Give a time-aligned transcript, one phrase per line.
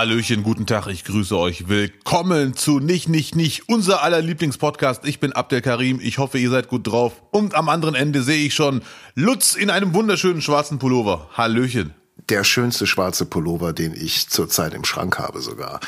[0.00, 1.68] Hallöchen, guten Tag, ich grüße euch.
[1.68, 5.04] Willkommen zu Nicht, Nicht, Nicht, unser aller Lieblingspodcast.
[5.04, 7.22] Ich bin Abdel Karim, ich hoffe, ihr seid gut drauf.
[7.32, 8.80] Und am anderen Ende sehe ich schon
[9.14, 11.28] Lutz in einem wunderschönen schwarzen Pullover.
[11.34, 11.92] Hallöchen.
[12.30, 15.80] Der schönste schwarze Pullover, den ich zurzeit im Schrank habe sogar.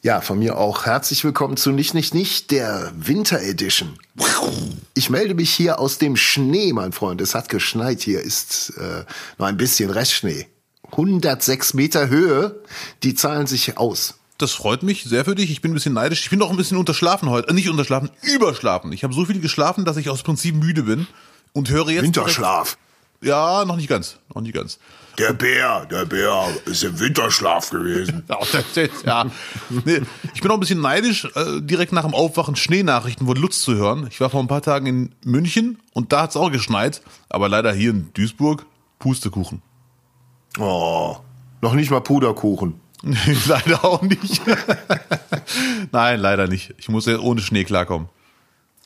[0.00, 3.98] Ja, von mir auch herzlich willkommen zu Nicht, Nicht, Nicht, der Winter Edition.
[4.94, 7.20] Ich melde mich hier aus dem Schnee, mein Freund.
[7.20, 8.00] Es hat geschneit.
[8.00, 9.04] Hier ist äh,
[9.36, 10.46] noch ein bisschen Restschnee.
[10.92, 12.60] 106 Meter Höhe,
[13.02, 14.18] die zahlen sich aus.
[14.38, 15.50] Das freut mich sehr für dich.
[15.50, 16.22] Ich bin ein bisschen neidisch.
[16.22, 17.48] Ich bin auch ein bisschen unterschlafen heute.
[17.48, 18.92] Äh, nicht unterschlafen, überschlafen.
[18.92, 21.08] Ich habe so viel geschlafen, dass ich aus Prinzip müde bin
[21.52, 22.04] und höre jetzt.
[22.04, 22.76] Winterschlaf.
[22.76, 22.88] Direkt,
[23.20, 24.18] ja, noch nicht ganz.
[24.32, 24.78] Noch nicht ganz.
[25.18, 28.22] Der Bär, der Bär ist im Winterschlaf gewesen.
[29.04, 29.26] ja.
[29.68, 30.02] Nee,
[30.32, 33.74] ich bin auch ein bisschen neidisch, äh, direkt nach dem Aufwachen Schneenachrichten von Lutz zu
[33.74, 34.06] hören.
[34.08, 37.48] Ich war vor ein paar Tagen in München und da hat es auch geschneit, aber
[37.48, 38.64] leider hier in Duisburg
[39.00, 39.62] Pustekuchen.
[40.58, 41.16] Oh,
[41.60, 42.80] noch nicht mal Puderkuchen.
[43.46, 44.42] leider auch nicht.
[45.92, 46.74] Nein, leider nicht.
[46.78, 48.08] Ich muss ja ohne Schnee klarkommen.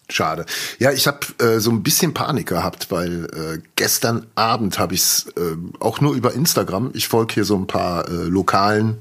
[0.09, 0.45] Schade.
[0.79, 5.01] Ja, ich habe äh, so ein bisschen Panik gehabt, weil äh, gestern Abend habe ich
[5.01, 6.91] es äh, auch nur über Instagram.
[6.93, 8.99] Ich folge hier so ein paar äh, lokalen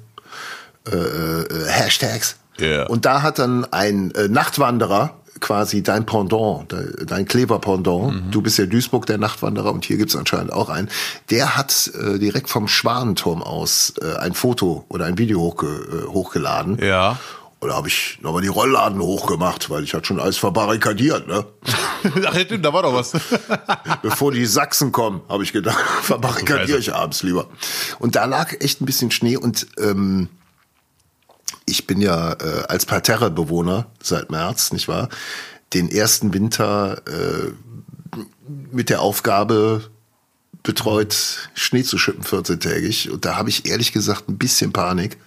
[0.90, 2.38] äh, äh, Hashtags.
[2.60, 2.88] Yeah.
[2.88, 6.68] Und da hat dann ein Nachtwanderer quasi dein Pendant,
[7.06, 8.14] dein Kleber-Pendant.
[8.14, 8.32] Mhm.
[8.32, 10.90] Du bist ja Duisburg der Nachtwanderer und hier gibt's anscheinend auch einen.
[11.30, 16.08] Der hat äh, direkt vom Schwanenturm aus äh, ein Foto oder ein Video hochge äh,
[16.08, 16.78] hochgeladen.
[16.82, 17.18] Ja.
[17.62, 21.46] Und da habe ich nochmal die Rollladen hochgemacht, weil ich hatte schon alles verbarrikadiert, ne?
[22.26, 23.12] Ach, stimmt, da war doch was.
[24.02, 27.48] Bevor die Sachsen kommen, habe ich gedacht, verbarrikadiere ich abends lieber.
[28.00, 30.30] Und da lag echt ein bisschen Schnee und ähm,
[31.66, 35.10] ich bin ja äh, als Parterre-Bewohner seit März, nicht wahr?
[35.74, 37.52] Den ersten Winter äh,
[38.72, 39.90] mit der Aufgabe
[40.64, 43.10] betreut, Schnee zu schippen 14-tägig.
[43.10, 45.18] Und da habe ich ehrlich gesagt ein bisschen Panik.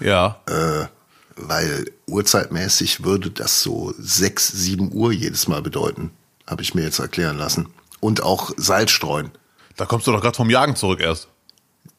[0.00, 0.40] Ja.
[0.46, 0.86] Äh,
[1.36, 6.10] weil uhrzeitmäßig würde das so 6, 7 Uhr jedes Mal bedeuten,
[6.46, 7.68] habe ich mir jetzt erklären lassen.
[8.00, 9.30] Und auch Salz streuen.
[9.76, 11.28] Da kommst du doch gerade vom Jagen zurück erst.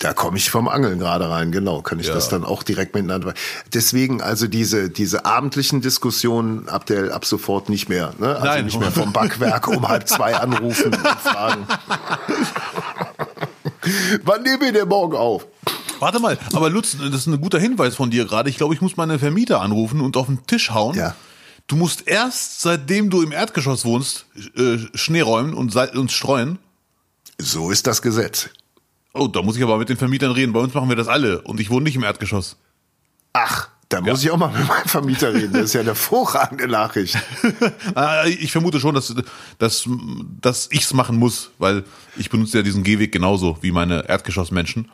[0.04, 1.82] Da komme ich vom Angeln gerade rein, genau.
[1.82, 2.14] Kann ich ja.
[2.14, 3.34] das dann auch direkt miteinander.
[3.74, 8.14] Deswegen also diese diese abendlichen Diskussionen ab der ab sofort nicht mehr.
[8.20, 8.36] Ne?
[8.36, 8.66] Also Nein.
[8.66, 11.66] nicht mehr vom Backwerk um halb zwei anrufen und fragen.
[14.24, 15.46] Wann nehmen wir denn morgen auf?
[16.00, 18.50] Warte mal, aber Lutz, das ist ein guter Hinweis von dir gerade.
[18.50, 20.98] Ich glaube, ich muss meine Vermieter anrufen und auf den Tisch hauen.
[20.98, 21.16] Ja.
[21.68, 24.26] Du musst erst, seitdem du im Erdgeschoss wohnst,
[24.58, 26.60] äh, Schnee räumen und, und streuen.
[27.38, 28.50] So ist das Gesetz.
[29.14, 30.54] Oh, da muss ich aber mit den Vermietern reden.
[30.54, 32.58] Bei uns machen wir das alle und ich wohne nicht im Erdgeschoss.
[33.34, 34.30] Ach, da muss ja.
[34.30, 35.54] ich auch mal mit meinem Vermieter reden.
[35.54, 37.18] Das ist ja eine hervorragende Nachricht.
[37.96, 39.14] Ah, ich vermute schon, dass,
[39.60, 39.88] dass,
[40.42, 41.84] dass ich es machen muss, weil
[42.18, 44.90] ich benutze ja diesen Gehweg genauso wie meine Erdgeschossmenschen.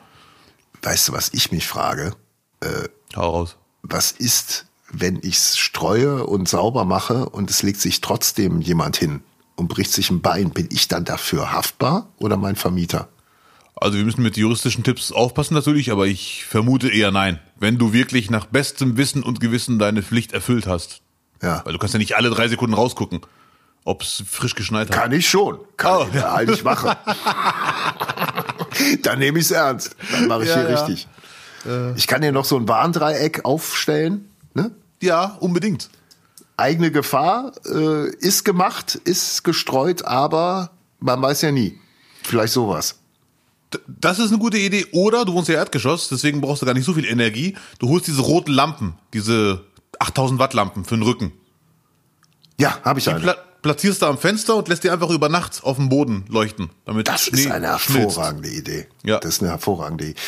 [0.82, 2.12] Weißt du, was ich mich frage?
[2.60, 3.56] Äh, Hau raus.
[3.82, 8.98] Was ist, wenn ich es streue und sauber mache und es legt sich trotzdem jemand
[8.98, 9.22] hin
[9.56, 10.50] und bricht sich ein Bein?
[10.50, 13.08] Bin ich dann dafür haftbar oder mein Vermieter?
[13.76, 17.38] Also wir müssen mit juristischen Tipps aufpassen natürlich, aber ich vermute eher nein.
[17.58, 21.00] Wenn du wirklich nach bestem Wissen und Gewissen deine Pflicht erfüllt hast.
[21.42, 21.62] Ja.
[21.64, 23.20] Weil du kannst ja nicht alle drei Sekunden rausgucken,
[23.84, 24.96] ob es frisch geschneit hat.
[24.96, 25.58] Kann ich schon.
[25.78, 26.06] Kann Oh.
[26.08, 26.90] ich ja eigentlich machen.
[29.02, 29.96] dann nehme ich es ernst.
[30.12, 30.82] Dann mache ich Ja, hier ja.
[30.84, 31.08] richtig.
[31.96, 34.30] Ich kann dir noch so ein Warndreieck aufstellen.
[34.54, 34.70] Ne?
[35.02, 35.90] Ja, unbedingt.
[36.56, 40.70] Eigene Gefahr äh, ist gemacht, ist gestreut, aber
[41.00, 41.78] man weiß ja nie.
[42.22, 42.98] Vielleicht sowas.
[43.86, 44.86] Das ist eine gute Idee.
[44.92, 47.56] Oder du wohnst ja Erdgeschoss, deswegen brauchst du gar nicht so viel Energie.
[47.78, 49.64] Du holst diese roten Lampen, diese
[49.98, 51.32] 8000 Watt Lampen für den Rücken.
[52.58, 53.20] Ja, habe ich eine.
[53.20, 56.70] Pla platzierst du am Fenster und lässt die einfach über Nacht auf dem Boden leuchten.
[56.86, 58.16] Damit Das Schnee ist eine schmilzt.
[58.16, 58.86] hervorragende Idee.
[59.04, 59.18] Ja.
[59.18, 60.20] Das ist eine hervorragende Idee.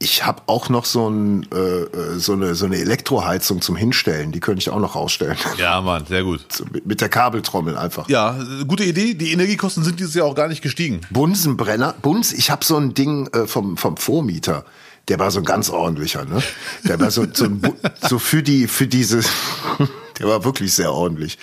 [0.00, 4.30] Ich habe auch noch so, ein, äh, äh, so, eine, so eine Elektroheizung zum Hinstellen.
[4.30, 5.36] Die könnte ich auch noch rausstellen.
[5.58, 6.40] Ja, Mann, sehr gut.
[6.84, 8.08] Mit, der Kabeltrommel einfach.
[8.08, 8.38] Ja,
[8.68, 9.14] gute Idee.
[9.14, 11.00] Die Energiekosten sind dieses Jahr auch gar nicht gestiegen.
[11.10, 11.94] Bunsenbrenner.
[12.00, 14.64] Buns, ich habe so ein Ding äh, vom, vom Vormieter.
[15.08, 16.42] Der war so ein ganz ordentlicher, ne?
[16.84, 17.60] Der war so, so, ein,
[18.00, 19.22] so für die, für diese,
[20.18, 21.38] der war wirklich sehr ordentlich.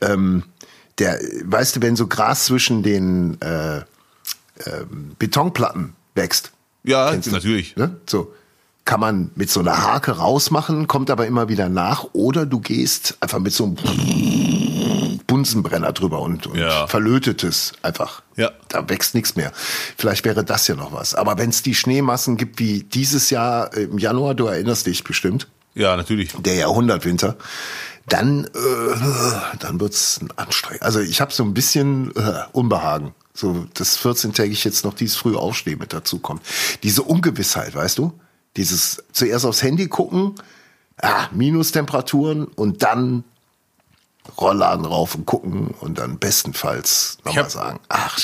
[0.00, 0.42] Ähm,
[0.98, 3.82] der, weißt du, wenn so Gras zwischen den äh,
[4.66, 6.52] ähm, Betonplatten wächst,
[6.84, 7.32] Ja, Kennst du?
[7.32, 7.76] natürlich.
[7.76, 7.96] ne?
[8.06, 8.32] So
[8.84, 13.16] kann man mit so einer Hake rausmachen, kommt aber immer wieder nach, oder du gehst
[13.20, 13.76] einfach mit so einem
[15.26, 16.86] Bunsenbrenner drüber und, und Ja.
[16.86, 18.22] verlötet es einfach.
[18.36, 18.50] Ja.
[18.68, 19.52] Da wächst nichts mehr.
[19.96, 21.14] Vielleicht wäre das ja noch was.
[21.14, 25.48] Aber wenn es die Schneemassen gibt wie dieses Jahr im Januar, du erinnerst dich bestimmt,
[25.74, 26.32] Ja, natürlich.
[26.38, 27.36] der Jahrhundertwinter,
[28.06, 30.82] dann, äh, dann wird's anstrengend.
[30.82, 33.14] Also ich habe so ein bisschen äh, Unbehagen.
[33.34, 36.42] So das 14-tägig jetzt noch dieses frühe Aufstehen mit dazu kommt.
[36.84, 38.12] Diese Ungewissheit, weißt du?
[38.56, 40.36] Dieses zuerst aufs Handy gucken,
[41.02, 43.24] ah, Minustemperaturen und dann
[44.38, 48.18] Rollladen rauf und gucken und dann bestenfalls nochmal sagen, ach,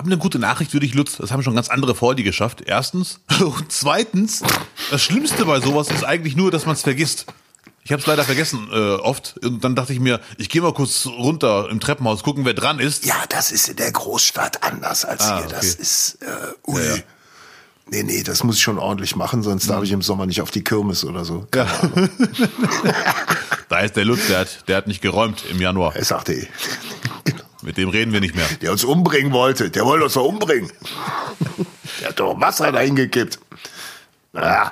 [0.00, 2.62] aber eine gute Nachricht würde ich Lutz, das haben schon ganz andere vor die geschafft.
[2.64, 3.20] Erstens.
[3.38, 4.42] Und zweitens,
[4.90, 7.26] das Schlimmste bei sowas ist eigentlich nur, dass man es vergisst.
[7.82, 9.38] Ich habe es leider vergessen äh, oft.
[9.42, 12.78] Und dann dachte ich mir, ich gehe mal kurz runter im Treppenhaus, gucken, wer dran
[12.78, 13.04] ist.
[13.04, 15.48] Ja, das ist in der Großstadt anders als ah, hier.
[15.48, 15.82] Das okay.
[15.82, 16.82] ist, äh, ui.
[16.82, 17.02] Ja, ja.
[17.92, 20.52] Nee, nee, das muss ich schon ordentlich machen, sonst darf ich im Sommer nicht auf
[20.52, 21.48] die Kirmes oder so.
[21.52, 21.66] Ja.
[23.68, 25.96] da ist der Lutz, der hat, der hat nicht geräumt im Januar.
[25.96, 26.46] Er sagte, eh.
[27.62, 28.46] Mit dem reden wir nicht mehr.
[28.62, 29.70] Der uns umbringen wollte.
[29.70, 30.70] Der wollte uns doch umbringen.
[32.00, 33.38] der hat doch Wasser dahin gekippt.
[34.34, 34.70] Ah.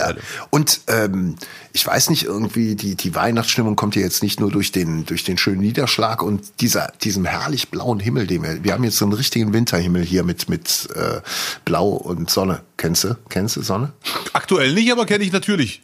[0.00, 0.14] Ja.
[0.50, 1.36] Und ähm,
[1.72, 5.24] ich weiß nicht, irgendwie die, die Weihnachtsstimmung kommt ja jetzt nicht nur durch den, durch
[5.24, 9.04] den schönen Niederschlag und dieser, diesem herrlich blauen Himmel, den wir, wir haben jetzt so
[9.04, 11.20] einen richtigen Winterhimmel hier mit, mit äh,
[11.64, 12.62] Blau und Sonne.
[12.76, 13.16] Kennst du?
[13.28, 13.92] Kennst du Sonne?
[14.32, 15.82] Aktuell nicht, aber kenne ich natürlich.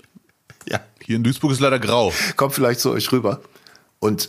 [0.68, 0.80] Ja.
[1.04, 2.12] Hier in Duisburg ist leider grau.
[2.36, 3.40] Kommt vielleicht zu euch rüber.
[4.00, 4.28] Und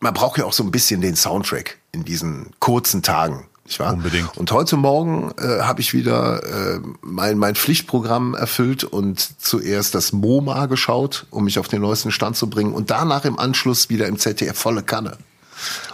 [0.00, 3.46] man braucht ja auch so ein bisschen den Soundtrack in diesen kurzen Tagen.
[3.64, 3.92] Nicht wahr?
[3.92, 4.36] Unbedingt.
[4.36, 10.12] Und heute Morgen äh, habe ich wieder äh, mein, mein Pflichtprogramm erfüllt und zuerst das
[10.12, 14.06] MoMA geschaut, um mich auf den neuesten Stand zu bringen und danach im Anschluss wieder
[14.08, 15.16] im ZDF volle Kanne.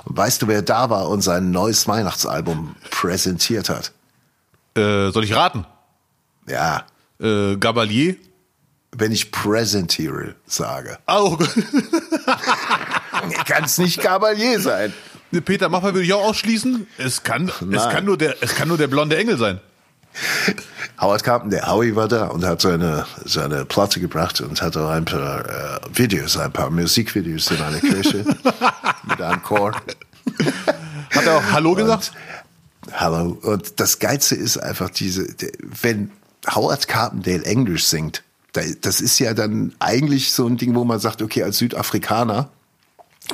[0.04, 3.92] Und weißt du, wer da war und sein neues Weihnachtsalbum präsentiert hat?
[4.74, 5.66] Äh, soll ich raten?
[6.46, 6.84] Ja.
[7.20, 8.16] Äh, Gabalier?
[8.92, 10.98] Wenn ich präsentiere sage.
[11.06, 11.36] Oh.
[13.44, 14.94] Kann es nicht Gabalier sein.
[15.44, 16.86] Peter Maffay würde ich auch ausschließen.
[16.96, 19.60] Es kann, es kann nur der, es kann nur der blonde Engel sein.
[21.00, 25.04] Howard Carpenter, der Howie war da und hat seine, seine Platte gebracht und hatte ein
[25.04, 28.24] paar äh, Videos, ein paar Musikvideos in einer Kirche
[29.04, 29.72] mit einem Chor.
[31.14, 32.12] Hat er auch Hallo gesagt?
[32.92, 33.38] Hallo.
[33.42, 35.26] Und das Geilste ist einfach diese,
[35.82, 36.10] wenn
[36.52, 38.22] Howard Carpendale Englisch singt,
[38.52, 42.48] das ist ja dann eigentlich so ein Ding, wo man sagt, okay, als Südafrikaner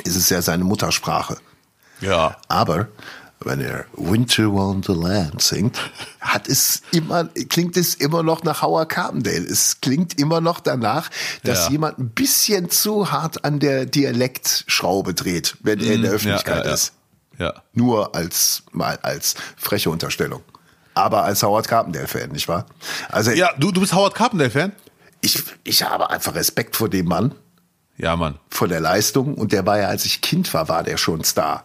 [0.02, 1.38] ist es ja seine Muttersprache.
[2.00, 2.37] Ja.
[2.49, 2.88] Aber
[3.41, 5.79] wenn er Winter Wonderland singt,
[6.20, 9.44] hat es immer, klingt es immer noch nach Howard Carpendale.
[9.44, 11.11] Es klingt immer noch danach,
[11.43, 11.73] dass ja.
[11.73, 16.17] jemand ein bisschen zu hart an der Dialektschraube dreht, wenn er in der mhm.
[16.17, 16.93] Öffentlichkeit ja, ja, ist.
[17.38, 17.55] Ja.
[17.73, 20.43] Nur als, mal als freche Unterstellung.
[20.94, 22.67] Aber als Howard Carpendale-Fan, nicht wahr?
[23.11, 24.73] Also, ja, du, du bist Howard Carpendale-Fan?
[25.20, 27.35] Ich, ich habe einfach Respekt vor dem Mann.
[27.96, 28.38] Ja, Mann.
[28.49, 29.35] Vor der Leistung.
[29.35, 31.64] Und der war ja, als ich Kind war, war der schon Star.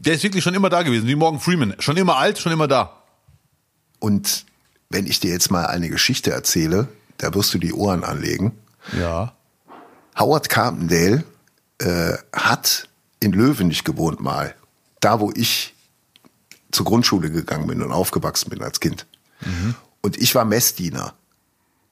[0.00, 1.74] Der ist wirklich schon immer da gewesen, wie Morgan Freeman.
[1.78, 3.02] Schon immer alt, schon immer da.
[3.98, 4.46] Und
[4.88, 6.88] wenn ich dir jetzt mal eine Geschichte erzähle,
[7.18, 8.52] da wirst du die Ohren anlegen.
[8.98, 9.34] Ja.
[10.18, 11.24] Howard Carpendale
[11.78, 12.88] äh, hat
[13.20, 14.54] in Löwenich gewohnt mal.
[15.00, 15.74] Da, wo ich
[16.72, 19.06] zur Grundschule gegangen bin und aufgewachsen bin als Kind.
[19.40, 19.74] Mhm.
[20.00, 21.14] Und ich war Messdiener.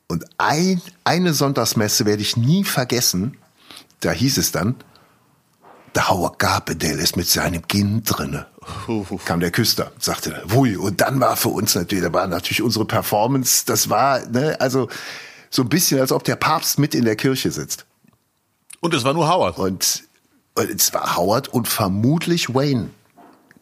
[0.08, 3.36] Und ein, eine Sonntagsmesse werde ich nie vergessen.
[4.00, 4.76] Da hieß es dann,
[5.94, 8.46] der Howard Carpendale ist mit seinem Kind drinne.
[9.24, 10.76] Kam der Küster, sagte, wui.
[10.76, 14.88] Und dann war für uns natürlich, da war natürlich unsere Performance, das war, ne, also
[15.50, 17.86] so ein bisschen, als ob der Papst mit in der Kirche sitzt.
[18.80, 19.58] Und es war nur Howard.
[19.58, 20.04] Und,
[20.54, 22.90] und es war Howard und vermutlich Wayne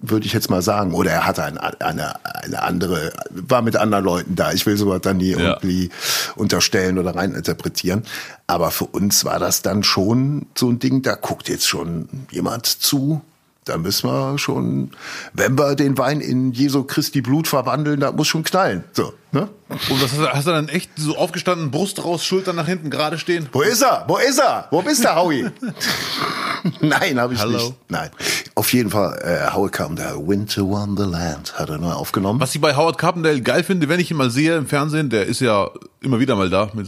[0.00, 0.92] würde ich jetzt mal sagen.
[0.94, 4.52] Oder er hatte eine, eine, eine andere, war mit anderen Leuten da.
[4.52, 5.38] Ich will sowas dann nie ja.
[5.38, 5.90] irgendwie
[6.34, 8.04] unterstellen oder reininterpretieren.
[8.46, 12.66] Aber für uns war das dann schon so ein Ding, da guckt jetzt schon jemand
[12.66, 13.22] zu,
[13.66, 14.92] da müssen wir schon,
[15.34, 18.84] wenn wir den Wein in Jesu Christi Blut verwandeln, da muss schon knallen.
[18.92, 19.48] So, ne?
[19.68, 22.90] Und was hast du, hast du dann echt so aufgestanden, Brust raus, Schultern nach hinten,
[22.90, 23.48] gerade stehen?
[23.50, 24.04] Wo ist er?
[24.06, 24.68] Wo ist er?
[24.70, 25.50] Wo bist du, Howie?
[26.80, 27.58] Nein, habe ich Hello.
[27.58, 27.74] nicht.
[27.88, 28.10] Nein.
[28.54, 32.38] Auf jeden Fall, äh, Howard Carpendale, Winter Wonderland, hat er neu aufgenommen.
[32.38, 35.26] Was ich bei Howard Carpendale geil finde, wenn ich ihn mal sehe im Fernsehen, der
[35.26, 35.68] ist ja
[36.00, 36.86] immer wieder mal da mit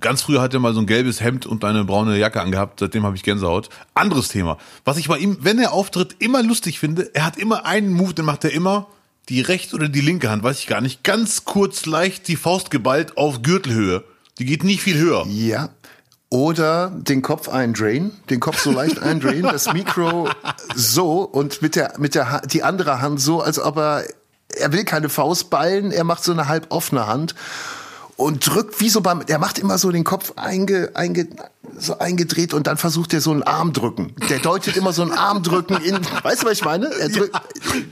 [0.00, 3.04] Ganz früher hat er mal so ein gelbes Hemd und eine braune Jacke angehabt, seitdem
[3.04, 3.68] habe ich Gänsehaut.
[3.94, 4.58] Anderes Thema.
[4.84, 8.14] Was ich bei ihm, wenn er auftritt, immer lustig finde, er hat immer einen Move,
[8.14, 8.88] den macht er immer
[9.28, 12.70] die rechte oder die linke Hand, weiß ich gar nicht, ganz kurz leicht die Faust
[12.70, 14.04] geballt auf Gürtelhöhe.
[14.38, 15.26] Die geht nicht viel höher.
[15.28, 15.70] Ja.
[16.28, 20.28] Oder den Kopf eindrehen, den Kopf so leicht eindrehen, das Mikro
[20.74, 24.04] so und mit der, mit der, die andere Hand so, als ob er,
[24.48, 27.34] er will keine Faust ballen, er macht so eine halb offene Hand
[28.16, 31.28] und drückt wie so beim, er macht immer so den Kopf einge, einge,
[31.78, 34.14] so eingedreht und dann versucht er so einen Arm drücken.
[34.30, 36.86] Der deutet immer so einen Arm drücken in, weißt du, was ich meine?
[36.86, 37.36] Er drückt,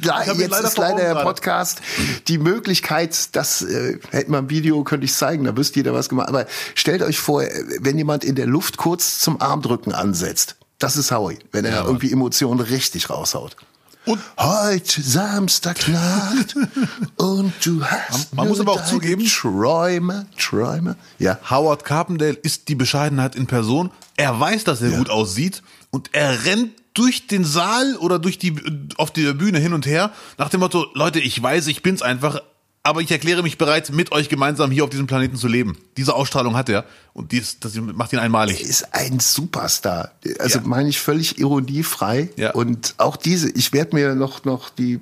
[0.02, 1.82] ja, jetzt ist leider der Podcast
[2.28, 6.08] die Möglichkeit, das äh, hätte man im Video, könnte ich zeigen, da wüsste jeder was
[6.08, 6.28] gemacht.
[6.28, 7.42] Aber stellt euch vor,
[7.80, 11.84] wenn jemand in der Luft kurz zum Armdrücken ansetzt, das ist Howie, wenn er ja,
[11.84, 13.56] irgendwie Emotionen richtig raushaut.
[14.06, 16.54] Und heute Samstagnacht
[17.16, 20.96] und du hast man muss aber auch zugeben, Träume, Träume.
[21.18, 21.38] Ja.
[21.48, 23.90] Howard Carpendale ist die Bescheidenheit in Person.
[24.16, 24.98] Er weiß, dass er ja.
[24.98, 28.54] gut aussieht und er rennt durch den Saal oder durch die
[28.96, 32.40] auf der Bühne hin und her nach dem Motto: Leute, ich weiß, ich bin's einfach,
[32.86, 35.78] aber ich erkläre mich bereit, mit euch gemeinsam hier auf diesem Planeten zu leben.
[35.96, 38.62] Diese Ausstrahlung hat er und dies, das macht ihn einmalig.
[38.62, 40.12] Er ist ein Superstar.
[40.38, 40.66] Also ja.
[40.66, 42.28] meine ich völlig ironiefrei.
[42.36, 42.52] Ja.
[42.52, 45.00] Und auch diese, ich werde mir noch, noch die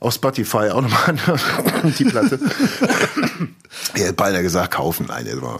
[0.00, 1.16] auf Spotify auch nochmal
[1.98, 2.38] die Platte.
[3.94, 5.06] er hat beinahe gesagt, kaufen.
[5.08, 5.58] Nein, ja.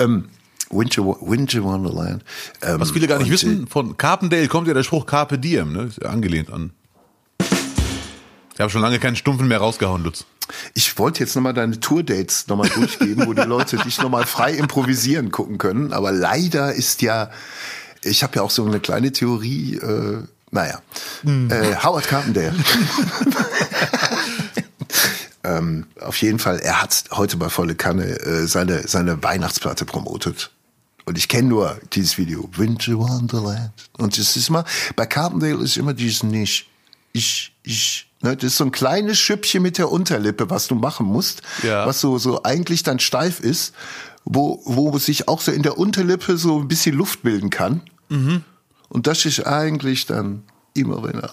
[0.00, 0.28] ähm,
[0.70, 2.24] Winter, Winter Wonderland.
[2.62, 5.82] Ähm, Was viele gar nicht wissen, von Carpendale kommt ja der Spruch Carpe Diem, ne?
[5.84, 6.72] Ist ja angelehnt an
[8.56, 10.24] ich habe schon lange keinen Stumpfen mehr rausgehauen, Lutz.
[10.72, 15.30] Ich wollte jetzt nochmal deine Tourdates nochmal durchgeben, wo die Leute dich nochmal frei improvisieren
[15.30, 15.92] gucken können.
[15.92, 17.30] Aber leider ist ja,
[18.00, 20.22] ich habe ja auch so eine kleine Theorie, äh,
[20.52, 20.80] naja,
[21.20, 21.50] hm.
[21.50, 22.54] äh, Howard Carpendale.
[25.44, 30.50] ähm, auf jeden Fall, er hat heute bei Volle Kanne äh, seine, seine Weihnachtsplatte promotet.
[31.04, 33.72] Und ich kenne nur dieses Video, Winter Wonderland.
[33.98, 34.64] Und es ist immer,
[34.96, 36.70] bei Carpendale ist immer dieses nicht,
[37.12, 41.06] ich, ich, Ne, das ist so ein kleines Schüppchen mit der Unterlippe, was du machen
[41.06, 41.86] musst, ja.
[41.86, 43.72] was so, so eigentlich dann steif ist,
[44.24, 47.82] wo, wo sich auch so in der Unterlippe so ein bisschen Luft bilden kann.
[48.08, 48.42] Mhm.
[48.88, 50.42] Und das ist eigentlich dann
[50.74, 51.30] immer, wenn er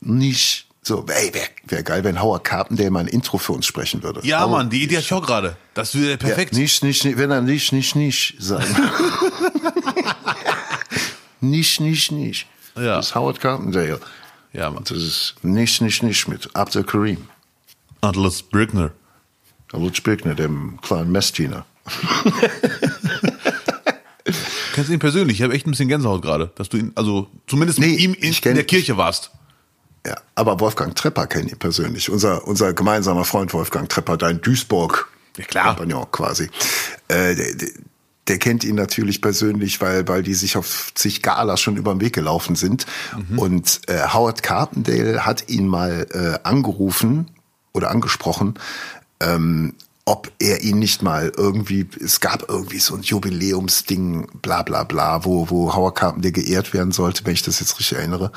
[0.00, 4.02] nicht so, ey, wäre wär geil, wenn Howard Carpenter mal ein Intro für uns sprechen
[4.02, 4.20] würde.
[4.24, 5.56] Ja, Howard, Mann, die Idee hatte ich auch gerade.
[5.74, 6.52] Das wäre perfekt.
[6.52, 8.66] Ja, nicht, nicht, nicht, wenn er nicht, nicht, nicht sagen.
[11.40, 12.48] nicht, nicht, nicht.
[12.74, 12.96] Ja.
[12.96, 14.00] Das ist Howard Carpenter.
[14.54, 14.84] Ja, Mann.
[14.84, 17.28] Das ist nicht, nicht, nicht mit Abdel Karim.
[18.00, 18.92] Atlas Brückner.
[19.72, 21.66] Lutz Brückner, dem kleinen Messdiener.
[24.72, 25.38] Kennst du ihn persönlich?
[25.38, 28.14] Ich habe echt ein bisschen Gänsehaut gerade, dass du ihn, also zumindest nee, mit ihm
[28.14, 29.32] in, in, der Kirche warst.
[30.06, 32.08] Ja, aber Wolfgang Trepper kenne ich persönlich.
[32.10, 35.10] Unser, unser gemeinsamer Freund Wolfgang Trepper, dein Duisburg.
[35.36, 35.74] Ja, klar.
[35.74, 36.48] Kompagnon quasi.
[37.08, 37.34] Äh,
[38.28, 42.00] der, kennt ihn natürlich persönlich, weil, weil die sich auf sich Gala schon über den
[42.00, 42.86] Weg gelaufen sind.
[43.16, 43.38] Mhm.
[43.38, 47.30] Und äh, Howard Carpendale hat ihn mal äh, angerufen
[47.72, 48.54] oder angesprochen,
[49.20, 49.74] ähm,
[50.06, 55.24] ob er ihn nicht mal irgendwie, es gab irgendwie so ein Jubiläumsding, bla bla bla,
[55.24, 58.30] wo, wo Howard Carpendale geehrt werden sollte, wenn ich das jetzt richtig erinnere.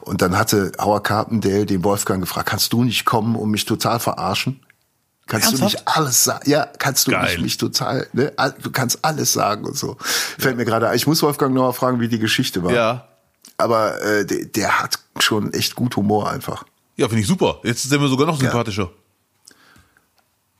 [0.00, 4.00] Und dann hatte Howard Carpendale den Wolfgang gefragt, kannst du nicht kommen und mich total
[4.00, 4.60] verarschen?
[5.32, 5.72] Kannst Ernsthaft?
[5.72, 6.50] du nicht alles sagen?
[6.50, 7.38] Ja, kannst du Geil.
[7.38, 8.34] nicht total, ne?
[8.62, 9.96] Du kannst alles sagen und so.
[9.98, 10.96] Fällt mir gerade ein.
[10.96, 12.70] Ich muss Wolfgang noch mal fragen, wie die Geschichte war.
[12.70, 13.08] Ja.
[13.56, 16.64] Aber äh, der, der hat schon echt gut Humor einfach.
[16.96, 17.60] Ja, finde ich super.
[17.62, 18.90] Jetzt sind wir sogar noch sympathischer.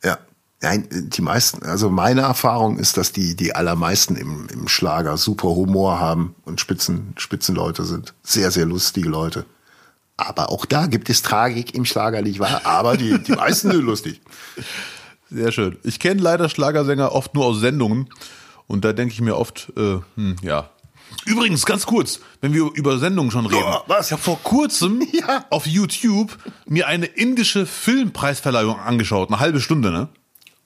[0.02, 0.12] Ja.
[0.12, 0.18] ja.
[0.62, 5.48] Nein, die meisten, also meine Erfahrung ist, dass die, die allermeisten im, im Schlager super
[5.48, 8.14] Humor haben und Spitzen, Spitzenleute sind.
[8.22, 9.44] Sehr, sehr lustige Leute.
[10.16, 12.60] Aber auch da gibt es Tragik im Schlager, nicht wahr?
[12.64, 14.20] Aber die, die meisten sind lustig.
[15.30, 15.78] Sehr schön.
[15.82, 18.08] Ich kenne leider Schlagersänger oft nur aus Sendungen.
[18.66, 20.70] Und da denke ich mir oft, äh, hm, ja.
[21.24, 23.64] Übrigens, ganz kurz, wenn wir über Sendungen schon reden.
[23.64, 24.06] Oh, was?
[24.06, 25.44] Ich habe vor kurzem ja.
[25.50, 29.28] auf YouTube mir eine indische Filmpreisverleihung angeschaut.
[29.28, 30.08] Eine halbe Stunde, ne?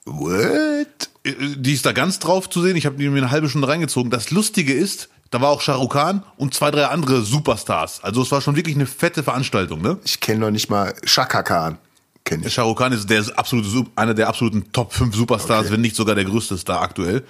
[0.05, 1.11] What?
[1.25, 2.77] Äh, die ist da ganz drauf zu sehen.
[2.77, 4.11] Ich habe mir eine halbe Stunde reingezogen.
[4.11, 8.03] Das Lustige ist, da war auch Shah Rukh Khan und zwei, drei andere Superstars.
[8.03, 9.99] Also es war schon wirklich eine fette Veranstaltung, ne?
[10.05, 11.79] Ich kenne noch nicht mal Shaka Khan.
[12.27, 12.53] Kenn ich.
[12.53, 15.73] Shah Rukh Khan ist der absolute, einer der absoluten Top 5 Superstars, okay.
[15.73, 17.23] wenn nicht sogar der größte Star aktuell.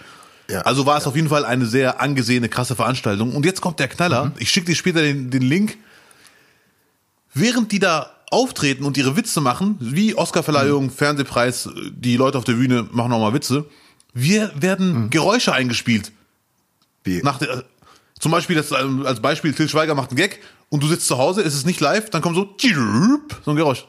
[0.49, 1.11] Ja, also war es ja.
[1.11, 3.35] auf jeden Fall eine sehr angesehene, krasse Veranstaltung.
[3.35, 4.26] Und jetzt kommt der Knaller.
[4.26, 4.33] Mhm.
[4.38, 5.76] Ich schicke dir später den, den Link.
[7.35, 10.91] Während die da auftreten und ihre Witze machen, wie Oscarverleihung, mhm.
[10.91, 13.67] Fernsehpreis, die Leute auf der Bühne machen auch mal Witze,
[14.15, 15.11] wir werden mhm.
[15.11, 16.11] Geräusche eingespielt.
[17.05, 17.21] Wie?
[17.23, 17.65] Nach der,
[18.18, 21.42] zum Beispiel, das, als Beispiel, Till Schweiger macht einen Gag und du sitzt zu Hause,
[21.42, 22.54] ist es nicht live, dann kommt so,
[23.44, 23.87] so ein Geräusch.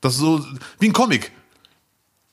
[0.00, 0.44] Das ist so
[0.80, 1.30] wie ein Comic.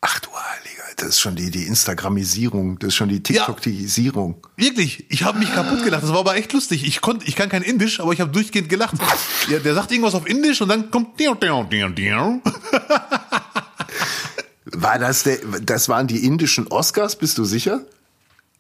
[0.01, 4.48] Ach du Heiliger, das ist schon die, die Instagramisierung, das ist schon die TikTokisierung.
[4.57, 6.01] Ja, wirklich, ich habe mich kaputt gelacht.
[6.01, 6.88] Das war aber echt lustig.
[6.88, 8.95] Ich konnte, ich kann kein Indisch, aber ich habe durchgehend gelacht.
[9.50, 11.19] Ja, der sagt irgendwas auf Indisch und dann kommt.
[14.65, 17.81] War das der, das waren die indischen Oscars, bist du sicher?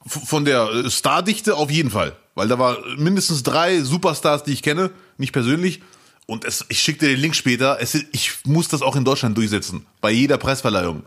[0.05, 2.15] Von der äh, Stardichte auf jeden Fall.
[2.35, 5.81] Weil da war mindestens drei Superstars, die ich kenne, nicht persönlich.
[6.25, 7.77] Und es, ich schicke dir den Link später.
[7.81, 9.85] Es, ich muss das auch in Deutschland durchsetzen.
[9.99, 11.03] Bei jeder Preisverleihung.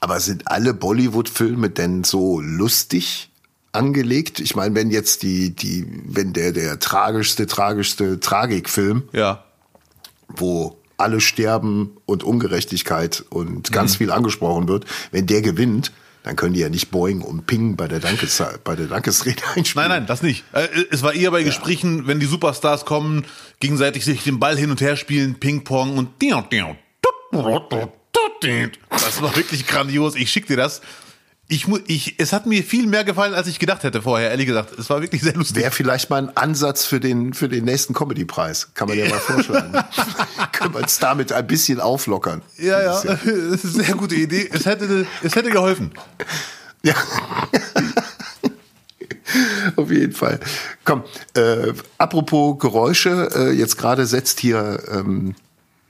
[0.00, 3.30] Aber sind alle Bollywood-Filme denn so lustig
[3.72, 4.40] angelegt?
[4.40, 9.44] Ich meine, wenn jetzt die, die, wenn der, der tragischste, tragischste Tragikfilm, ja.
[10.28, 13.98] wo alle sterben und Ungerechtigkeit und ganz mhm.
[13.98, 15.92] viel angesprochen wird, wenn der gewinnt,
[16.24, 19.88] Dann können die ja nicht Boing und Ping bei der, Dankes bei der Dankesrede einspielen.
[19.88, 20.44] Nein, nein, das nicht.
[20.52, 23.24] Äh, Es war eher bei Gesprächen, wenn die Superstars kommen,
[23.60, 26.18] gegenseitig sich den Ball hin und her spielen, Ping-Pong und
[28.90, 30.14] das war wirklich grandios.
[30.14, 30.80] Ich schick dir das.
[31.48, 34.78] Ich, ich, es hat mir viel mehr gefallen, als ich gedacht hätte vorher, ehrlich gesagt.
[34.78, 35.56] Es war wirklich sehr lustig.
[35.62, 38.70] Wäre vielleicht mal ein Ansatz für den, für den nächsten Comedy-Preis.
[38.74, 39.72] Kann man ja mal vorschlagen.
[40.52, 42.42] Können wir uns damit ein bisschen auflockern.
[42.56, 44.48] Ja, ja, Das ist das ist eine sehr gute Idee.
[44.52, 45.92] Es hätte, es hätte geholfen.
[46.82, 46.94] Ja.
[49.76, 50.40] Auf jeden Fall.
[50.84, 55.34] Komm, äh, apropos Geräusche, äh, jetzt gerade setzt hier ähm,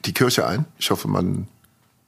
[0.04, 0.64] die Kirche ein.
[0.78, 1.46] Ich hoffe, man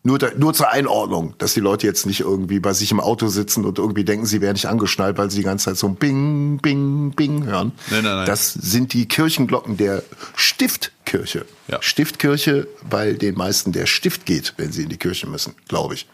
[0.07, 3.29] nur, da, nur zur Einordnung, dass die Leute jetzt nicht irgendwie bei sich im Auto
[3.29, 5.97] sitzen und irgendwie denken, sie wären nicht angeschnallt, weil sie die ganze Zeit so ein
[5.97, 7.73] Bing, Bing, Bing hören.
[7.91, 8.27] Nein, nein, nein.
[8.27, 10.03] Das sind die Kirchenglocken der
[10.37, 11.47] Stiftkirche.
[11.69, 11.81] Ja.
[11.81, 16.07] Stiftkirche, weil den meisten der Stift geht, wenn sie in die Kirche müssen, glaube ich.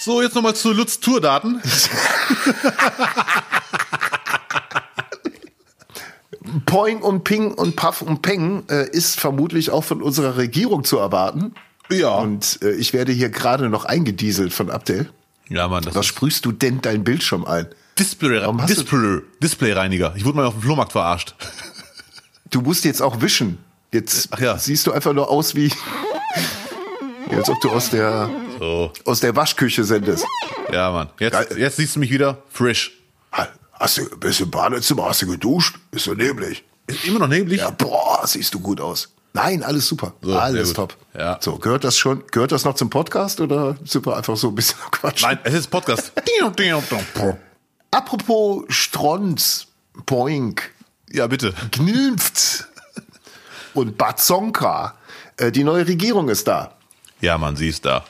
[0.00, 1.62] So, jetzt nochmal zu Lutz Tourdaten.
[6.66, 10.98] Poing und Ping und Puff und Peng äh, ist vermutlich auch von unserer Regierung zu
[10.98, 11.54] erwarten.
[11.90, 12.14] Ja.
[12.16, 15.10] Und äh, ich werde hier gerade noch eingedieselt von Abdel.
[15.48, 17.66] Ja, Mann, das Was sprühst du denn dein Bildschirm ein?
[17.98, 20.14] Display, Warum hast du- Display, Displayreiniger.
[20.16, 21.34] Ich wurde mal auf dem Flohmarkt verarscht.
[22.50, 23.58] Du musst jetzt auch wischen.
[23.90, 24.56] Jetzt Ach ja.
[24.58, 25.72] siehst du einfach nur aus wie,
[27.30, 28.92] als ob du aus der So.
[29.04, 30.24] aus der Waschküche sendest.
[30.72, 31.08] Ja, Mann.
[31.18, 32.92] Jetzt, jetzt siehst du mich wieder frisch.
[33.32, 35.06] Ha- Hast du du im Badezimmer?
[35.06, 35.76] Hast du geduscht?
[35.90, 36.62] Ist so neblig.
[36.86, 37.58] Ist immer noch neblig.
[37.60, 39.12] Ja, boah, siehst du gut aus.
[39.36, 40.14] Nein, alles super.
[40.22, 40.96] So, alles top.
[41.12, 41.38] Ja.
[41.40, 44.78] So, gehört das schon, gehört das noch zum Podcast oder wir einfach so ein bisschen
[44.92, 45.22] Quatsch?
[45.22, 46.12] Nein, es ist Podcast.
[47.90, 49.66] Apropos Strons,
[50.06, 50.70] Boink,
[51.10, 51.52] ja, bitte.
[51.72, 52.68] Gnülft
[53.74, 54.94] und Bazonka.
[55.36, 56.76] Äh, die neue Regierung ist da.
[57.20, 58.04] Ja, Mann, sie ist da.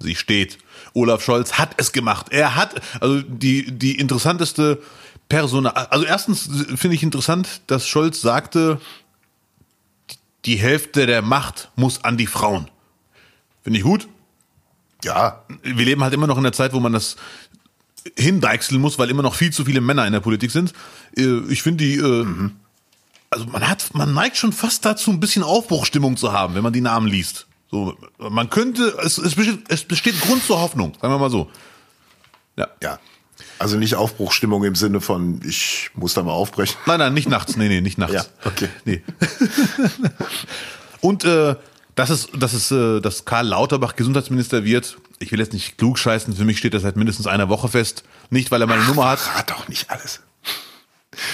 [0.00, 0.58] Sie steht.
[0.92, 2.26] Olaf Scholz hat es gemacht.
[2.30, 4.82] Er hat, also die, die interessanteste
[5.28, 8.80] Persona, also erstens finde ich interessant, dass Scholz sagte,
[10.44, 12.68] die Hälfte der Macht muss an die Frauen.
[13.62, 14.08] Finde ich gut.
[15.04, 17.16] Ja, wir leben halt immer noch in der Zeit, wo man das
[18.16, 20.72] hindeichseln muss, weil immer noch viel zu viele Männer in der Politik sind.
[21.16, 22.26] Äh, Ich finde die, äh,
[23.30, 26.72] also man hat, man neigt schon fast dazu, ein bisschen Aufbruchstimmung zu haben, wenn man
[26.72, 27.46] die Namen liest.
[27.70, 31.50] So, man könnte, es, es, besteht, es besteht Grund zur Hoffnung, sagen wir mal so.
[32.56, 32.68] Ja.
[32.82, 32.98] ja.
[33.58, 36.76] Also nicht Aufbruchstimmung im Sinne von, ich muss da mal aufbrechen.
[36.86, 37.56] Nein, nein, nicht nachts.
[37.56, 38.14] Nee, nee, nicht nachts.
[38.14, 38.68] Ja, okay.
[38.84, 39.02] Nee.
[41.00, 41.56] Und äh,
[41.94, 45.98] dass es, dass es, äh, dass Karl Lauterbach Gesundheitsminister wird, ich will jetzt nicht klug
[45.98, 48.04] scheißen, für mich steht das seit mindestens einer Woche fest.
[48.30, 50.20] Nicht, weil er meine Nummer hat, Rat doch nicht alles.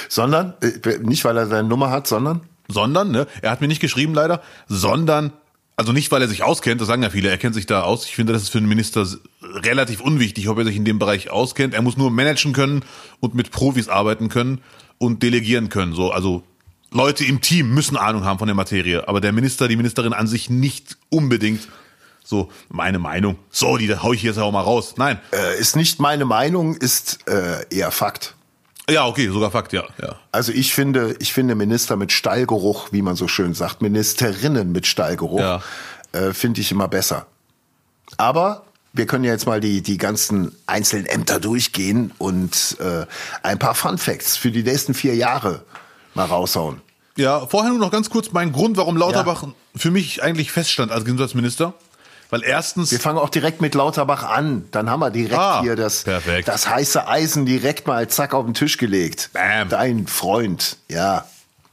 [0.09, 3.81] Sondern, äh, nicht weil er seine Nummer hat, sondern sondern, ne, er hat mir nicht
[3.81, 5.33] geschrieben leider, sondern,
[5.77, 8.07] also nicht, weil er sich auskennt, das sagen ja viele, er kennt sich da aus.
[8.07, 9.07] Ich finde, das ist für einen Minister
[9.43, 11.75] relativ unwichtig, ob er sich in dem Bereich auskennt.
[11.75, 12.83] Er muss nur managen können
[13.21, 14.63] und mit Profis arbeiten können
[14.97, 15.93] und delegieren können.
[15.93, 16.43] So, also
[16.91, 20.27] Leute im Team müssen Ahnung haben von der Materie, aber der Minister, die Ministerin an
[20.27, 21.69] sich nicht unbedingt.
[22.25, 23.39] So, meine Meinung.
[23.51, 24.95] So, die hau ich jetzt auch mal raus.
[24.97, 25.21] Nein.
[25.33, 28.35] äh, ist nicht meine Meinung, ist äh, eher Fakt.
[28.89, 29.85] Ja, okay, sogar Fakt, ja.
[30.01, 30.15] ja.
[30.31, 34.87] Also ich finde, ich finde Minister mit Stallgeruch, wie man so schön sagt, Ministerinnen mit
[34.87, 35.63] Stallgeruch, Ja.
[36.13, 37.27] äh, finde ich immer besser.
[38.17, 43.07] Aber wir können ja jetzt mal die, die ganzen einzelnen Ämter durchgehen und äh,
[43.43, 45.63] ein paar Fun Facts für die nächsten vier Jahre
[46.15, 46.81] mal raushauen.
[47.17, 49.45] Ja, vorher nur noch ganz kurz mein Grund, warum Lauterbach
[49.75, 51.75] für mich eigentlich feststand als Gesundheitsminister.
[52.31, 54.65] Weil erstens, Wir fangen auch direkt mit Lauterbach an.
[54.73, 56.49] Dann haben wir direkt Ah, hier das, perfekt.
[56.49, 59.31] das heiße Eisen direkt mal zack auf den Tisch gelegt.
[59.33, 59.69] Bam.
[59.69, 61.25] Dein Freund, ja.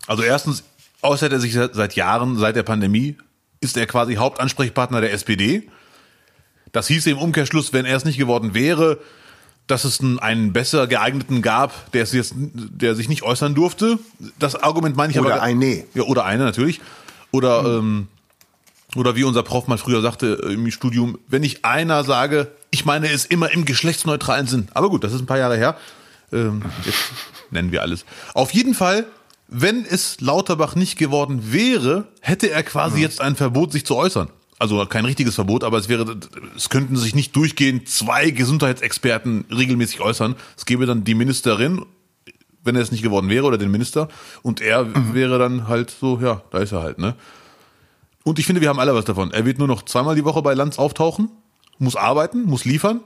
[0.08, 0.64] also erstens
[1.02, 3.18] äußert er sich seit Jahren, seit der Pandemie,
[3.62, 5.70] ist er quasi Hauptansprechpartner der SPD.
[6.72, 9.00] Das hieße im Umkehrschluss, wenn er es nicht geworden wäre,
[9.68, 13.98] dass es einen, besser geeigneten gab, der es jetzt, der sich nicht äußern durfte.
[14.38, 15.44] Das Argument meine ich Oder aber.
[15.44, 15.84] eine.
[15.94, 16.82] Ja, oder eine natürlich.
[17.32, 18.08] Oder, ähm,
[18.96, 22.86] oder wie unser Prof mal früher sagte äh, im Studium, wenn ich einer sage, ich
[22.86, 24.68] meine es immer im geschlechtsneutralen Sinn.
[24.74, 25.78] Aber gut, das ist ein paar Jahre her.
[26.32, 27.00] Ähm, jetzt
[27.52, 28.06] nennen wir alles.
[28.34, 29.06] Auf jeden Fall,
[29.48, 34.30] wenn es Lauterbach nicht geworden wäre, hätte er quasi jetzt ein Verbot, sich zu äußern.
[34.60, 36.16] Also kein richtiges Verbot, aber es wäre,
[36.56, 40.36] es könnten sich nicht durchgehend zwei Gesundheitsexperten regelmäßig äußern.
[40.58, 41.86] Es gäbe dann die Ministerin,
[42.64, 44.08] wenn er es nicht geworden wäre, oder den Minister,
[44.42, 47.16] und er wäre dann halt so, ja, da ist er halt, ne?
[48.24, 49.32] Und ich finde, wir haben alle was davon.
[49.32, 51.30] Er wird nur noch zweimal die Woche bei Lanz auftauchen,
[51.78, 53.02] muss arbeiten, muss liefern.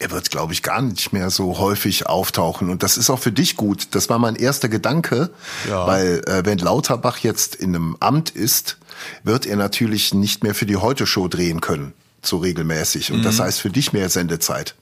[0.00, 2.70] Er wird, glaube ich, gar nicht mehr so häufig auftauchen.
[2.70, 3.88] Und das ist auch für dich gut.
[3.96, 5.30] Das war mein erster Gedanke.
[5.68, 5.86] Ja.
[5.88, 8.78] Weil äh, wenn Lauterbach jetzt in einem Amt ist,
[9.24, 11.94] wird er natürlich nicht mehr für die Heute-Show drehen können.
[12.22, 13.10] so regelmäßig.
[13.12, 14.76] Und das heißt für dich mehr Sendezeit.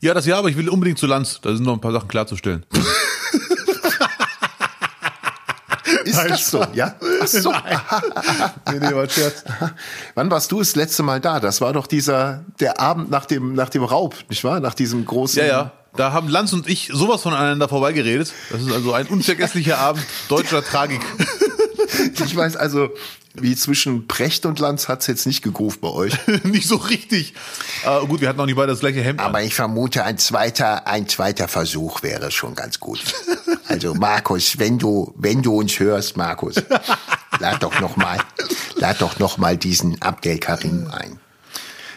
[0.00, 1.40] Ja, das ja, aber ich will unbedingt zu Lanz.
[1.40, 2.66] Da sind noch ein paar Sachen klarzustellen.
[6.06, 6.64] Ist das so?
[6.72, 6.94] Ja?
[7.22, 7.50] Ach so.
[8.72, 9.44] nee, nee, war Scherz.
[10.14, 11.40] Wann warst du das letzte Mal da?
[11.40, 14.60] Das war doch dieser, der Abend nach dem, nach dem Raub, nicht wahr?
[14.60, 15.40] Nach diesem großen.
[15.40, 15.72] Ja, ja.
[15.96, 18.32] Da haben Lanz und ich sowas voneinander vorbeigeredet.
[18.50, 21.00] Das ist also ein unvergesslicher Abend deutscher Tragik.
[22.24, 22.90] Ich weiß also,
[23.40, 26.14] wie zwischen Precht und Lanz hat's jetzt nicht gegruft bei euch.
[26.44, 27.34] nicht so richtig.
[27.84, 29.20] Äh, gut, wir hatten auch nicht beide das gleiche Hemd.
[29.20, 33.00] Aber ich vermute, ein zweiter, ein zweiter Versuch wäre schon ganz gut.
[33.68, 36.54] Also Markus, wenn du, wenn du uns hörst, Markus,
[37.40, 38.18] lad doch noch mal,
[38.76, 41.18] lad doch noch mal diesen Abdel Karim ein.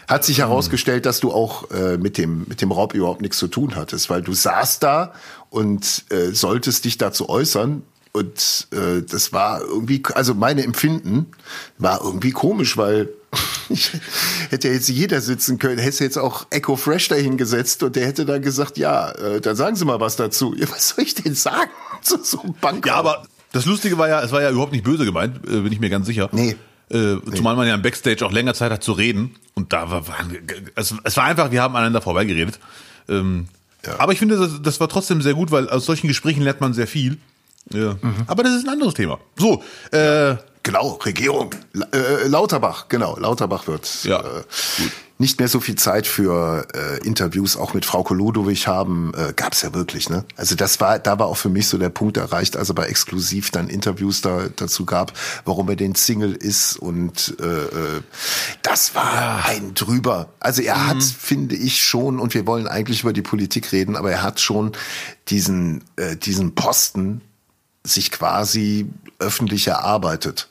[0.08, 3.46] Hat sich herausgestellt, dass du auch äh, mit dem mit dem Raub überhaupt nichts zu
[3.46, 5.12] tun hattest, weil du saßt da
[5.48, 11.26] und äh, solltest dich dazu äußern und äh, das war irgendwie, also meine Empfinden
[11.78, 13.08] war irgendwie komisch, weil
[13.68, 13.92] ich,
[14.50, 18.42] hätte jetzt jeder sitzen können, hätte jetzt auch Echo Fresh dahingesetzt und der hätte dann
[18.42, 20.54] gesagt, ja, äh, dann sagen Sie mal was dazu.
[20.56, 21.70] Ja, was soll ich denn sagen
[22.02, 22.86] zu so einem Bankraub?
[22.86, 25.72] Ja, aber das Lustige war ja, es war ja überhaupt nicht böse gemeint, äh, bin
[25.72, 26.28] ich mir ganz sicher.
[26.32, 26.56] Nee.
[26.90, 29.36] Äh, zumal man ja im Backstage auch länger Zeit hat zu reden.
[29.54, 30.16] Und da war, war
[30.74, 32.58] es, es war einfach, wir haben aneinander vorbeigeredet.
[33.08, 33.46] Ähm,
[33.86, 33.98] Ja.
[33.98, 36.74] Aber ich finde, das, das war trotzdem sehr gut, weil aus solchen Gesprächen lernt man
[36.74, 37.18] sehr viel.
[37.72, 37.96] Ja.
[38.26, 39.18] Aber das ist ein anderes Thema.
[39.36, 41.54] So, äh, Genau, Regierung.
[41.92, 43.16] Äh, Lauterbach, genau.
[43.18, 44.42] Lauterbach wird Ja, äh,
[45.16, 49.12] nicht mehr so viel Zeit für äh, Interviews auch mit Frau Koludowich haben.
[49.14, 50.24] Äh, gab's ja wirklich, ne?
[50.36, 52.86] Also das war, da war auch für mich so der Punkt erreicht, als er bei
[52.86, 55.12] Exklusiv dann Interviews da, dazu gab,
[55.46, 58.02] warum er den Single ist und äh, äh,
[58.62, 60.28] das war ein drüber.
[60.40, 64.10] Also er hat, finde ich schon, und wir wollen eigentlich über die Politik reden, aber
[64.10, 64.72] er hat schon
[65.28, 67.22] diesen, äh, diesen Posten
[67.84, 68.86] sich quasi
[69.18, 70.48] öffentlich erarbeitet.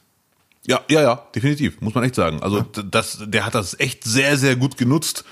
[0.65, 2.41] Ja, ja, ja, definitiv, muss man echt sagen.
[2.43, 5.23] Also d- das, der hat das echt sehr, sehr gut genutzt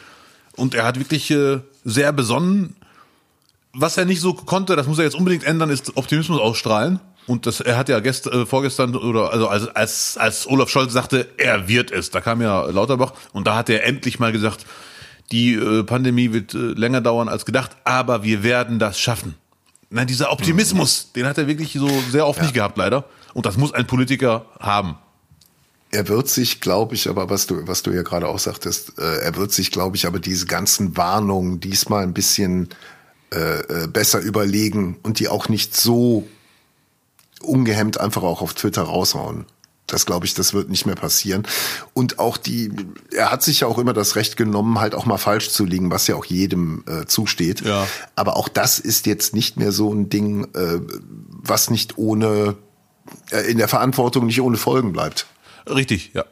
[0.55, 2.75] und er hat wirklich äh, sehr besonnen.
[3.73, 6.99] Was er nicht so konnte, das muss er jetzt unbedingt ändern, ist Optimismus ausstrahlen.
[7.27, 10.93] Und das, er hat ja gest, äh, vorgestern oder also als, als als Olaf Scholz
[10.93, 12.09] sagte, er wird es.
[12.09, 14.65] Da kam ja Lauterbach und da hat er endlich mal gesagt,
[15.31, 19.35] die äh, Pandemie wird äh, länger dauern als gedacht, aber wir werden das schaffen.
[19.89, 23.05] Nein, dieser Optimismus, den hat er wirklich so sehr oft nicht gehabt, leider.
[23.33, 24.97] Und das muss ein Politiker haben.
[25.91, 29.19] Er wird sich, glaube ich, aber was du, was du ja gerade auch sagtest, äh,
[29.19, 32.69] er wird sich, glaube ich, aber diese ganzen Warnungen diesmal ein bisschen
[33.33, 36.27] äh, äh, besser überlegen und die auch nicht so
[37.41, 39.45] ungehemmt einfach auch auf Twitter raushauen.
[39.87, 41.47] Das glaube ich, das wird nicht mehr passieren.
[41.93, 42.71] Und auch die,
[43.13, 45.89] er hat sich ja auch immer das Recht genommen, halt auch mal falsch zu liegen,
[45.89, 47.61] was ja auch jedem äh, zusteht.
[47.61, 47.87] Ja.
[48.15, 50.81] Aber auch das ist jetzt nicht mehr so ein Ding, äh,
[51.29, 52.55] was nicht ohne,
[53.31, 55.25] äh, in der Verantwortung nicht ohne Folgen bleibt.
[55.69, 56.25] Richtig, ja.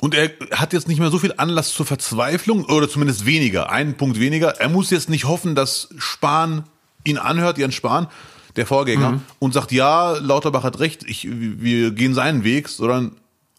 [0.00, 3.94] Und er hat jetzt nicht mehr so viel Anlass zur Verzweiflung oder zumindest weniger, einen
[3.94, 4.60] Punkt weniger.
[4.60, 6.64] Er muss jetzt nicht hoffen, dass Spahn
[7.04, 8.08] ihn anhört, Jens Spahn,
[8.56, 13.16] der Vorgänger, und sagt, ja, Lauterbach hat recht, ich, wir gehen seinen Weg, sondern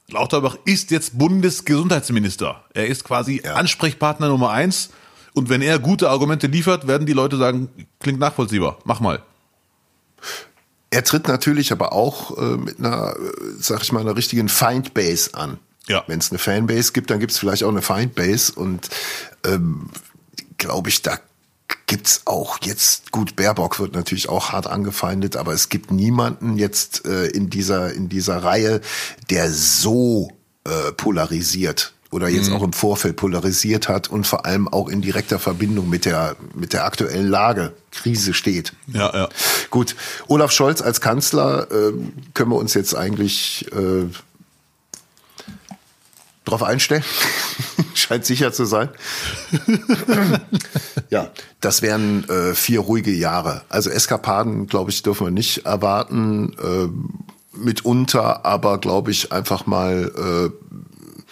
[0.09, 2.63] Lauterbach ist jetzt Bundesgesundheitsminister.
[2.73, 3.55] Er ist quasi Ja.
[3.55, 4.89] Ansprechpartner Nummer eins.
[5.33, 9.21] Und wenn er gute Argumente liefert, werden die Leute sagen, klingt nachvollziehbar, mach mal.
[10.91, 15.33] Er tritt natürlich aber auch äh, mit einer, äh, sag ich mal, einer richtigen Feindbase
[15.33, 15.57] an.
[15.87, 16.03] Ja.
[16.07, 18.89] Wenn es eine Fanbase gibt, dann gibt es vielleicht auch eine Feindbase und
[19.45, 19.89] ähm,
[20.57, 21.19] glaube ich, da
[21.87, 27.05] gibt's auch jetzt gut Baerbock wird natürlich auch hart angefeindet, aber es gibt niemanden jetzt
[27.05, 28.81] äh, in dieser in dieser Reihe,
[29.29, 30.31] der so
[30.63, 35.37] äh, polarisiert oder jetzt auch im Vorfeld polarisiert hat und vor allem auch in direkter
[35.37, 38.73] Verbindung mit der mit der aktuellen Lage Krise steht.
[38.87, 39.29] Ja, ja.
[39.69, 39.95] Gut,
[40.27, 41.91] Olaf Scholz als Kanzler äh,
[42.33, 44.05] können wir uns jetzt eigentlich äh,
[46.45, 47.03] drauf einstellen.
[48.05, 48.89] Scheint sicher zu sein.
[51.09, 53.63] ja, das wären äh, vier ruhige Jahre.
[53.69, 56.53] Also Eskapaden, glaube ich, dürfen wir nicht erwarten.
[56.61, 56.89] Äh,
[57.57, 61.31] mitunter, aber glaube ich einfach mal äh,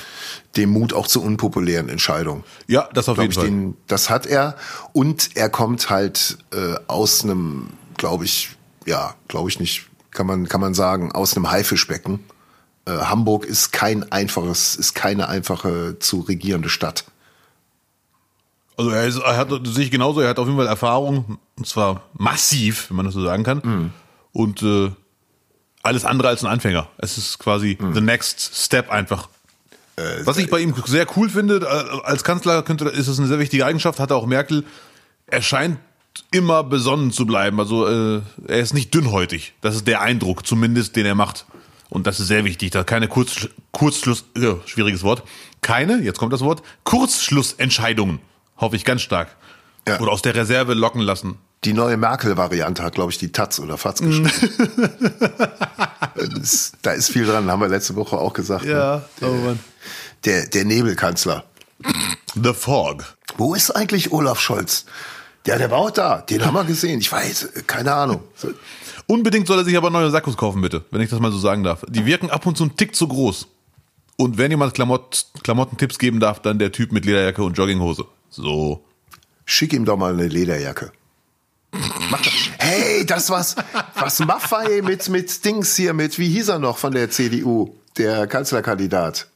[0.55, 2.43] den Mut auch zu unpopulären Entscheidungen.
[2.67, 3.45] Ja, das auf Glaub jeden Fall.
[3.45, 4.55] den, das hat er.
[4.93, 8.55] Und er kommt halt äh, aus einem, glaube ich,
[8.85, 12.19] ja, glaube ich nicht, kann man, kann man sagen, aus einem Haifischbecken.
[12.85, 17.05] Äh, Hamburg ist kein einfaches, ist keine einfache zu regierende Stadt.
[18.75, 22.09] Also er, ist, er hat sich genauso, er hat auf jeden Fall Erfahrung, und zwar
[22.13, 23.93] massiv, wenn man das so sagen kann.
[24.31, 24.91] Und äh,
[25.83, 26.87] alles andere als ein Anfänger.
[26.97, 29.29] Es ist quasi the next step einfach.
[30.23, 33.37] Was ich bei ihm sehr cool finde, äh, als Kanzler könnte, ist es eine sehr
[33.37, 34.65] wichtige Eigenschaft, hat auch Merkel.
[35.27, 35.77] Er scheint
[36.31, 37.59] immer besonnen zu bleiben.
[37.59, 39.53] Also äh, er ist nicht dünnhäutig.
[39.61, 41.45] Das ist der Eindruck, zumindest, den er macht.
[41.93, 45.21] Und das ist sehr wichtig, da keine Kurz, Kurzschluss, äh, schwieriges Wort,
[45.61, 48.17] keine, jetzt kommt das Wort, Kurzschlussentscheidungen,
[48.57, 49.35] hoffe ich ganz stark.
[49.87, 49.99] Ja.
[49.99, 51.37] Oder aus der Reserve locken lassen.
[51.65, 54.31] Die neue Merkel-Variante hat, glaube ich, die Taz oder Fatz geschrieben.
[56.81, 58.65] da ist viel dran, haben wir letzte Woche auch gesagt.
[58.65, 59.03] Ja, ne?
[59.21, 59.55] der, oh
[60.25, 61.43] der, der Nebelkanzler.
[62.33, 63.03] The Fog.
[63.37, 64.85] Wo ist eigentlich Olaf Scholz?
[65.45, 66.21] Ja, der war auch da.
[66.21, 67.01] Den haben wir gesehen.
[67.01, 68.21] Ich weiß, keine Ahnung.
[69.07, 71.63] Unbedingt soll er sich aber neue Sakkos kaufen, bitte, wenn ich das mal so sagen
[71.63, 71.83] darf.
[71.89, 73.47] Die wirken ab und zu einen Tick zu groß.
[74.15, 78.05] Und wenn jemand Klamott, Klamottentipps geben darf, dann der Typ mit Lederjacke und Jogginghose.
[78.29, 78.85] So.
[79.45, 80.91] Schick ihm doch mal eine Lederjacke.
[82.59, 83.55] hey, das was,
[83.95, 87.75] was Maffei mit, mit Dings hier, mit, wie hieß er noch von der CDU?
[87.97, 89.27] Der Kanzlerkandidat.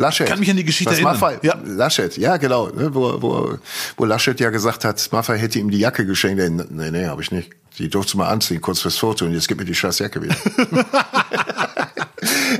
[0.00, 0.26] Laschet.
[0.26, 1.12] Ich kann mich an die Geschichte erinnern.
[1.12, 1.58] Maffei, ja.
[1.64, 3.58] Laschet, ja genau, ne, wo, wo,
[3.96, 6.70] wo Laschet ja gesagt hat, Maffei hätte ihm die Jacke geschenkt.
[6.70, 7.50] Nee, nee, habe ich nicht.
[7.78, 10.34] Die durfte mal anziehen, kurz fürs Foto und jetzt gib mir die scheiß Jacke wieder.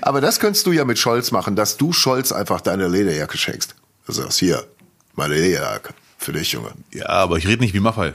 [0.02, 3.74] Aber das könntest du ja mit Scholz machen, dass du Scholz einfach deine Lederjacke schenkst.
[4.06, 4.64] Du sagst, hier,
[5.14, 5.94] meine Lederjacke.
[6.18, 6.72] Für dich, Junge.
[6.92, 8.12] Ja, aber ich rede nicht wie Maffei.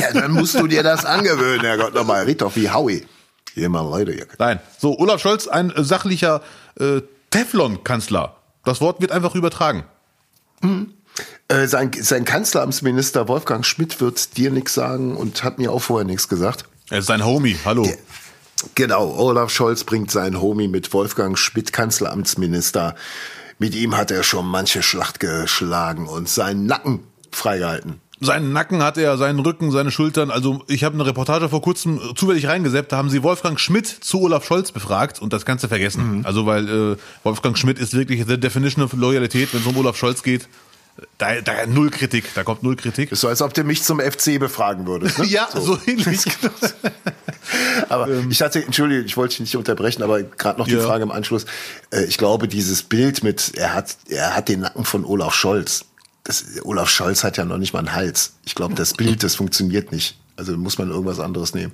[0.00, 2.24] ja, dann musst du dir das angewöhnen, Herrgott, nochmal.
[2.24, 3.06] Red doch wie Howie.
[3.54, 4.34] Hier mal Lederjacke.
[4.38, 4.58] Nein.
[4.78, 6.42] So, Olaf Scholz, ein sachlicher
[6.80, 8.36] äh, Teflon-Kanzler.
[8.64, 9.84] Das Wort wird einfach übertragen.
[10.60, 10.94] Mhm.
[11.48, 16.06] Äh, sein, sein Kanzleramtsminister Wolfgang Schmidt wird dir nichts sagen und hat mir auch vorher
[16.06, 16.64] nichts gesagt.
[16.90, 17.82] Er ist sein Homie, hallo.
[17.82, 17.96] Der,
[18.74, 22.94] genau, Olaf Scholz bringt seinen Homie mit Wolfgang Schmidt, Kanzleramtsminister.
[23.58, 27.00] Mit ihm hat er schon manche Schlacht geschlagen und seinen Nacken
[27.32, 30.30] freigehalten seinen Nacken hat er, seinen Rücken, seine Schultern.
[30.30, 34.20] Also ich habe eine Reportage vor kurzem zufällig reingesetzt, da haben sie Wolfgang Schmidt zu
[34.22, 36.18] Olaf Scholz befragt und das Ganze vergessen.
[36.18, 36.26] Mhm.
[36.26, 39.96] Also weil äh, Wolfgang Schmidt ist wirklich the definition of Loyalität, wenn es um Olaf
[39.96, 40.48] Scholz geht.
[41.18, 43.12] Da, da null Kritik, da kommt null Kritik.
[43.12, 45.18] Ist so, als ob du mich zum FC befragen würdest.
[45.18, 45.26] Ne?
[45.28, 46.24] ja, so, so ähnlich.
[47.88, 50.80] aber ähm, ich hatte, entschuldige, ich wollte dich nicht unterbrechen, aber gerade noch die ja.
[50.80, 51.46] Frage im Anschluss.
[51.90, 55.84] Äh, ich glaube, dieses Bild mit, er hat, er hat den Nacken von Olaf Scholz
[56.28, 58.34] das, Olaf Scholz hat ja noch nicht mal einen Hals.
[58.44, 60.18] Ich glaube, das Bild, das funktioniert nicht.
[60.36, 61.72] Also muss man irgendwas anderes nehmen.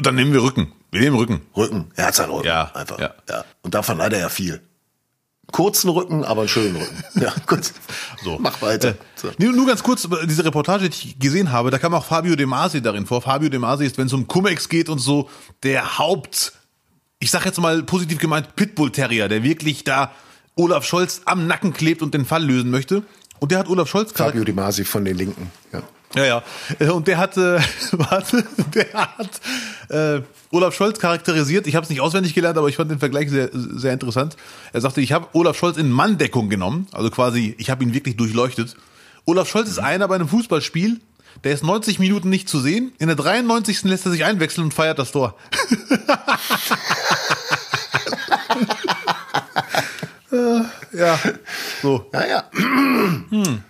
[0.00, 0.72] Dann nehmen wir Rücken.
[0.92, 1.40] Wir nehmen Rücken.
[1.56, 1.90] Rücken.
[1.96, 2.46] Er hat seinen Rücken.
[2.46, 2.70] Ja.
[2.72, 3.00] Einfach.
[3.00, 3.14] Ja.
[3.28, 3.44] ja.
[3.62, 4.60] Und davon leider ja viel.
[5.50, 7.04] Kurzen Rücken, aber einen schönen Rücken.
[7.20, 7.72] Ja, gut.
[8.22, 8.38] So.
[8.40, 8.90] Mach weiter.
[8.90, 9.30] Äh, so.
[9.38, 12.80] Nur ganz kurz, diese Reportage, die ich gesehen habe, da kam auch Fabio De Masi
[12.80, 13.22] darin vor.
[13.22, 15.28] Fabio De Masi ist, wenn es um Cum-Ex geht und so,
[15.64, 16.52] der Haupt,
[17.18, 20.12] ich sag jetzt mal positiv gemeint, Pitbull-Terrier, der wirklich da
[20.54, 23.02] Olaf Scholz am Nacken klebt und den Fall lösen möchte.
[23.40, 25.82] Und der hat Olaf Scholz Fabio Di Masi von den Linken, ja.
[26.14, 26.42] Ja, ja.
[26.80, 27.60] Äh, und der hat, äh,
[27.92, 29.40] warte, der hat
[29.88, 31.66] äh, Olaf Scholz charakterisiert.
[31.68, 34.36] Ich habe es nicht auswendig gelernt, aber ich fand den Vergleich sehr, sehr interessant.
[34.72, 36.88] Er sagte, ich habe Olaf Scholz in Manndeckung genommen.
[36.92, 38.76] Also quasi, ich habe ihn wirklich durchleuchtet.
[39.24, 41.00] Olaf Scholz ist einer bei einem Fußballspiel,
[41.44, 42.92] der ist 90 Minuten nicht zu sehen.
[42.98, 43.84] In der 93.
[43.84, 45.36] lässt er sich einwechseln und feiert das Tor.
[50.92, 51.18] ja,
[51.82, 52.06] so.
[52.12, 52.44] Naja.
[52.52, 53.62] Hm.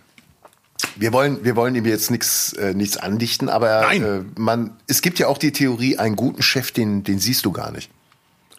[0.96, 5.18] Wir wollen, wir wollen ihm jetzt nichts, äh, nichts andichten, aber äh, man, es gibt
[5.18, 7.90] ja auch die Theorie, einen guten Chef, den, den siehst du gar nicht.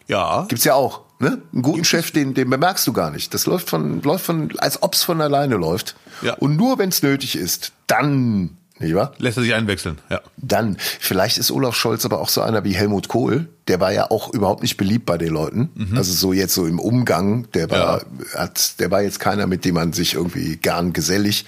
[0.06, 0.46] Ja.
[0.48, 1.02] Gibt's ja auch.
[1.18, 1.42] Ne?
[1.52, 3.32] Einen guten Gibt's Chef, den, den bemerkst du gar nicht.
[3.34, 5.96] Das läuft von, läuft von, als ob's von alleine läuft.
[6.22, 6.34] Ja.
[6.34, 9.12] Und nur wenn's nötig ist, dann nicht wahr?
[9.18, 10.20] Lässt er sich einwechseln, ja.
[10.36, 13.48] Dann, vielleicht ist Olaf Scholz aber auch so einer wie Helmut Kohl.
[13.68, 15.70] Der war ja auch überhaupt nicht beliebt bei den Leuten.
[15.74, 15.96] Mhm.
[15.96, 18.40] Also so jetzt so im Umgang, der war, ja.
[18.40, 21.46] hat, der war jetzt keiner, mit dem man sich irgendwie gern gesellig,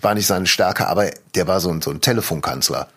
[0.00, 2.88] war nicht seine Stärke, aber der war so ein, so ein Telefonkanzler.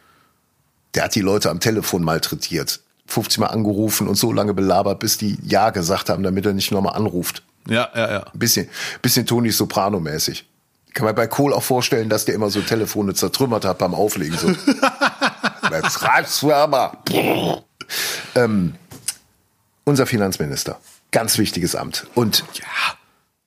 [0.96, 2.80] Der hat die Leute am Telefon malträtiert.
[3.08, 6.72] 50 Mal angerufen und so lange belabert, bis die Ja gesagt haben, damit er nicht
[6.72, 7.44] nochmal anruft.
[7.68, 8.20] Ja, ja, ja.
[8.20, 8.68] Ein bisschen,
[9.02, 10.46] bisschen Toni Soprano mäßig.
[10.94, 14.38] Kann man bei Kohl auch vorstellen, dass der immer so Telefone zertrümmert hat beim Auflegen.
[14.38, 14.50] So.
[15.72, 17.04] Jetzt reicht's aber.
[18.36, 18.76] ähm,
[19.84, 20.80] unser Finanzminister.
[21.12, 22.08] Ganz wichtiges Amt.
[22.16, 22.66] Und ja.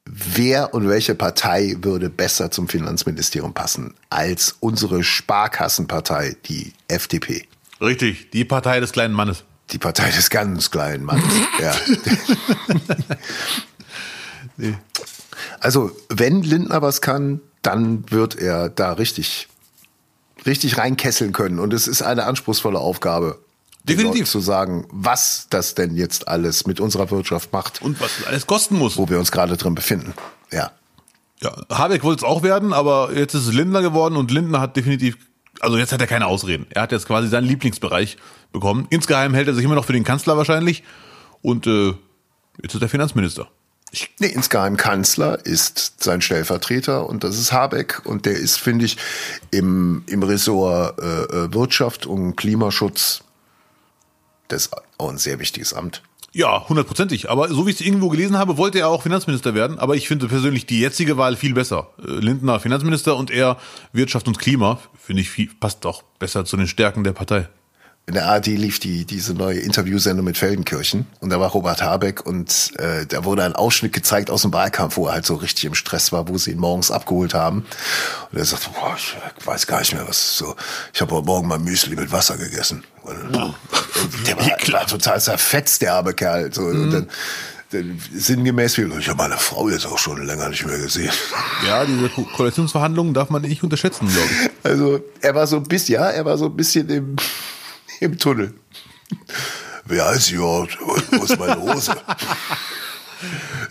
[0.05, 7.47] wer und welche Partei würde besser zum Finanzministerium passen als unsere Sparkassenpartei, die FDP?
[7.81, 9.45] Richtig, die Partei des kleinen Mannes.
[9.71, 11.25] Die Partei des ganz kleinen Mannes,
[11.61, 11.75] ja.
[14.57, 14.75] nee.
[15.63, 19.49] Also, wenn Lindner was kann, dann wird er da richtig,
[20.45, 21.61] richtig reinkesseln können.
[21.61, 23.39] Und es ist eine anspruchsvolle Aufgabe.
[23.85, 24.29] Definitiv.
[24.29, 27.81] Zu sagen, was das denn jetzt alles mit unserer Wirtschaft macht.
[27.81, 28.97] Und was das alles kosten muss.
[28.97, 30.15] Wo wir uns gerade drin befinden.
[30.51, 30.73] Ja.
[31.41, 34.77] Ja, Habeck wollte es auch werden, aber jetzt ist es Lindner geworden und Lindner hat
[34.77, 35.17] definitiv,
[35.59, 36.67] also jetzt hat er keine Ausreden.
[36.71, 38.17] Er hat jetzt quasi seinen Lieblingsbereich
[38.53, 38.87] bekommen.
[38.91, 40.85] Insgeheim hält er sich immer noch für den Kanzler wahrscheinlich
[41.41, 41.95] und äh,
[42.63, 43.49] jetzt ist er Finanzminister.
[44.19, 48.97] Nee, insgeheim Kanzler ist sein Stellvertreter und das ist Habeck und der ist, finde ich,
[49.51, 53.23] im, im Ressort äh, äh, Wirtschaft und Klimaschutz
[54.49, 56.03] Das auch ein sehr wichtiges Amt.
[56.35, 57.29] Ja, hundertprozentig.
[57.29, 59.79] Aber so wie ich es irgendwo gelesen habe, wollte er auch Finanzminister werden.
[59.79, 61.91] Aber ich finde persönlich die jetzige Wahl viel besser.
[61.99, 63.59] Äh, Lindner Finanzminister und er
[63.93, 64.79] Wirtschaft und Klima.
[64.99, 67.49] Finde ich viel, passt doch besser zu den Stärken der Partei
[68.13, 72.27] in der ARD lief die diese neue Interviewsendung mit Feldenkirchen und da war Robert Habeck
[72.27, 75.65] und äh, da wurde ein Ausschnitt gezeigt aus dem Wahlkampf, wo er halt so richtig
[75.65, 77.65] im Stress war, wo sie ihn morgens abgeholt haben
[78.31, 80.55] und er sagt, boah, ich weiß gar nicht mehr, was so.
[80.93, 82.85] Ich habe heute Morgen mal Müsli mit Wasser gegessen.
[83.03, 83.55] Und, ja.
[84.27, 84.37] Der
[84.73, 86.53] war, war, total zerfetzt, der arme Kerl.
[86.53, 86.83] So, mhm.
[86.83, 87.09] und dann,
[88.15, 91.11] sinngemäß wie, ich habe meine Frau jetzt auch schon länger nicht mehr gesehen.
[91.67, 94.51] Ja, diese Koalitionsverhandlungen darf man nicht unterschätzen, glaube ich.
[94.65, 97.17] Also er war so ein bisschen, ja, er war so ein bisschen im
[98.03, 98.55] im Tunnel.
[99.85, 100.41] Wer heißt hier?
[100.41, 101.95] Wo ist meine Hose?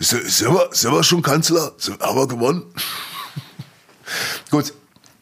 [0.00, 1.72] sind, wir, sind wir schon Kanzler?
[2.00, 2.62] Haben wir gewonnen?
[4.50, 4.74] Gut,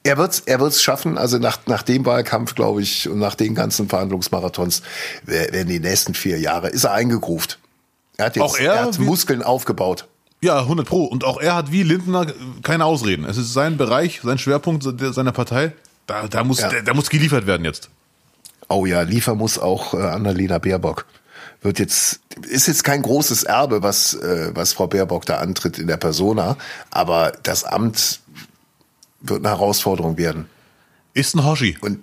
[0.03, 1.19] er wird er wird's schaffen.
[1.19, 4.83] Also nach, nach dem Wahlkampf, glaube ich, und nach den ganzen Verhandlungsmarathons
[5.25, 7.59] werden die nächsten vier Jahre, ist er eingegruft.
[8.17, 10.07] Er hat, jetzt, auch er, er hat Muskeln aufgebaut.
[10.43, 11.05] Ja, 100 Pro.
[11.05, 12.27] Und auch er hat wie Lindner
[12.63, 13.25] keine Ausreden.
[13.25, 15.73] Es ist sein Bereich, sein Schwerpunkt seiner Partei.
[16.07, 16.71] Da, da, muss, ja.
[16.71, 17.91] da, da muss geliefert werden jetzt.
[18.71, 21.05] Oh ja, Liefer muss auch äh, Annalena Baerbock.
[21.61, 25.89] Wird jetzt, ist jetzt kein großes Erbe, was, äh, was Frau Baerbock da antritt in
[25.89, 26.57] der Persona,
[26.91, 28.21] aber das Amt
[29.21, 30.49] wird eine Herausforderung werden.
[31.15, 31.77] Ist ein Hoshi.
[31.81, 31.99] Und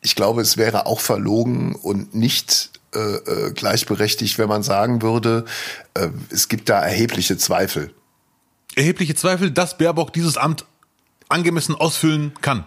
[0.00, 5.44] ich glaube, es wäre auch verlogen und nicht äh, äh, gleichberechtigt, wenn man sagen würde,
[5.94, 7.92] äh, es gibt da erhebliche Zweifel.
[8.76, 10.66] Erhebliche Zweifel, dass Baerbock dieses Amt
[11.28, 12.64] angemessen ausfüllen kann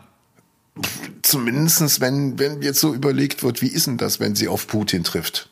[1.22, 5.04] zumindestens wenn, wenn jetzt so überlegt wird, wie ist denn das, wenn sie auf Putin
[5.04, 5.50] trifft?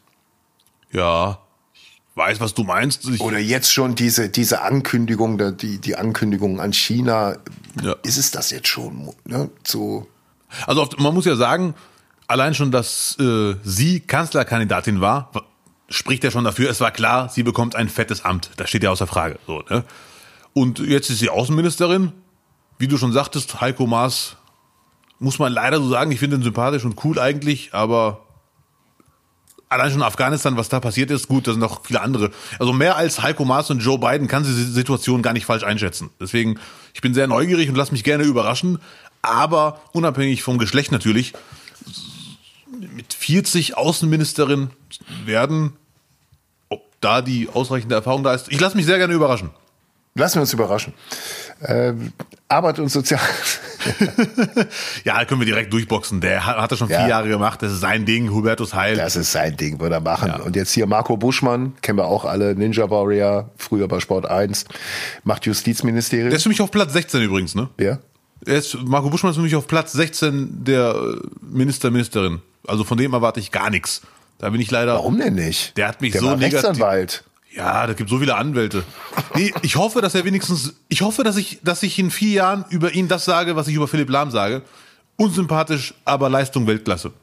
[0.91, 1.39] Ja,
[1.75, 3.07] ich weiß, was du meinst.
[3.07, 7.37] Ich Oder jetzt schon diese, diese Ankündigung, die, die Ankündigung an China.
[7.81, 7.95] Ja.
[8.03, 9.13] Ist es das jetzt schon?
[9.25, 9.49] Ne?
[9.63, 10.07] So.
[10.65, 11.75] Also man muss ja sagen,
[12.25, 15.31] allein schon, dass äh, sie Kanzlerkandidatin war,
[15.89, 18.51] spricht ja schon dafür, es war klar, sie bekommt ein fettes Amt.
[18.57, 19.39] Das steht ja außer Frage.
[19.45, 19.83] So, ne?
[20.53, 22.13] Und jetzt ist sie Außenministerin.
[22.79, 24.36] Wie du schon sagtest, Heiko Maas
[25.19, 28.23] muss man leider so sagen, ich finde ihn sympathisch und cool eigentlich, aber
[29.69, 32.31] allein schon Afghanistan, was da passiert ist, gut, da sind noch viele andere.
[32.59, 35.63] Also mehr als Heiko Maas und Joe Biden kann sie die Situation gar nicht falsch
[35.63, 36.09] einschätzen.
[36.19, 36.59] Deswegen,
[36.93, 38.79] ich bin sehr neugierig und lass mich gerne überraschen,
[39.21, 41.33] aber unabhängig vom Geschlecht natürlich,
[42.95, 44.69] mit 40 Außenministerin
[45.25, 45.73] werden,
[46.69, 48.51] ob da die ausreichende Erfahrung da ist.
[48.51, 49.49] Ich lasse mich sehr gerne überraschen.
[50.15, 50.93] Lassen wir uns überraschen.
[51.65, 52.13] Ähm,
[52.47, 53.19] Arbeit und Sozial.
[55.03, 56.21] ja, können wir direkt durchboxen.
[56.21, 57.07] Der hat er schon vier ja.
[57.07, 57.61] Jahre gemacht.
[57.61, 58.31] Das ist sein Ding.
[58.31, 58.95] Hubertus Heil.
[58.95, 60.29] Das ist sein Ding, würde er machen.
[60.29, 60.39] Ja.
[60.41, 62.55] Und jetzt hier Marco Buschmann, kennen wir auch alle.
[62.55, 64.65] Ninja Warrior, früher bei Sport 1,
[65.23, 66.29] macht Justizministerium.
[66.29, 67.69] Der ist für mich auf Platz 16 übrigens, ne?
[67.79, 67.99] Ja.
[68.45, 72.41] Ist, Marco Buschmann ist für mich auf Platz 16 der äh, Minister, Ministerin.
[72.67, 74.01] Also von dem erwarte ich gar nichts.
[74.37, 74.93] Da bin ich leider.
[74.93, 75.75] Warum denn nicht?
[75.77, 76.65] Der hat mich der so war negativ.
[76.65, 77.23] Rechtsanwalt.
[77.57, 78.83] Ja, da gibt so viele Anwälte.
[79.33, 82.65] Nee, ich hoffe, dass er wenigstens, ich hoffe, dass ich, dass ich in vier Jahren
[82.69, 84.61] über ihn das sage, was ich über Philipp Lahm sage.
[85.15, 87.13] Unsympathisch, aber Leistung Weltklasse.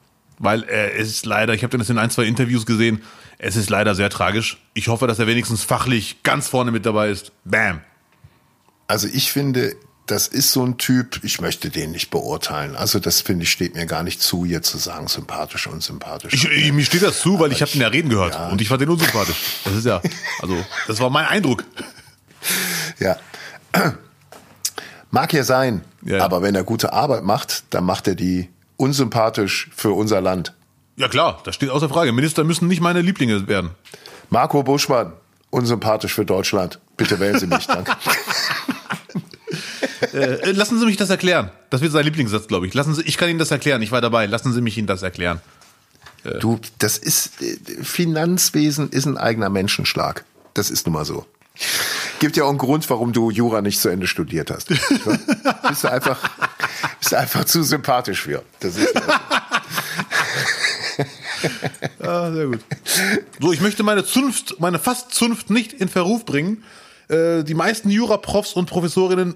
[0.40, 3.00] Weil er ist leider, ich habe das in ein, zwei Interviews gesehen,
[3.38, 4.58] es ist leider sehr tragisch.
[4.74, 7.30] Ich hoffe, dass er wenigstens fachlich ganz vorne mit dabei ist.
[7.44, 7.80] Bam.
[8.88, 12.76] Also ich finde, das ist so ein Typ, ich möchte den nicht beurteilen.
[12.76, 16.34] Also das finde ich steht mir gar nicht zu, jetzt zu sagen, sympathisch und sympathisch.
[16.34, 18.48] Ich, ich, mir steht das zu, weil ich habe den ja reden gehört ja.
[18.48, 19.36] und ich fand den unsympathisch.
[19.64, 20.02] Das ist ja,
[20.40, 21.64] also das war mein Eindruck.
[22.98, 23.16] Ja.
[25.10, 26.24] Mag ja sein, ja, ja.
[26.24, 30.52] aber wenn er gute Arbeit macht, dann macht er die unsympathisch für unser Land.
[30.96, 32.12] Ja klar, das steht außer Frage.
[32.12, 33.70] Minister müssen nicht meine Lieblinge werden.
[34.28, 35.12] Marco Buschmann,
[35.50, 36.78] unsympathisch für Deutschland.
[36.96, 37.92] Bitte wählen Sie mich, danke.
[40.12, 41.50] Äh, lassen Sie mich das erklären.
[41.70, 42.74] Das wird sein Lieblingssatz, glaube ich.
[42.74, 43.82] Lassen Sie, ich kann Ihnen das erklären.
[43.82, 44.26] Ich war dabei.
[44.26, 45.40] Lassen Sie mich Ihnen das erklären.
[46.24, 46.38] Äh.
[46.38, 50.24] Du, das ist äh, Finanzwesen ist ein eigener Menschenschlag.
[50.54, 51.26] Das ist nun mal so.
[52.18, 54.68] Gibt ja auch einen Grund, warum du Jura nicht zu Ende studiert hast.
[55.68, 56.18] bist du einfach,
[56.98, 58.42] bist du einfach zu sympathisch für.
[58.60, 58.94] Das ist
[62.00, 62.60] ah, sehr gut.
[63.40, 66.64] So, ich möchte meine Zunft, meine fast Zunft nicht in Verruf bringen.
[67.08, 69.34] Äh, die meisten Jura-Profs und Professorinnen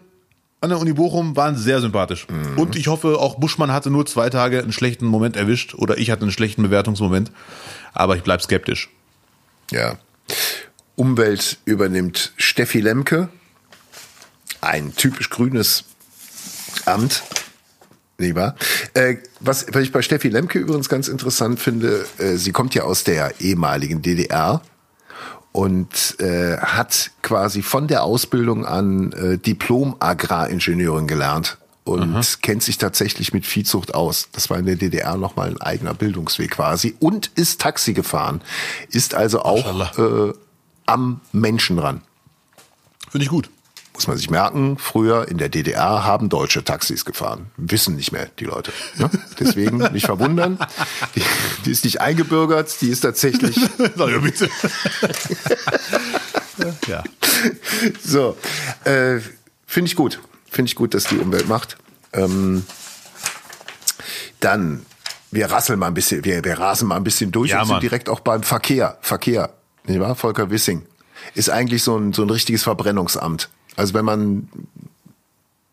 [0.60, 2.26] an der Uni Bochum waren sehr sympathisch.
[2.28, 2.58] Mhm.
[2.58, 6.10] Und ich hoffe, auch Buschmann hatte nur zwei Tage einen schlechten Moment erwischt oder ich
[6.10, 7.30] hatte einen schlechten Bewertungsmoment.
[7.92, 8.90] Aber ich bleib skeptisch.
[9.70, 9.98] Ja.
[10.96, 13.28] Umwelt übernimmt Steffi Lemke.
[14.60, 15.84] Ein typisch grünes
[16.86, 17.22] Amt.
[18.20, 18.56] Lieber.
[18.94, 22.82] Äh, was, was ich bei Steffi Lemke übrigens ganz interessant finde, äh, sie kommt ja
[22.82, 24.60] aus der ehemaligen DDR
[25.52, 32.20] und äh, hat quasi von der Ausbildung an äh, Diplom-Agraringenieurin gelernt und Aha.
[32.42, 34.28] kennt sich tatsächlich mit Viehzucht aus.
[34.32, 38.42] Das war in der DDR nochmal ein eigener Bildungsweg quasi und ist Taxi gefahren,
[38.90, 40.32] ist also auch äh,
[40.86, 42.02] am Menschen ran.
[43.10, 43.50] Finde ich gut.
[43.98, 47.50] Muss man sich merken, früher in der DDR haben Deutsche Taxis gefahren.
[47.56, 48.72] Wissen nicht mehr die Leute.
[48.96, 49.10] Ne?
[49.40, 50.56] Deswegen nicht verwundern.
[51.16, 51.22] Die,
[51.64, 53.56] die, ist nicht eingebürgert, die ist tatsächlich.
[53.96, 54.48] Ja, bitte.
[56.86, 57.02] ja.
[58.00, 58.36] So,
[58.84, 59.18] äh,
[59.66, 60.20] finde ich gut.
[60.48, 61.76] Finde ich gut, dass die Umwelt macht.
[62.12, 62.64] Ähm,
[64.38, 64.86] dann,
[65.32, 67.74] wir rasseln mal ein bisschen, wir, wir rasen mal ein bisschen durch ja, und sind
[67.74, 67.80] Mann.
[67.80, 68.96] direkt auch beim Verkehr.
[69.00, 69.54] Verkehr,
[69.88, 70.14] nicht wahr?
[70.14, 70.86] Volker Wissing
[71.34, 73.48] ist eigentlich so ein, so ein richtiges Verbrennungsamt.
[73.78, 74.48] Also wenn man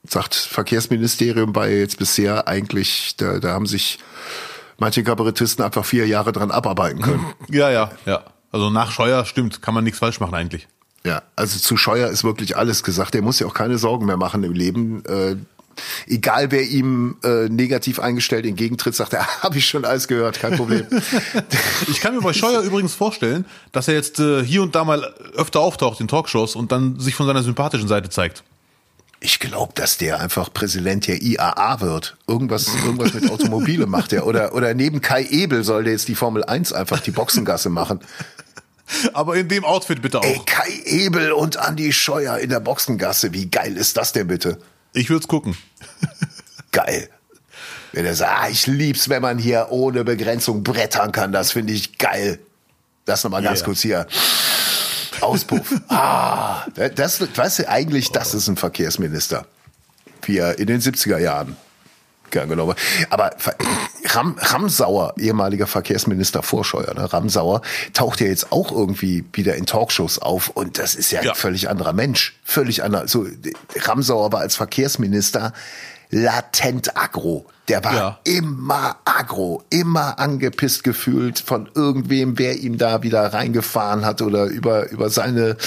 [0.07, 3.97] sagt, Verkehrsministerium war jetzt bisher eigentlich, da, da haben sich
[4.77, 7.25] manche Kabarettisten einfach vier Jahre dran abarbeiten können.
[7.49, 8.23] Ja, ja, ja.
[8.51, 10.67] Also nach Scheuer stimmt, kann man nichts falsch machen eigentlich.
[11.03, 13.15] Ja, also zu Scheuer ist wirklich alles gesagt.
[13.15, 15.03] Der muss ja auch keine Sorgen mehr machen im Leben.
[16.07, 20.55] Egal wer ihm äh, negativ eingestellt entgegentritt, sagt er, habe ich schon alles gehört, kein
[20.57, 20.85] Problem.
[21.87, 25.13] ich kann mir bei Scheuer übrigens vorstellen, dass er jetzt äh, hier und da mal
[25.35, 28.43] öfter auftaucht in Talkshows und dann sich von seiner sympathischen Seite zeigt.
[29.21, 32.15] Ich glaube, dass der einfach Präsident der IAA wird.
[32.27, 34.27] Irgendwas, irgendwas mit Automobile macht er.
[34.27, 38.01] Oder, oder neben Kai Ebel soll der jetzt die Formel 1 einfach die Boxengasse machen.
[39.13, 40.25] Aber in dem Outfit bitte auch.
[40.25, 43.33] Ey, Kai Ebel und Andy Scheuer in der Boxengasse.
[43.33, 44.59] Wie geil ist das denn bitte?
[44.95, 45.57] Ich würde es gucken.
[46.71, 47.09] Geil.
[47.91, 51.73] Wenn er sagt, ah, ich lieb's, wenn man hier ohne Begrenzung brettern kann, das finde
[51.73, 52.39] ich geil.
[53.05, 53.65] Das nochmal ganz yeah.
[53.65, 54.07] kurz hier.
[55.21, 55.73] Auspuff.
[55.89, 56.65] ah,
[56.95, 59.45] das, weißt du, eigentlich, das ist ein Verkehrsminister.
[60.23, 61.55] Wie er in den 70er Jahren
[62.31, 62.75] gern genommen.
[63.09, 63.31] Aber
[64.05, 67.11] Ram, Ramsauer, ehemaliger Verkehrsminister Vorscheuer, ne?
[67.11, 67.61] Ramsauer,
[67.93, 71.31] taucht ja jetzt auch irgendwie wieder in Talkshows auf und das ist ja, ja.
[71.31, 72.37] ein völlig anderer Mensch.
[72.43, 73.07] Völlig anderer.
[73.07, 73.25] So,
[73.75, 75.53] Ramsauer war als Verkehrsminister
[76.09, 77.45] latent aggro.
[77.67, 78.19] Der war ja.
[78.23, 84.89] immer aggro, immer angepisst gefühlt von irgendwem, wer ihm da wieder reingefahren hat oder über,
[84.91, 85.57] über seine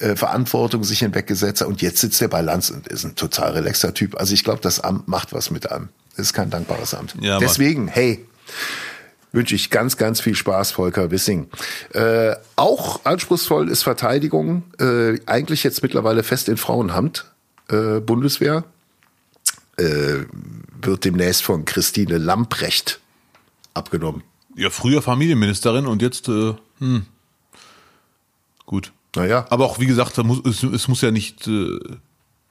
[0.00, 1.68] äh, Verantwortung sich hinweggesetzt hat.
[1.68, 4.18] Und jetzt sitzt er bei Lanz und ist ein total relaxter Typ.
[4.18, 5.90] Also ich glaube, das Amt macht was mit einem.
[6.16, 7.14] Das ist kein dankbares Amt.
[7.20, 8.26] Ja, Deswegen, hey,
[9.30, 11.48] wünsche ich ganz, ganz viel Spaß, Volker Wissing.
[11.92, 17.26] Äh, auch anspruchsvoll ist Verteidigung, äh, eigentlich jetzt mittlerweile fest in Frauenhand,
[17.70, 18.64] äh, Bundeswehr
[19.78, 20.24] äh,
[20.82, 23.00] wird demnächst von Christine Lamprecht
[23.74, 24.22] abgenommen.
[24.56, 27.06] Ja, früher Familienministerin und jetzt, äh, hm.
[28.66, 28.92] Gut.
[29.14, 29.46] Naja.
[29.50, 31.78] Aber auch, wie gesagt, muss, es, es, muss ja nicht äh,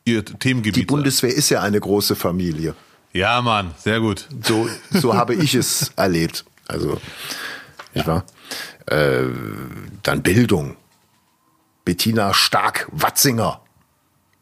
[0.06, 1.40] ihr Themengebiet Die Bundeswehr sein.
[1.40, 2.76] ist ja eine große Familie.
[3.14, 4.28] Ja, Mann, sehr gut.
[4.44, 6.46] So, so habe ich es erlebt.
[6.68, 7.00] Also,
[7.94, 8.26] nicht wahr?
[8.88, 9.26] Äh,
[10.04, 10.76] dann Bildung.
[11.86, 13.62] Bettina Stark-Watzinger.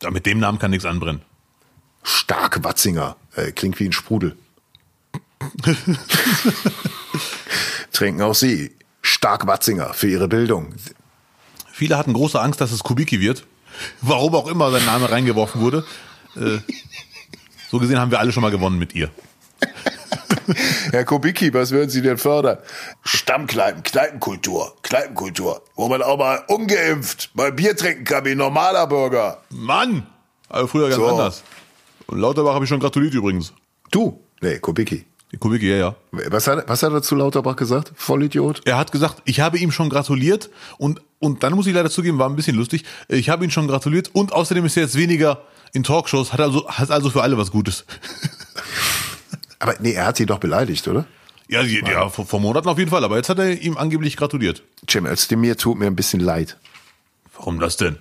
[0.02, 1.22] Ja, mit dem Namen kann nichts anbrennen.
[2.04, 3.18] Stark Watzinger.
[3.36, 4.36] Äh, klingt wie ein Sprudel.
[7.92, 8.76] Trinken auch Sie.
[9.02, 10.74] Stark Watzinger für Ihre Bildung.
[11.72, 13.46] Viele hatten große Angst, dass es Kubicki wird.
[14.02, 15.86] Warum auch immer sein Name reingeworfen wurde.
[16.36, 16.60] Äh,
[17.70, 19.10] so gesehen haben wir alle schon mal gewonnen mit ihr.
[20.92, 22.58] Herr Kubicki, was würden Sie denn fördern?
[23.04, 28.88] Stammkneipen, Kneipenkultur, Kneipenkultur, wo man auch mal ungeimpft mal Bier trinken kann wie ein normaler
[28.88, 29.42] Bürger.
[29.50, 30.08] Mann!
[30.48, 31.08] Also früher ganz so.
[31.08, 31.44] anders.
[32.08, 33.54] Und Lauterbach habe ich schon gratuliert übrigens.
[33.92, 34.20] Du?
[34.42, 35.06] Nee, Kubicki.
[35.40, 35.96] Kubicki, ja, ja.
[36.12, 37.92] Was hat, was hat er zu Lauterbach gesagt?
[37.96, 38.62] Vollidiot?
[38.66, 42.20] Er hat gesagt, ich habe ihm schon gratuliert und, und dann muss ich leider zugeben,
[42.20, 42.86] war ein bisschen lustig.
[43.08, 45.42] Ich habe ihn schon gratuliert und außerdem ist er jetzt weniger
[45.74, 47.86] in Talkshows, hat also, hat also für alle was Gutes.
[49.60, 51.06] Aber nee, er hat sie doch beleidigt, oder?
[51.48, 54.64] Ja, ja, vor, vor Monaten auf jeden Fall, aber jetzt hat er ihm angeblich gratuliert.
[54.90, 56.58] Cem Özdemir tut mir ein bisschen leid.
[57.36, 57.98] Warum das denn?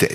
[0.00, 0.08] Der,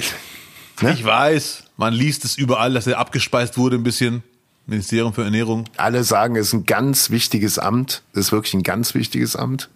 [0.85, 0.93] ne?
[0.93, 1.63] Ich weiß.
[1.77, 4.23] Man liest es überall, dass er abgespeist wurde ein bisschen.
[4.67, 5.65] Ministerium für Ernährung.
[5.77, 8.01] Alle sagen, es ist ein ganz wichtiges Amt.
[8.13, 9.69] Es ist wirklich ein ganz wichtiges Amt.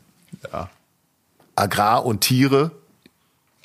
[0.51, 0.69] Ja.
[1.55, 2.71] Agrar und Tiere.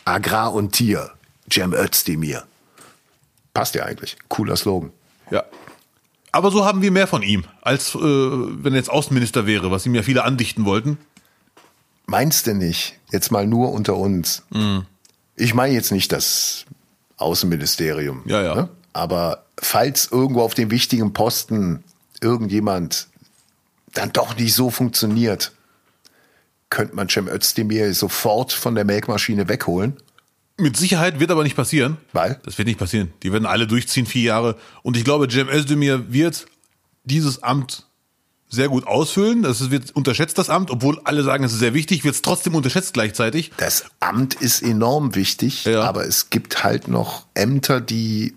[0.04, 1.12] Agrar und Tier.
[1.50, 2.44] Cem Özdemir.
[3.54, 4.16] Passt ja eigentlich.
[4.28, 4.90] Cooler Slogan.
[5.30, 5.44] Ja.
[6.32, 9.86] Aber so haben wir mehr von ihm, als äh, wenn er jetzt Außenminister wäre, was
[9.86, 10.98] ihm ja viele andichten wollten.
[12.06, 12.98] Meinst du nicht?
[13.12, 14.42] Jetzt mal nur unter uns.
[14.50, 14.80] Mm.
[15.36, 16.66] Ich meine jetzt nicht das
[17.16, 18.22] Außenministerium.
[18.26, 18.54] Ja, ja.
[18.54, 18.68] Ne?
[18.92, 21.84] Aber falls irgendwo auf dem wichtigen Posten
[22.20, 23.08] irgendjemand
[23.92, 25.52] dann doch nicht so funktioniert,
[26.70, 29.96] könnte man Cem Özdemir sofort von der Melkmaschine wegholen.
[30.56, 31.96] Mit Sicherheit wird aber nicht passieren.
[32.12, 32.40] Weil?
[32.44, 33.12] Das wird nicht passieren.
[33.22, 34.56] Die werden alle durchziehen, vier Jahre.
[34.82, 36.46] Und ich glaube, Cem Özdemir wird
[37.04, 37.86] dieses Amt
[38.54, 39.42] sehr gut ausfüllen.
[39.42, 42.54] Das wird unterschätzt, das Amt, obwohl alle sagen, es ist sehr wichtig, wird es trotzdem
[42.54, 43.52] unterschätzt gleichzeitig.
[43.56, 45.82] Das Amt ist enorm wichtig, ja.
[45.82, 48.34] aber es gibt halt noch Ämter, die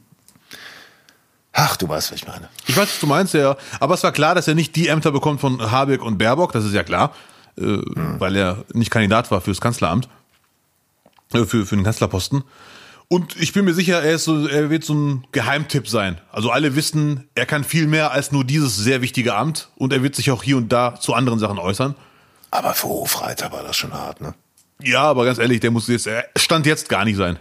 [1.60, 2.50] Ach, du weißt, was ich meine.
[2.68, 3.58] Ich weiß, was du meinst, ja.
[3.80, 6.64] Aber es war klar, dass er nicht die Ämter bekommt von Habeck und Baerbock, das
[6.64, 7.16] ist ja klar,
[7.58, 8.20] äh, hm.
[8.20, 10.08] weil er nicht Kandidat war fürs Kanzleramt,
[11.34, 12.44] äh, für, für den Kanzlerposten.
[13.10, 16.20] Und ich bin mir sicher, er, ist so, er wird so ein Geheimtipp sein.
[16.32, 20.04] Also alle wissen, er kann viel mehr als nur dieses sehr wichtige Amt und er
[20.04, 21.96] wird sich auch hier und da zu anderen Sachen äußern.
[22.52, 24.34] Aber für Hofreiter war das schon hart, ne?
[24.82, 27.40] Ja, aber ganz ehrlich, der muss jetzt, er stand jetzt gar nicht sein.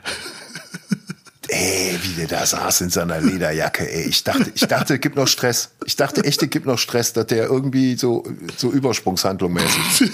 [1.49, 4.09] Ey, wie der da saß in seiner Lederjacke, ey.
[4.09, 5.71] Ich dachte, ich dachte, es gibt noch Stress.
[5.85, 8.25] Ich dachte echt, es gibt noch Stress, dass der irgendwie so,
[8.57, 10.11] so Übersprungshandlung mäßig.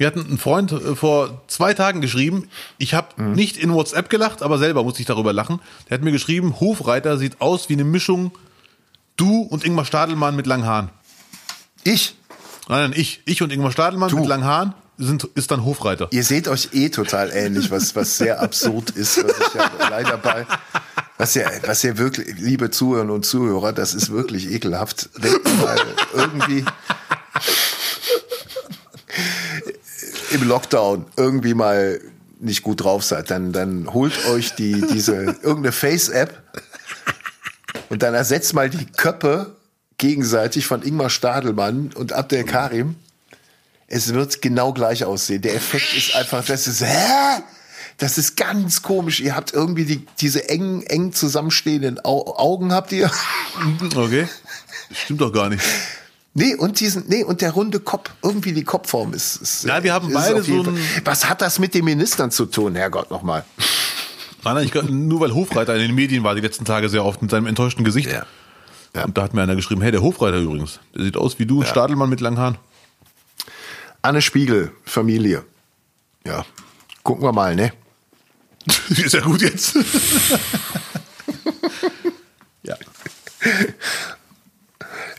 [0.00, 2.48] Wir hatten einen Freund äh, vor zwei Tagen geschrieben,
[2.78, 3.32] ich habe mhm.
[3.32, 5.60] nicht in WhatsApp gelacht, aber selber musste ich darüber lachen.
[5.88, 8.32] Der hat mir geschrieben, Hofreiter sieht aus wie eine Mischung
[9.18, 10.88] du und Ingmar Stadelmann mit langen Haaren.
[11.84, 12.16] Ich?
[12.66, 13.20] Nein, nein, ich.
[13.26, 14.20] Ich und Ingmar Stadelmann du.
[14.20, 16.08] mit langen Haaren sind, ist dann Hofreiter.
[16.12, 20.16] Ihr seht euch eh total ähnlich, was, was sehr absurd ist, was ich ja leider
[20.16, 20.46] bei,
[21.18, 25.10] was ja, was ja wirklich, liebe Zuhörer und Zuhörer, das ist wirklich ekelhaft.
[25.22, 25.78] Denkt mal
[26.14, 26.64] irgendwie,
[30.30, 32.00] im Lockdown irgendwie mal
[32.40, 36.42] nicht gut drauf seid, dann, dann holt euch die, diese, irgendeine Face-App
[37.88, 39.54] und dann ersetzt mal die Köpfe
[39.98, 42.96] gegenseitig von Ingmar Stadelmann und Abdel Karim.
[43.86, 45.42] Es wird genau gleich aussehen.
[45.42, 47.42] Der Effekt ist einfach, das ist, hä?
[47.98, 49.20] Das ist ganz komisch.
[49.20, 53.10] Ihr habt irgendwie die, diese eng, eng zusammenstehenden Augen habt ihr.
[53.94, 54.26] Okay.
[54.92, 55.62] Stimmt doch gar nicht.
[56.32, 59.36] Nee, und diesen, nee, und der runde Kopf, irgendwie die Kopfform ist.
[59.36, 62.76] ist ja, wir haben beide so ein Was hat das mit den Ministern zu tun,
[62.76, 63.44] Herrgott, nochmal?
[64.44, 67.20] Nein, nein, ich, nur weil Hofreiter in den Medien war die letzten Tage sehr oft
[67.20, 68.10] mit seinem enttäuschten Gesicht.
[68.10, 68.24] Ja.
[68.94, 69.04] ja.
[69.04, 71.62] Und da hat mir einer geschrieben, hey, der Hofreiter übrigens, der sieht aus wie du,
[71.62, 71.68] ja.
[71.68, 72.58] Stadelmann mit langen Haaren.
[74.02, 75.44] Anne Spiegel, Familie.
[76.24, 76.46] Ja,
[77.02, 77.72] gucken wir mal, ne?
[78.88, 79.74] ist ja gut jetzt.
[82.62, 82.76] ja.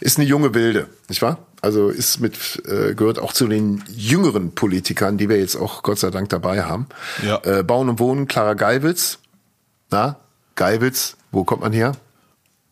[0.02, 1.38] Ist eine junge Wilde, nicht wahr?
[1.62, 6.00] Also ist mit äh, gehört auch zu den jüngeren Politikern, die wir jetzt auch Gott
[6.00, 6.88] sei Dank dabei haben.
[7.24, 7.40] Ja.
[7.44, 9.20] Äh, Bauen und Wohnen, Clara Geiwitz.
[9.92, 10.18] Na,
[10.56, 11.94] Geiwitz, wo kommt man her?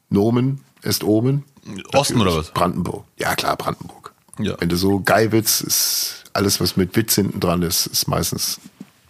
[0.09, 1.43] Nomen ist Omen.
[1.93, 2.51] Osten oder was?
[2.51, 3.05] Brandenburg.
[3.17, 4.11] Ja klar, Brandenburg.
[4.39, 4.55] Ja.
[4.59, 8.59] Wenn du so Geiwitz ist alles, was mit Witz hinten dran ist, ist meistens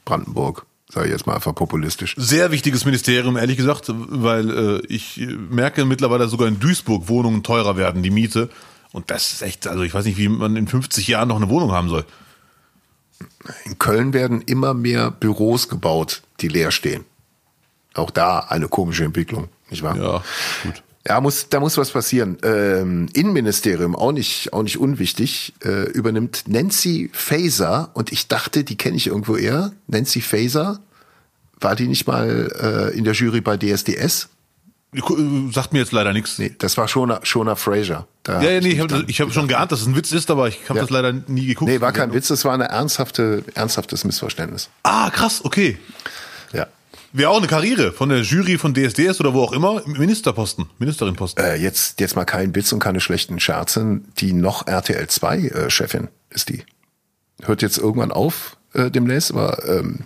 [0.03, 2.15] Brandenburg sage ich jetzt mal einfach populistisch.
[2.17, 5.17] Sehr wichtiges Ministerium, ehrlich gesagt, weil äh, ich
[5.49, 8.49] merke mittlerweile sogar in Duisburg Wohnungen teurer werden, die Miete.
[8.91, 11.49] Und das ist echt, also ich weiß nicht, wie man in 50 Jahren noch eine
[11.49, 12.05] Wohnung haben soll.
[13.65, 17.05] In Köln werden immer mehr Büros gebaut, die leer stehen.
[17.93, 19.97] Auch da eine komische Entwicklung, nicht wahr?
[19.97, 20.23] Ja,
[20.63, 20.83] gut.
[21.07, 22.37] Ja, muss, da muss was passieren.
[22.43, 28.77] Ähm, Innenministerium, auch nicht, auch nicht unwichtig, äh, übernimmt Nancy Faeser und ich dachte, die
[28.77, 29.71] kenne ich irgendwo eher.
[29.87, 30.79] Nancy Faeser,
[31.59, 34.29] war die nicht mal äh, in der Jury bei DSDS?
[34.93, 35.01] Äh,
[35.51, 36.39] sagt mir jetzt leider nichts.
[36.39, 38.07] Nee, das war Shona, Shona Fraser.
[38.23, 40.47] Da ja, ja, nee, ich habe hab schon geahnt, dass es ein Witz ist, aber
[40.47, 40.83] ich habe ja.
[40.83, 41.71] das leider nie geguckt.
[41.71, 44.69] Nee, war kein Witz, das war ein ernsthafte, ernsthaftes Missverständnis.
[44.83, 45.77] Ah, krass, okay.
[47.11, 51.43] Wäre auch eine Karriere von der Jury von DSDS oder wo auch immer, Ministerposten, Ministerinposten.
[51.43, 54.05] Äh, jetzt, jetzt mal kein Witz und keine schlechten Scherzen.
[54.19, 56.63] Die noch RTL 2 äh, ist die.
[57.41, 59.99] Hört jetzt irgendwann auf äh, demnächst, aber ähm,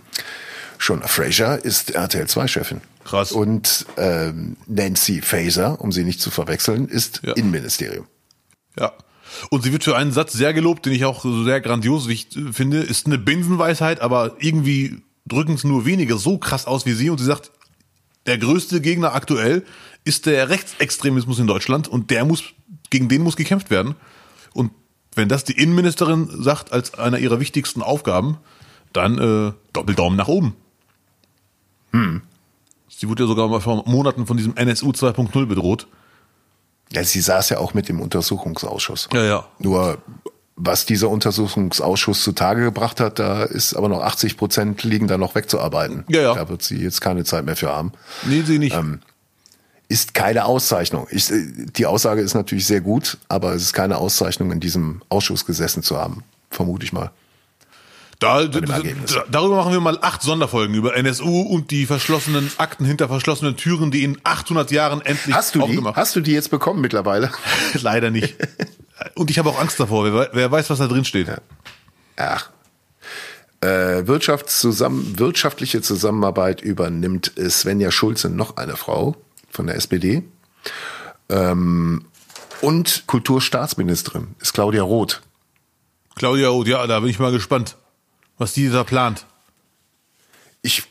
[0.78, 2.80] schon Fraser ist RTL 2 Chefin.
[3.04, 3.32] Krass.
[3.32, 7.34] Und ähm, Nancy Faser, um sie nicht zu verwechseln, ist ja.
[7.34, 8.06] Innenministerium.
[8.78, 8.92] Ja.
[9.50, 12.08] Und sie wird für einen Satz sehr gelobt, den ich auch sehr grandios
[12.52, 17.10] finde, ist eine Binsenweisheit, aber irgendwie drücken es nur wenige so krass aus wie sie
[17.10, 17.50] und sie sagt,
[18.26, 19.64] der größte Gegner aktuell
[20.04, 22.44] ist der Rechtsextremismus in Deutschland und der muss,
[22.90, 23.94] gegen den muss gekämpft werden.
[24.52, 24.72] Und
[25.14, 28.38] wenn das die Innenministerin sagt als einer ihrer wichtigsten Aufgaben,
[28.92, 30.54] dann äh, Doppeldaumen nach oben.
[31.92, 32.22] Hm.
[32.88, 35.86] Sie wurde ja sogar mal vor Monaten von diesem NSU 2.0 bedroht.
[36.92, 39.08] Ja, sie saß ja auch mit dem Untersuchungsausschuss.
[39.12, 39.46] Ja, ja.
[39.58, 39.98] Nur
[40.56, 45.34] was dieser Untersuchungsausschuss zutage gebracht hat, da ist aber noch 80 Prozent liegen da noch
[45.34, 46.04] wegzuarbeiten.
[46.08, 46.34] Ja, ja.
[46.34, 47.92] Da wird sie jetzt keine Zeit mehr für haben.
[48.24, 48.74] Nee, sie nicht.
[48.74, 49.00] Ähm,
[49.88, 51.06] ist keine Auszeichnung.
[51.10, 55.44] Ich, die Aussage ist natürlich sehr gut, aber es ist keine Auszeichnung, in diesem Ausschuss
[55.44, 56.22] gesessen zu haben.
[56.50, 57.10] Vermute ich mal.
[58.20, 63.56] Da, darüber machen wir mal acht Sonderfolgen über NSU und die verschlossenen Akten hinter verschlossenen
[63.56, 65.80] Türen, die in 800 Jahren endlich Hast du die?
[65.94, 67.30] Hast du die jetzt bekommen mittlerweile?
[67.74, 68.36] Leider nicht.
[69.14, 70.04] Und ich habe auch Angst davor.
[70.04, 71.28] Wer, wer weiß, was da drin steht.
[71.28, 71.38] Ja.
[72.16, 72.50] Ach.
[73.60, 79.16] Äh, Wirtschaftszusammen wirtschaftliche Zusammenarbeit übernimmt Svenja Schulze, noch eine Frau
[79.50, 80.22] von der SPD.
[81.30, 82.04] Ähm,
[82.60, 85.22] und Kulturstaatsministerin ist Claudia Roth.
[86.14, 87.76] Claudia Roth, ja, da bin ich mal gespannt,
[88.38, 89.26] was die da plant.
[90.62, 90.84] Ich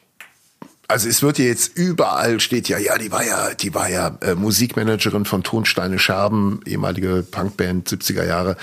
[0.94, 4.16] Also es wird ja jetzt überall steht ja, ja, die war ja, die war ja
[4.22, 8.58] äh, Musikmanagerin von Tonsteine Scherben, ehemalige Punkband 70er Jahre.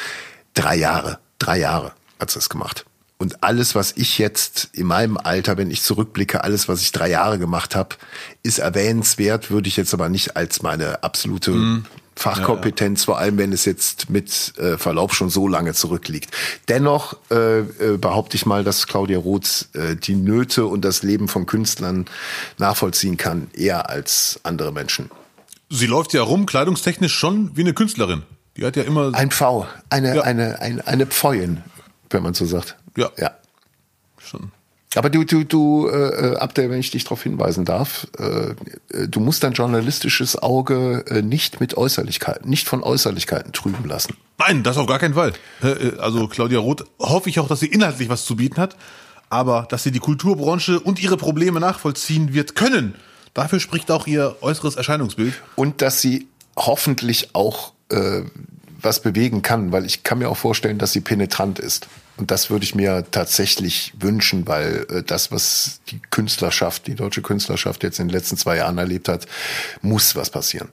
[0.55, 2.87] Drei Jahre, drei Jahre hat sie das gemacht.
[3.19, 7.11] Und alles, was ich jetzt in meinem Alter, wenn ich zurückblicke, alles, was ich drei
[7.11, 7.97] Jahre gemacht habe,
[8.45, 11.87] ist erwähnenswert, würde ich jetzt aber nicht als meine absolute mm.
[12.21, 13.07] Fachkompetenz, ja, ja.
[13.07, 16.31] vor allem wenn es jetzt mit äh, Verlaub schon so lange zurückliegt.
[16.69, 21.29] Dennoch äh, äh, behaupte ich mal, dass Claudia Roth äh, die Nöte und das Leben
[21.29, 22.05] von Künstlern
[22.59, 25.11] nachvollziehen kann, eher als andere Menschen.
[25.71, 28.23] Sie läuft ja rum, kleidungstechnisch schon wie eine Künstlerin.
[28.57, 29.15] Die hat ja immer.
[29.15, 30.23] Ein Pfau, eine, ja.
[30.23, 31.63] eine, eine, eine Pfeuin,
[32.11, 32.77] wenn man so sagt.
[32.97, 33.11] Ja.
[33.17, 33.31] Ja.
[34.97, 39.45] Aber du, du, du, äh, Abdel, wenn ich dich darauf hinweisen darf, äh, du musst
[39.45, 44.17] dein journalistisches Auge äh, nicht mit Äußerlichkeiten, nicht von Äußerlichkeiten trüben lassen.
[44.39, 45.33] Nein, das auf gar keinen Fall.
[45.63, 48.77] Äh, also Claudia Roth hoffe ich auch, dass sie inhaltlich was zu bieten hat,
[49.29, 52.97] aber dass sie die Kulturbranche und ihre Probleme nachvollziehen wird können.
[53.33, 55.35] Dafür spricht auch ihr äußeres Erscheinungsbild.
[55.55, 56.27] Und dass sie
[56.57, 58.23] hoffentlich auch äh,
[58.83, 61.87] was bewegen kann, weil ich kann mir auch vorstellen, dass sie penetrant ist.
[62.21, 67.23] Und das würde ich mir tatsächlich wünschen, weil äh, das, was die Künstlerschaft, die deutsche
[67.23, 69.27] Künstlerschaft jetzt in den letzten zwei Jahren erlebt hat,
[69.81, 70.69] muss was passieren.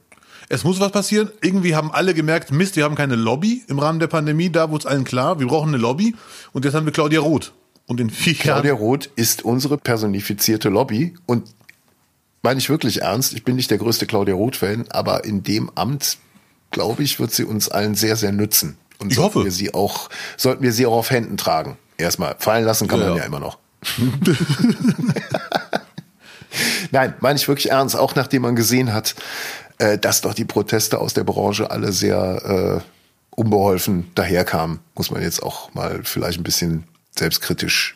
[0.50, 1.30] Es muss was passieren.
[1.42, 4.50] Irgendwie haben alle gemerkt, Mist, wir haben keine Lobby im Rahmen der Pandemie.
[4.50, 6.16] Da wurde es allen klar, wir brauchen eine Lobby.
[6.52, 7.54] Und jetzt haben wir Claudia Roth.
[7.86, 11.16] Und in vier Claudia Roth ist unsere personifizierte Lobby.
[11.28, 11.48] Und
[12.44, 16.18] meine ich wirklich ernst, ich bin nicht der größte Claudia Roth-Fan, aber in dem Amt,
[16.72, 18.78] glaube ich, wird sie uns allen sehr, sehr nützen.
[19.00, 19.44] Und ich hoffe.
[19.44, 21.78] Wir sie auch, sollten wir sie auch auf Händen tragen.
[21.98, 23.58] Erstmal fallen lassen kann ja, man ja, ja immer noch.
[26.92, 27.96] Nein, meine ich wirklich ernst.
[27.96, 29.16] Auch nachdem man gesehen hat,
[29.78, 35.22] äh, dass doch die Proteste aus der Branche alle sehr äh, unbeholfen daherkamen, muss man
[35.22, 36.86] jetzt auch mal vielleicht ein bisschen
[37.16, 37.96] selbstkritisch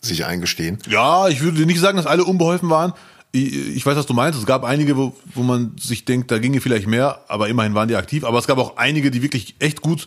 [0.00, 0.78] sich eingestehen.
[0.88, 2.92] Ja, ich würde nicht sagen, dass alle unbeholfen waren.
[3.32, 4.38] Ich weiß, was du meinst.
[4.38, 7.88] Es gab einige, wo, wo man sich denkt, da ginge vielleicht mehr, aber immerhin waren
[7.88, 8.24] die aktiv.
[8.24, 10.06] Aber es gab auch einige, die wirklich echt gut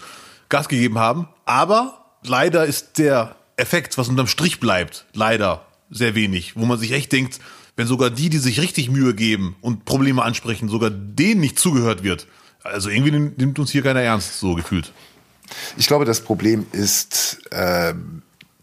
[0.50, 1.28] Gas gegeben haben.
[1.46, 6.92] Aber leider ist der Effekt, was unterm Strich bleibt, leider sehr wenig, wo man sich
[6.92, 7.40] echt denkt,
[7.76, 12.04] wenn sogar die, die sich richtig Mühe geben und Probleme ansprechen, sogar denen nicht zugehört
[12.04, 12.28] wird.
[12.64, 14.92] Also irgendwie nimmt uns hier keiner ernst, so gefühlt.
[15.78, 17.94] Ich glaube, das Problem ist, äh,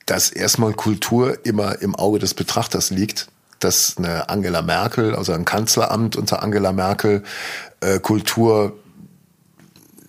[0.07, 3.29] dass erstmal Kultur immer im Auge des Betrachters liegt.
[3.61, 7.23] Dass eine Angela Merkel, also ein Kanzleramt unter Angela Merkel,
[7.81, 8.77] äh, Kultur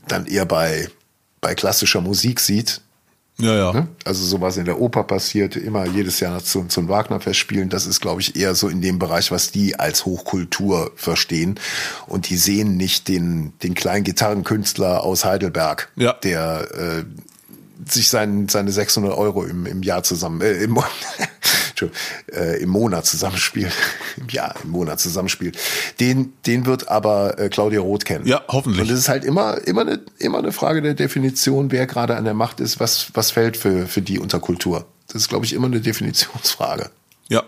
[0.08, 0.90] dann eher bei
[1.46, 2.82] bei klassischer Musik sieht.
[3.38, 3.72] Ja, ja.
[3.72, 3.88] Ne?
[4.04, 7.70] Also sowas in der Oper passiert, immer jedes Jahr zu, zu Wagner-Fest spielen.
[7.70, 11.60] Das ist, glaube ich, eher so in dem Bereich, was die als Hochkultur verstehen.
[12.08, 16.14] Und die sehen nicht den, den kleinen Gitarrenkünstler aus Heidelberg, ja.
[16.14, 17.04] der äh,
[17.88, 20.80] sich sein, seine 600 Euro im, im Jahr zusammen, äh, im,
[22.32, 23.74] äh, im Monat zusammenspielt,
[24.18, 25.58] im Jahr, im Monat zusammenspielt.
[26.00, 28.28] Den, den wird aber äh, Claudia Roth kennen.
[28.28, 28.82] Ja, hoffentlich.
[28.82, 32.24] Und es ist halt immer, immer eine, immer eine Frage der Definition, wer gerade an
[32.24, 34.86] der Macht ist, was, was fällt für, für die unter Kultur.
[35.08, 36.90] Das ist, glaube ich, immer eine Definitionsfrage.
[37.28, 37.44] Ja.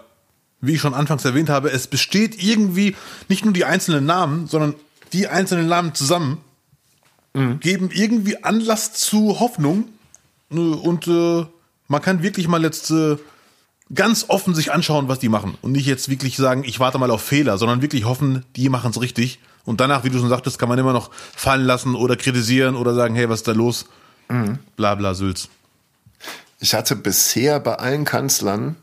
[0.61, 2.95] Wie ich schon anfangs erwähnt habe, es besteht irgendwie
[3.29, 4.75] nicht nur die einzelnen Namen, sondern
[5.13, 6.39] die einzelnen Namen zusammen
[7.33, 7.59] mhm.
[7.59, 9.85] geben irgendwie Anlass zu Hoffnung
[10.49, 11.45] und äh,
[11.87, 13.17] man kann wirklich mal jetzt äh,
[13.93, 15.57] ganz offen sich anschauen, was die machen.
[15.61, 18.91] Und nicht jetzt wirklich sagen, ich warte mal auf Fehler, sondern wirklich hoffen, die machen
[18.91, 19.39] es richtig.
[19.65, 22.93] Und danach, wie du schon sagtest, kann man immer noch fallen lassen oder kritisieren oder
[22.93, 23.85] sagen, hey, was ist da los?
[24.29, 24.59] Mhm.
[24.75, 25.49] Bla bla Sülz.
[26.59, 28.75] Ich hatte bisher bei allen Kanzlern,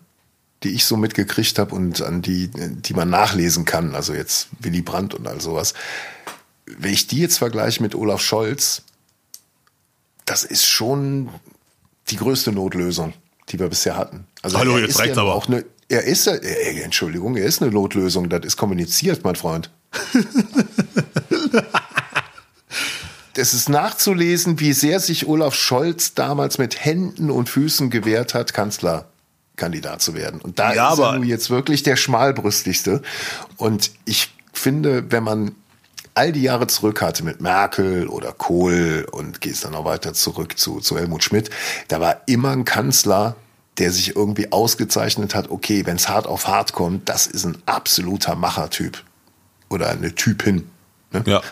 [0.62, 4.82] die ich so mitgekriegt habe und an die, die man nachlesen kann, also jetzt Willy
[4.82, 5.74] Brandt und all sowas,
[6.66, 8.82] wenn ich die jetzt vergleiche mit Olaf Scholz,
[10.24, 11.28] das ist schon
[12.08, 13.12] die größte Notlösung,
[13.50, 14.26] die wir bisher hatten.
[14.42, 15.34] Also Hallo, jetzt reicht's ja aber.
[15.34, 16.38] Auch eine, er ist, äh,
[16.82, 19.70] Entschuldigung, er ist eine Notlösung, das ist kommuniziert, mein Freund.
[23.36, 28.54] Es ist nachzulesen, wie sehr sich Olaf Scholz damals mit Händen und Füßen gewehrt hat,
[28.54, 30.40] Kanzlerkandidat zu werden.
[30.40, 33.02] Und da ja, ist er jetzt wirklich der schmalbrüstigste.
[33.56, 35.56] Und ich finde, wenn man
[36.14, 40.58] all die Jahre zurück hatte mit Merkel oder Kohl und gehst dann noch weiter zurück
[40.58, 41.50] zu, zu Helmut Schmidt,
[41.88, 43.36] da war immer ein Kanzler,
[43.78, 47.58] der sich irgendwie ausgezeichnet hat, okay, wenn es hart auf hart kommt, das ist ein
[47.66, 49.02] absoluter Machertyp.
[49.68, 50.70] Oder eine Typin.
[51.10, 51.24] Ne?
[51.26, 51.42] Ja.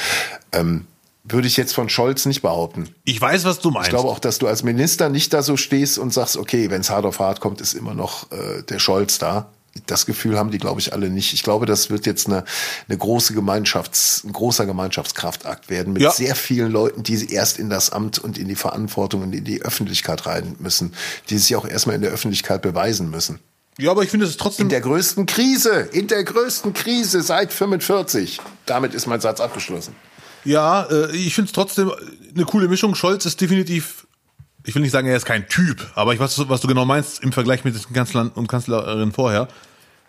[0.52, 0.86] ähm,
[1.22, 2.88] würde ich jetzt von Scholz nicht behaupten.
[3.04, 3.88] Ich weiß, was du meinst.
[3.88, 6.80] Ich glaube auch, dass du als Minister nicht da so stehst und sagst, okay, wenn
[6.80, 9.50] es hart auf hart kommt, ist immer noch äh, der Scholz da
[9.86, 11.32] das Gefühl haben die, glaube ich, alle nicht.
[11.32, 12.44] Ich glaube, das wird jetzt eine,
[12.88, 16.10] eine große Gemeinschafts-, ein großer Gemeinschaftskraftakt werden mit ja.
[16.10, 19.62] sehr vielen Leuten, die erst in das Amt und in die Verantwortung und in die
[19.62, 20.94] Öffentlichkeit rein müssen,
[21.30, 23.38] die sich auch erstmal in der Öffentlichkeit beweisen müssen.
[23.78, 24.64] Ja, aber ich finde es trotzdem.
[24.64, 28.40] In der größten Krise, in der größten Krise seit 45.
[28.66, 29.94] Damit ist mein Satz abgeschlossen.
[30.44, 31.92] Ja, äh, ich finde es trotzdem
[32.34, 32.94] eine coole Mischung.
[32.96, 34.06] Scholz ist definitiv,
[34.64, 37.22] ich will nicht sagen, er ist kein Typ, aber ich weiß, was du genau meinst
[37.22, 39.46] im Vergleich mit den Kanzlern und Kanzlerin vorher.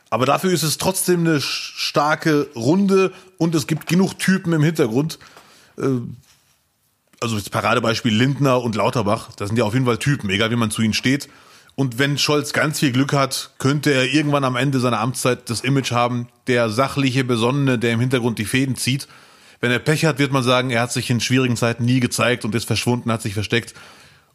[0.10, 5.20] Aber dafür ist es trotzdem eine starke Runde und es gibt genug Typen im Hintergrund.
[5.78, 6.02] Äh,
[7.22, 10.56] also das Paradebeispiel Lindner und Lauterbach, das sind ja auf jeden Fall Typen, egal wie
[10.56, 11.30] man zu ihnen steht.
[11.76, 15.62] Und wenn Scholz ganz viel Glück hat, könnte er irgendwann am Ende seiner Amtszeit das
[15.62, 19.08] Image haben, der sachliche, besonnene, der im Hintergrund die Fäden zieht.
[19.62, 22.44] Wenn er Pech hat, wird man sagen, er hat sich in schwierigen Zeiten nie gezeigt
[22.46, 23.74] und ist verschwunden, hat sich versteckt.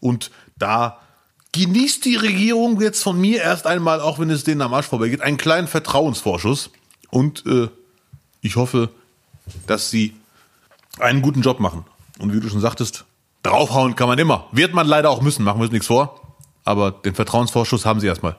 [0.00, 1.00] Und da
[1.54, 5.20] genießt die Regierung jetzt von mir erst einmal, auch wenn es denen am Arsch vorbeigeht,
[5.20, 6.70] einen kleinen Vertrauensvorschuss.
[7.10, 7.68] Und äh,
[8.42, 8.90] ich hoffe,
[9.66, 10.14] dass sie
[10.98, 11.84] einen guten Job machen.
[12.18, 13.04] Und wie du schon sagtest,
[13.44, 14.48] draufhauen kann man immer.
[14.50, 16.20] Wird man leider auch müssen, machen wir uns nichts vor.
[16.64, 18.36] Aber den Vertrauensvorschuss haben sie erstmal.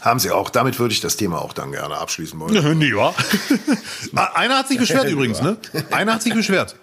[0.00, 0.48] Haben sie auch.
[0.48, 2.54] Damit würde ich das Thema auch dann gerne abschließen wollen.
[2.78, 2.92] Nee,
[4.12, 4.24] wa?
[4.34, 5.58] Einer hat sich beschwert übrigens, ne?
[5.90, 6.76] Einer hat sich beschwert.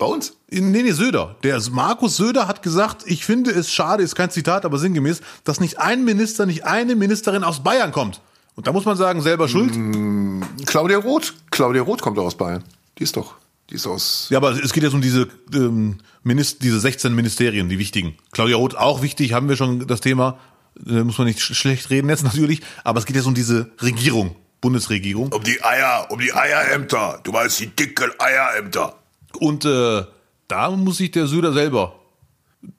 [0.00, 0.32] Bei uns?
[0.48, 1.36] Nee, nee, Söder.
[1.42, 5.60] Der Markus Söder hat gesagt, ich finde es schade, ist kein Zitat, aber sinngemäß, dass
[5.60, 8.22] nicht ein Minister, nicht eine Ministerin aus Bayern kommt.
[8.56, 9.76] Und da muss man sagen, selber schuld.
[9.76, 11.34] Mm, Claudia Roth.
[11.50, 12.64] Claudia Roth kommt doch aus Bayern.
[12.98, 13.34] Die ist doch,
[13.68, 14.28] die ist aus.
[14.30, 18.16] Ja, aber es geht jetzt um diese, ähm, Minister, diese 16 Ministerien, die wichtigen.
[18.32, 20.38] Claudia Roth auch wichtig, haben wir schon das Thema.
[20.76, 22.62] Da muss man nicht sch schlecht reden jetzt natürlich.
[22.84, 25.30] Aber es geht jetzt um diese Regierung, Bundesregierung.
[25.30, 27.20] Um die Eier, um die Eierämter.
[27.22, 28.96] Du weißt, die dicken Eierämter.
[29.40, 30.04] Und äh,
[30.48, 31.96] da muss sich der Söder selber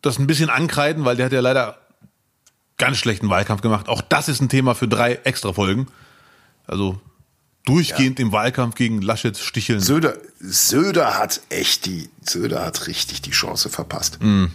[0.01, 1.77] das ein bisschen ankreiden, weil der hat ja leider
[2.77, 3.89] ganz schlechten Wahlkampf gemacht.
[3.89, 5.87] Auch das ist ein Thema für drei extra Folgen.
[6.65, 6.99] Also
[7.65, 8.25] durchgehend ja.
[8.25, 9.79] im Wahlkampf gegen Laschet sticheln.
[9.79, 14.19] Söder, Söder hat echt die, Söder hat richtig die Chance verpasst.
[14.21, 14.45] Mm.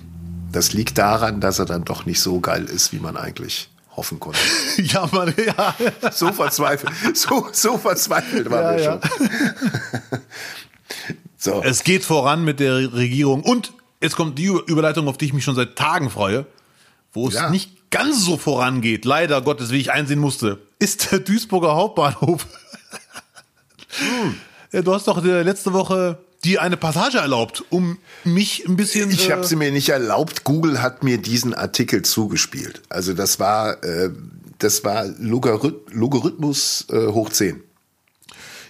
[0.52, 4.20] Das liegt daran, dass er dann doch nicht so geil ist, wie man eigentlich hoffen
[4.20, 4.38] konnte.
[4.78, 5.74] ja, man, ja.
[6.12, 9.00] So verzweifelt, so, so verzweifelt waren ja, wir
[10.10, 10.20] schon.
[11.36, 11.62] So.
[11.62, 15.44] Es geht voran mit der Regierung und jetzt kommt die Überleitung, auf die ich mich
[15.44, 16.46] schon seit Tagen freue,
[17.12, 17.50] wo es ja.
[17.50, 22.46] nicht ganz so vorangeht, leider Gottes, wie ich einsehen musste, ist der Duisburger Hauptbahnhof.
[24.70, 24.84] hm.
[24.84, 29.10] du hast doch äh, letzte Woche die eine Passage erlaubt, um mich ein bisschen.
[29.10, 30.44] Ich habe äh, sie mir nicht erlaubt.
[30.44, 32.82] Google hat mir diesen Artikel zugespielt.
[32.88, 34.10] Also das war, äh,
[34.58, 37.62] das war Logarith Logarithmus äh, hoch 10.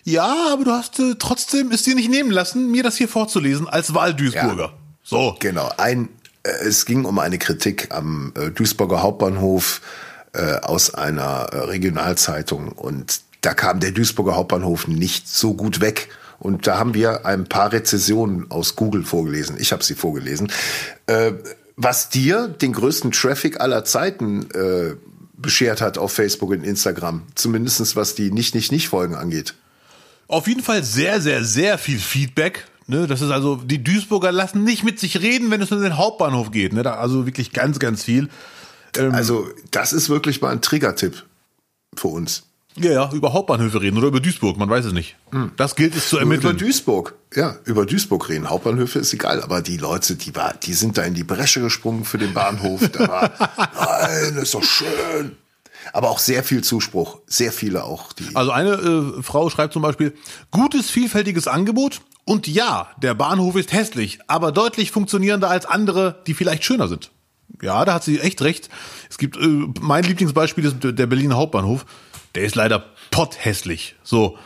[0.07, 3.67] Ja, aber du hast äh, trotzdem es dir nicht nehmen lassen, mir das hier vorzulesen
[3.67, 4.67] als Wahlduisburger.
[4.67, 5.35] Ja, so.
[5.41, 5.69] Genau.
[5.79, 6.09] Ein,
[6.45, 9.81] äh, es ging um eine Kritik am äh, Duisburger Hauptbahnhof
[10.33, 16.09] äh, aus einer äh, Regionalzeitung und da kam der Duisburger Hauptbahnhof nicht so gut weg.
[16.39, 19.57] Und da haben wir ein paar Rezessionen aus Google vorgelesen.
[19.59, 20.53] Ich habe sie vorgelesen.
[21.07, 21.33] Äh,
[21.75, 24.95] was dir den größten Traffic aller Zeiten äh,
[25.37, 27.23] beschert hat auf Facebook und Instagram.
[27.35, 29.55] Zumindestens was die Nicht-Nicht-Nicht-Folgen angeht.
[30.29, 32.67] Auf jeden Fall sehr, sehr, sehr viel Feedback.
[32.89, 35.97] Ne, das ist also, die Duisburger lassen nicht mit sich reden, wenn es um den
[35.97, 36.73] Hauptbahnhof geht.
[36.73, 38.29] Ne, da also wirklich ganz, ganz viel.
[38.97, 41.25] Ähm, also, das ist wirklich mal ein Triggertipp
[41.97, 42.45] für uns.
[42.79, 45.17] Ja, ja, über Hauptbahnhöfe reden oder über Duisburg, man weiß es nicht.
[45.31, 45.53] Hm.
[45.57, 46.51] Das gilt es zu ermitteln.
[46.51, 48.51] Über Duisburg, ja, über Duisburg reden.
[48.51, 52.05] Hauptbahnhöfe ist egal, aber die Leute, die war, die sind da in die Bresche gesprungen
[52.05, 52.87] für den Bahnhof.
[52.91, 53.31] Da war,
[53.75, 55.37] nein, ist doch schön.
[55.93, 58.13] Aber auch sehr viel Zuspruch, sehr viele auch.
[58.13, 60.15] Die also eine äh, Frau schreibt zum Beispiel,
[60.51, 66.35] gutes, vielfältiges Angebot und ja, der Bahnhof ist hässlich, aber deutlich funktionierender als andere, die
[66.35, 67.11] vielleicht schöner sind.
[67.63, 68.69] Ja, da hat sie echt recht.
[69.09, 71.87] Es gibt, äh, mein Lieblingsbeispiel ist der Berliner Hauptbahnhof
[72.37, 73.97] der ist leider potthässlich.
[74.05, 74.39] So.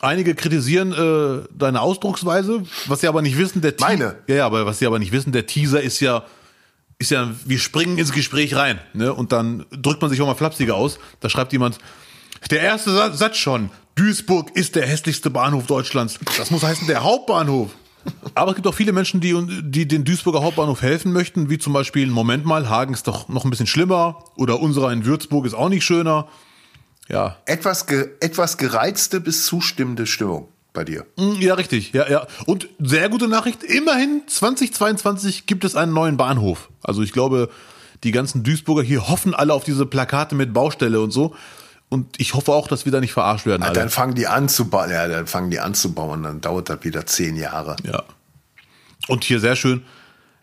[0.00, 4.16] Einige kritisieren äh, deine Ausdrucksweise, was sie aber nicht wissen, der Meine.
[4.26, 6.24] Ja, ja, aber was sie aber nicht wissen, der Teaser ist ja
[6.98, 9.12] ist ja wir springen ins Gespräch rein, ne?
[9.12, 10.98] Und dann drückt man sich auch mal flapsiger aus.
[11.20, 11.78] Da schreibt jemand
[12.50, 13.70] der erste Satz schon.
[13.96, 16.18] Duisburg ist der hässlichste Bahnhof Deutschlands.
[16.36, 17.70] Das muss heißen der Hauptbahnhof.
[18.34, 21.72] Aber es gibt auch viele Menschen, die, die den Duisburger Hauptbahnhof helfen möchten, wie zum
[21.72, 25.54] Beispiel, Moment mal, Hagen ist doch noch ein bisschen schlimmer oder unserer in Würzburg ist
[25.54, 26.28] auch nicht schöner
[27.08, 27.36] ja.
[27.46, 31.04] Etwas, ge etwas gereizte bis zustimmende Stimmung bei dir.
[31.16, 31.92] Mm, ja, richtig.
[31.92, 32.26] Ja, ja.
[32.44, 33.64] Und sehr gute Nachricht.
[33.64, 36.68] Immerhin 2022 gibt es einen neuen Bahnhof.
[36.84, 37.50] Also ich glaube,
[38.04, 41.34] die ganzen Duisburger hier hoffen alle auf diese Plakate mit Baustelle und so.
[41.88, 43.62] Und ich hoffe auch, dass wir da nicht verarscht werden.
[43.62, 44.90] Ja, dann fangen die an zu bauen.
[44.90, 46.22] Ja, dann fangen die an zu bauen.
[46.22, 47.76] Dann dauert das wieder zehn Jahre.
[47.84, 48.04] Ja.
[49.08, 49.82] Und hier sehr schön,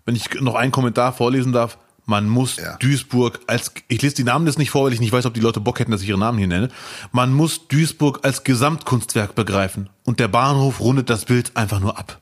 [0.05, 1.77] wenn ich noch einen Kommentar vorlesen darf.
[2.05, 2.75] Man muss ja.
[2.77, 5.39] Duisburg als, ich lese die Namen jetzt nicht vor, weil ich nicht weiß, ob die
[5.39, 6.69] Leute Bock hätten, dass ich ihre Namen hier nenne.
[7.11, 9.89] Man muss Duisburg als Gesamtkunstwerk begreifen.
[10.03, 12.19] Und der Bahnhof rundet das Bild einfach nur ab.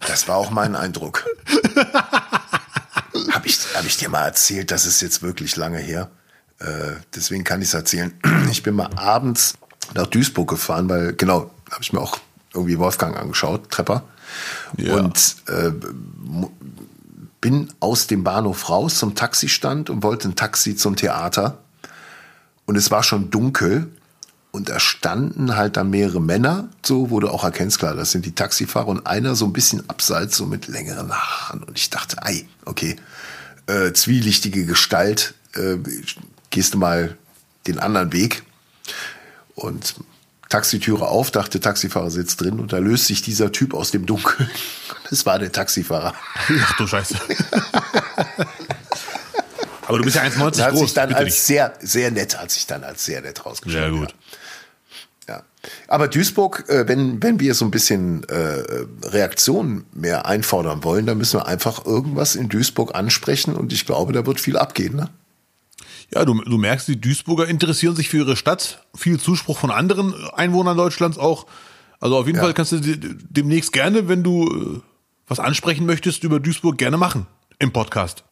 [0.00, 1.24] Das war auch mein Eindruck.
[3.32, 6.10] Habe ich, hab ich dir mal erzählt, das ist jetzt wirklich lange her.
[6.58, 8.12] Äh, deswegen kann ich es erzählen.
[8.50, 9.54] Ich bin mal abends
[9.94, 12.18] nach Duisburg gefahren, weil, genau, habe ich mir auch
[12.54, 14.04] irgendwie Wolfgang angeschaut, Trepper.
[14.76, 14.94] Ja.
[14.94, 15.72] Und äh,
[17.40, 21.58] bin aus dem Bahnhof raus zum Taxistand und wollte ein Taxi zum Theater.
[22.66, 23.88] Und es war schon dunkel.
[24.52, 28.34] Und da standen halt dann mehrere Männer, so du auch erkennst, klar, das sind die
[28.34, 31.62] Taxifahrer und einer so ein bisschen abseits, so mit längeren Haaren.
[31.62, 32.96] Und ich dachte, ei, okay,
[33.66, 35.76] äh, zwielichtige Gestalt, äh,
[36.50, 37.16] gehst du mal
[37.68, 38.42] den anderen Weg.
[39.54, 39.94] Und
[40.48, 44.50] Taxitüre auf, dachte, Taxifahrer sitzt drin und da löst sich dieser Typ aus dem Dunkeln.
[45.10, 46.14] Es war der Taxifahrer.
[46.62, 47.16] Ach du Scheiße.
[49.90, 50.80] Aber du bist ja 1,90 groß.
[50.80, 53.92] Sich dann als sehr, sehr nett, hat sich dann als sehr nett rausgestellt.
[53.92, 54.14] Sehr gut.
[55.28, 55.34] Ja.
[55.34, 55.42] ja.
[55.88, 58.62] Aber Duisburg, äh, wenn, wenn wir so ein bisschen äh,
[59.02, 64.12] Reaktion mehr einfordern wollen, dann müssen wir einfach irgendwas in Duisburg ansprechen und ich glaube,
[64.12, 65.10] da wird viel abgehen, ne?
[66.14, 68.84] Ja, du, du merkst, die Duisburger interessieren sich für ihre Stadt.
[68.96, 71.46] Viel Zuspruch von anderen Einwohnern Deutschlands auch.
[72.00, 72.44] Also auf jeden ja.
[72.44, 74.89] Fall kannst du demnächst gerne, wenn du äh,
[75.30, 77.26] was ansprechen möchtest über Duisburg, gerne machen
[77.58, 78.24] im Podcast.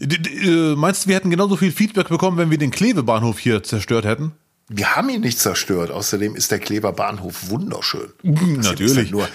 [0.00, 4.04] Äh, meinst du, wir hätten genauso viel Feedback bekommen, wenn wir den Klevebahnhof hier zerstört
[4.04, 4.32] hätten?
[4.68, 5.90] Wir haben ihn nicht zerstört.
[5.90, 8.10] Außerdem ist der Klever Bahnhof wunderschön.
[8.22, 9.04] Natürlich.
[9.04, 9.28] Ist nur,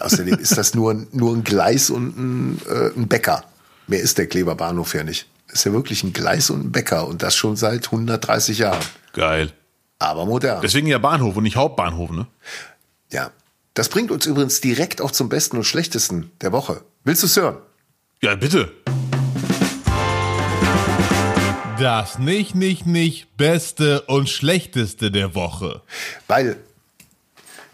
[0.00, 3.44] außerdem ist das nur, nur ein Gleis und ein, äh, ein Bäcker.
[3.86, 7.06] Mehr ist der Klever Bahnhof ja nicht ist ja wirklich ein Gleis und ein Bäcker
[7.06, 8.84] und das schon seit 130 Jahren.
[9.12, 9.52] Geil.
[9.98, 10.60] Aber modern.
[10.60, 12.26] Deswegen ja Bahnhof und nicht Hauptbahnhof, ne?
[13.10, 13.30] Ja.
[13.76, 16.80] Das bringt uns übrigens direkt auch zum besten und schlechtesten der Woche.
[17.04, 17.58] Willst du es hören?
[18.22, 18.72] Ja, bitte.
[21.78, 25.82] Das nicht, nicht, nicht beste und schlechteste der Woche.
[26.26, 26.56] Weil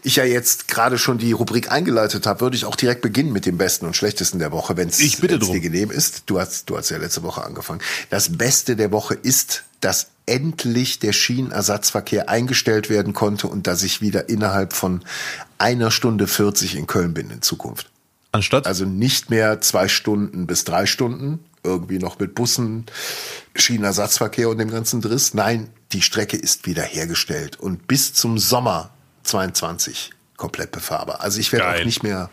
[0.03, 3.47] ich ja jetzt gerade schon die Rubrik eingeleitet habe, würde ich auch direkt beginnen mit
[3.47, 5.01] dem Besten und Schlechtesten der Woche, wenn es
[5.53, 6.25] dir genehm ist.
[6.27, 7.81] Du hast, du hast ja letzte Woche angefangen.
[8.11, 14.01] Das Beste der Woche ist, dass endlich der Schienenersatzverkehr eingestellt werden konnte und dass ich
[14.01, 15.03] wieder innerhalb von
[15.59, 17.91] einer Stunde 40 in Köln bin in Zukunft.
[18.33, 18.67] Anstatt?
[18.67, 22.87] Also nicht mehr zwei Stunden bis drei Stunden, irgendwie noch mit Bussen,
[23.55, 25.35] Schienenersatzverkehr und dem ganzen Driss.
[25.35, 28.92] Nein, die Strecke ist wieder hergestellt und bis zum Sommer
[29.23, 31.21] 22 komplett befahrbar.
[31.21, 32.31] Also ich werde auch nicht mehr,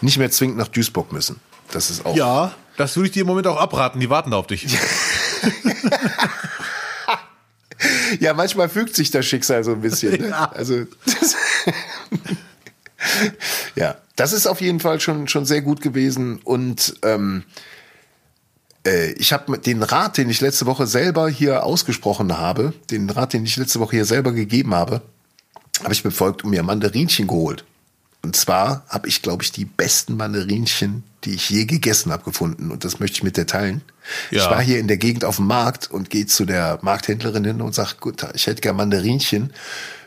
[0.00, 1.40] nicht mehr zwingend nach Duisburg müssen.
[1.72, 2.16] Das ist auch.
[2.16, 4.00] Ja, das würde ich dir im Moment auch abraten.
[4.00, 4.66] Die warten da auf dich.
[8.20, 10.20] ja, manchmal fügt sich das Schicksal so ein bisschen.
[10.20, 10.28] Ne?
[10.28, 10.50] Ja.
[10.52, 11.36] Also, das
[13.74, 16.40] ja, das ist auf jeden Fall schon, schon sehr gut gewesen.
[16.44, 17.44] Und ähm,
[18.86, 23.32] äh, ich habe den Rat, den ich letzte Woche selber hier ausgesprochen habe, den Rat,
[23.32, 25.02] den ich letzte Woche hier selber gegeben habe,
[25.82, 27.64] habe ich befolgt und mir Mandarinchen geholt.
[28.22, 32.70] Und zwar habe ich, glaube ich, die besten Mandarinchen, die ich je gegessen habe, gefunden.
[32.70, 33.82] Und das möchte ich mit dir teilen.
[34.30, 34.44] Ja.
[34.44, 37.62] Ich war hier in der Gegend auf dem Markt und gehe zu der Markthändlerin hin
[37.62, 39.52] und sage, gut, ich hätte gerne Mandarinchen,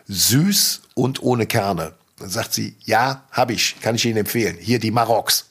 [0.07, 1.93] süß und ohne Kerne.
[2.19, 4.57] Dann sagt sie, ja, habe ich, kann ich Ihnen empfehlen.
[4.59, 5.45] Hier die Maroks.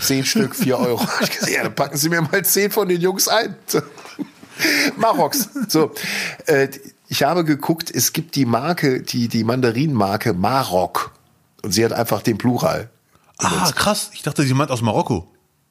[0.00, 1.06] Zehn Stück, vier Euro.
[1.22, 3.56] Ich gesagt, ja, dann packen Sie mir mal zehn von den Jungs ein.
[4.96, 5.48] Maroks.
[5.68, 5.94] So,
[6.46, 6.68] äh,
[7.08, 11.12] ich habe geguckt, es gibt die Marke, die, die Mandarinenmarke Marok.
[11.62, 12.90] Und sie hat einfach den Plural.
[13.38, 14.10] Ah, krass.
[14.12, 15.26] Ich dachte, sie meint aus Marokko.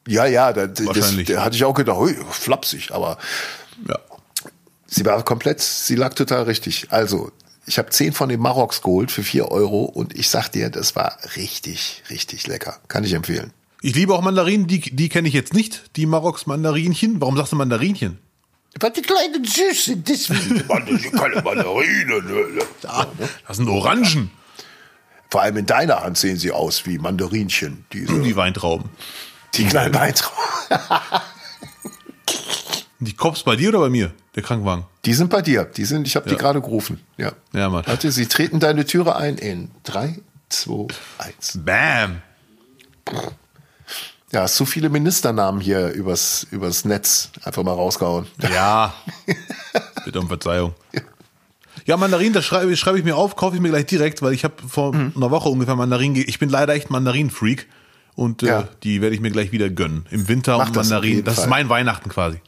[0.07, 3.17] Ja, ja, da, das, da hatte ich auch gedacht, hui, flapsig, aber
[3.87, 3.99] ja.
[4.87, 6.87] sie war komplett, sie lag total richtig.
[6.91, 7.31] Also,
[7.65, 10.95] ich habe zehn von den Maroks geholt für vier Euro und ich sag dir, das
[10.95, 12.79] war richtig, richtig lecker.
[12.87, 13.51] Kann ich empfehlen.
[13.81, 17.19] Ich liebe auch Mandarinen, die, die kenne ich jetzt nicht, die Maroks Mandarinchen.
[17.19, 18.17] Warum sagst du Mandarinchen?
[18.79, 20.67] Was die kleinen Süßen, deswegen.
[21.17, 22.57] keine Mandarinen.
[22.83, 23.07] Ja,
[23.47, 24.31] das sind Orangen.
[25.29, 27.85] Vor allem in deiner Hand sehen sie aus wie Mandarinchen.
[27.91, 28.89] Diese, die Weintrauben.
[29.55, 30.37] Die kleinen Weintrauben.
[32.99, 34.85] die Cops bei dir oder bei mir, der Krankenwagen?
[35.05, 35.65] Die sind bei dir.
[35.65, 36.35] Die sind, ich habe ja.
[36.35, 37.01] die gerade gerufen.
[37.17, 37.33] Ja.
[37.53, 37.85] Ja, Mann.
[37.85, 40.19] Warte, sie treten deine Türe ein in 3,
[40.49, 41.59] 2, 1.
[41.65, 42.21] Bam.
[44.37, 48.27] Ja, hast so viele Ministernamen hier übers, übers Netz einfach mal rausgehauen.
[48.37, 48.93] Ja.
[50.05, 50.75] Bitte um Verzeihung.
[51.87, 54.43] Ja, Mandarin, das schreibe, schreibe ich mir auf, kaufe ich mir gleich direkt, weil ich
[54.43, 55.13] habe vor mhm.
[55.15, 56.15] einer Woche ungefähr Mandarin.
[56.15, 57.65] Ich bin leider echt Mandarin-Freak
[58.13, 58.69] und äh, ja.
[58.83, 60.05] die werde ich mir gleich wieder gönnen.
[60.11, 61.23] Im Winter Mach und Mandarin.
[61.23, 62.39] Das, das ist mein Weihnachten quasi.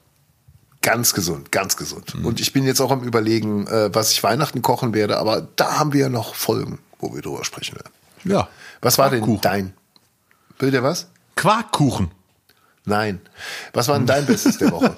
[0.84, 2.14] Ganz gesund, ganz gesund.
[2.14, 2.24] Mhm.
[2.24, 5.80] Und ich bin jetzt auch am überlegen, äh, was ich Weihnachten kochen werde, aber da
[5.80, 7.90] haben wir ja noch Folgen, wo wir drüber sprechen werden.
[8.26, 8.48] Ja.
[8.80, 9.74] Was war denn dein?
[10.60, 11.08] Will der was?
[11.40, 12.12] Quarkkuchen.
[12.84, 13.22] Nein.
[13.72, 14.94] Was war denn dein Bestes der Woche?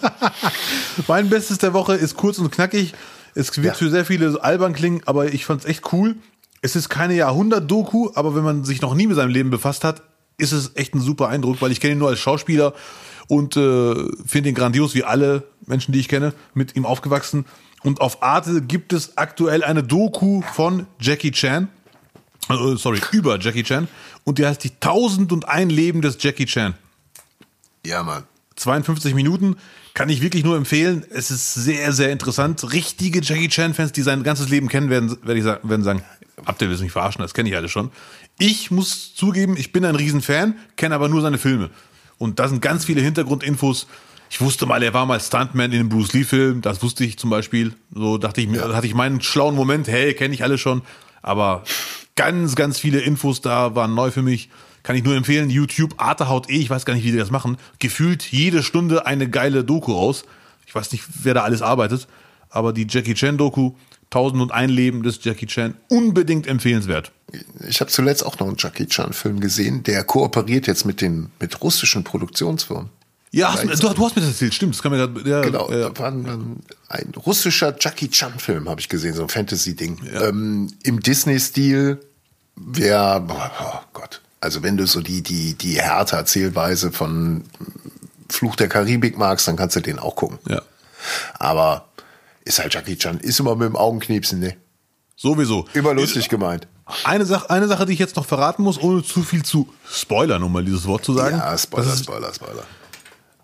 [1.08, 2.96] mein Bestes der Woche ist kurz und knackig.
[3.36, 3.74] Es wird ja.
[3.76, 6.16] für sehr viele albern klingen, aber ich fand es echt cool.
[6.64, 10.02] Es ist keine Jahrhundert-Doku, aber wenn man sich noch nie mit seinem Leben befasst hat,
[10.40, 12.74] ist es echt ein super Eindruck, weil ich kenne ihn nur als Schauspieler
[13.28, 13.94] und äh,
[14.26, 17.46] finde ihn grandios, wie alle Menschen, die ich kenne, mit ihm aufgewachsen.
[17.84, 21.68] Und auf Arte gibt es aktuell eine Doku von Jackie Chan.
[22.50, 23.88] Äh, sorry, über Jackie Chan.
[24.24, 26.76] Und die heißt die 1001 Leben des Jackie Chan.
[27.86, 28.24] Ja, Mann.
[28.56, 29.56] 52 Minuten
[29.94, 31.04] kann ich wirklich nur empfehlen.
[31.10, 32.72] Es ist sehr, sehr interessant.
[32.72, 36.04] Richtige Jackie Chan-Fans, die sein ganzes Leben kennen, werden, werden, ich sagen, werden sagen,
[36.46, 37.92] habt ihr das nicht verarschen, das kenne ich alle schon.
[38.38, 41.70] Ich muss zugeben, ich bin ein Riesenfan, kenne aber nur seine Filme.
[42.18, 43.88] Und da sind ganz viele Hintergrundinfos.
[44.30, 47.30] Ich wusste mal, er war mal Stuntman in einem Bruce Lee-Film, das wusste ich zum
[47.30, 47.74] Beispiel.
[47.94, 48.74] So dachte ich mir, ja.
[48.74, 50.84] hatte ich meinen schlauen Moment, hey, kenne ich alle schon.
[51.22, 51.64] Aber
[52.16, 54.50] ganz, ganz viele Infos da waren neu für mich.
[54.84, 55.50] Kann ich nur empfehlen.
[55.50, 57.58] YouTube, Artehaut eh, ich weiß gar nicht, wie die das machen.
[57.80, 60.26] Gefühlt jede Stunde eine geile Doku raus.
[60.66, 62.08] Ich weiß nicht, wer da alles arbeitet.
[62.50, 63.74] Aber die Jackie Chan Doku,
[64.06, 67.12] 1001 Leben des Jackie Chan, unbedingt empfehlenswert.
[67.68, 71.32] Ich habe zuletzt auch noch einen Jackie Chan Film gesehen, der kooperiert jetzt mit den
[71.40, 72.90] mit russischen Produktionsfirmen.
[73.34, 74.76] Ja, hast, du, du, hast mir das erzählt, stimmt.
[74.76, 75.90] Das kann mir grad, ja, genau, ja.
[75.90, 80.00] da war ein, ein russischer Jackie Chan-Film, habe ich gesehen, so ein Fantasy-Ding.
[80.14, 80.28] Ja.
[80.28, 82.02] Ähm, Im Disney-Stil,
[82.58, 87.46] wer, oh Gott, also wenn du so die, die, die härte Erzählweise von
[88.28, 90.40] Fluch der Karibik magst, dann kannst du den auch gucken.
[90.50, 90.62] Ja.
[91.40, 91.88] Aber
[92.44, 94.58] ist halt Jackie Chan, ist immer mit dem Augenknipsen, ne?
[95.16, 95.68] Sowieso.
[95.74, 96.68] Immer lustig gemeint.
[97.06, 100.44] Eine Sache, eine Sache, die ich jetzt noch verraten muss, ohne zu viel zu spoilern,
[100.44, 101.38] um mal dieses Wort zu sagen.
[101.38, 102.64] Ja, Spoiler, Spoiler, Spoiler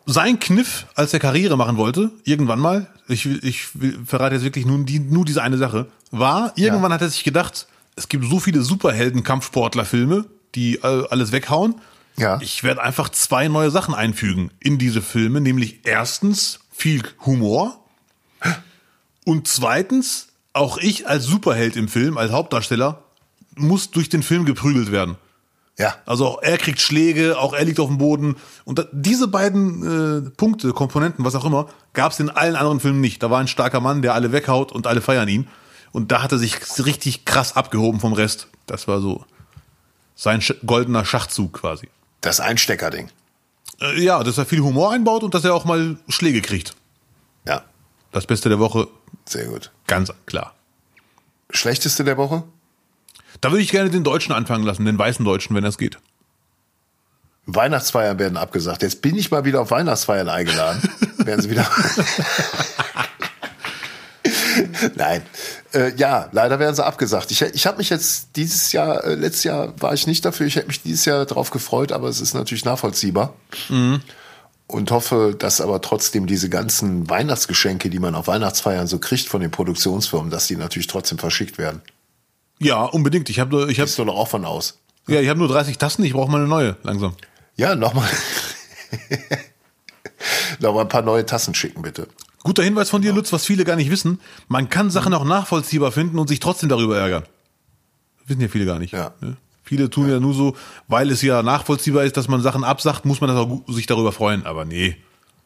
[0.07, 3.67] sein Kniff, als er Karriere machen wollte, irgendwann mal, ich, ich
[4.05, 6.95] verrate jetzt wirklich nur, die, nur diese eine Sache, war, irgendwann ja.
[6.95, 11.75] hat er sich gedacht, es gibt so viele Superhelden-Kampfsportler-Filme, die alles weghauen.
[12.15, 12.39] Ja.
[12.41, 17.83] Ich werde einfach zwei neue Sachen einfügen in diese Filme, nämlich erstens viel Humor
[19.25, 23.03] und zweitens auch ich als Superheld im Film, als Hauptdarsteller,
[23.55, 25.17] muss durch den Film geprügelt werden.
[25.77, 25.95] Ja.
[26.05, 28.37] Also auch er kriegt Schläge, auch er liegt auf dem Boden.
[28.65, 32.79] Und da, diese beiden äh, Punkte, Komponenten, was auch immer, gab es in allen anderen
[32.79, 33.21] Filmen nicht.
[33.21, 35.47] Da war ein starker Mann, der alle weghaut und alle feiern ihn.
[35.91, 38.47] Und da hat er sich richtig krass abgehoben vom Rest.
[38.65, 39.23] Das war so
[40.15, 41.89] sein sch goldener Schachzug quasi.
[42.21, 43.09] Das Einsteckerding.
[43.79, 46.75] Äh, ja, dass er viel Humor einbaut und dass er auch mal Schläge kriegt.
[47.45, 47.63] Ja.
[48.11, 48.87] Das Beste der Woche.
[49.25, 49.71] Sehr gut.
[49.85, 50.55] Ganz klar.
[51.51, 52.43] Schlechteste der Woche?
[53.41, 55.97] Da würde ich gerne den Deutschen anfangen lassen, den weißen Deutschen, wenn das geht.
[57.45, 58.83] Weihnachtsfeiern werden abgesagt.
[58.83, 60.81] Jetzt bin ich mal wieder auf Weihnachtsfeiern eingeladen.
[61.17, 61.65] werden sie wieder.
[64.95, 65.21] Nein.
[65.73, 67.31] Äh, ja, leider werden sie abgesagt.
[67.31, 70.45] Ich, ich habe mich jetzt dieses Jahr, äh, letztes Jahr war ich nicht dafür.
[70.45, 73.33] Ich hätte mich dieses Jahr darauf gefreut, aber es ist natürlich nachvollziehbar.
[73.69, 74.01] Mhm.
[74.67, 79.39] Und hoffe, dass aber trotzdem diese ganzen Weihnachtsgeschenke, die man auf Weihnachtsfeiern so kriegt von
[79.39, 81.81] den Produktionsfirmen, dass die natürlich trotzdem verschickt werden.
[82.59, 83.29] Ja, unbedingt.
[83.29, 84.79] Ich habe ich hab, Gehst du doch auch von aus.
[85.07, 87.13] Ja, ich habe nur 30 Tassen, ich brauche mal eine neue, langsam.
[87.55, 88.09] Ja, nochmal.
[90.59, 92.07] nochmal ein paar neue Tassen schicken, bitte.
[92.43, 94.19] Guter Hinweis von dir, Lutz, was viele gar nicht wissen.
[94.47, 97.23] Man kann Sachen auch nachvollziehbar finden und sich trotzdem darüber ärgern.
[98.25, 98.93] wissen ja viele gar nicht.
[98.93, 99.13] Ja.
[99.21, 99.37] Ne?
[99.63, 100.15] Viele tun ja.
[100.15, 100.55] ja nur so,
[100.87, 104.11] weil es ja nachvollziehbar ist, dass man Sachen absagt, muss man das auch sich darüber
[104.11, 104.45] freuen.
[104.45, 104.97] Aber nee,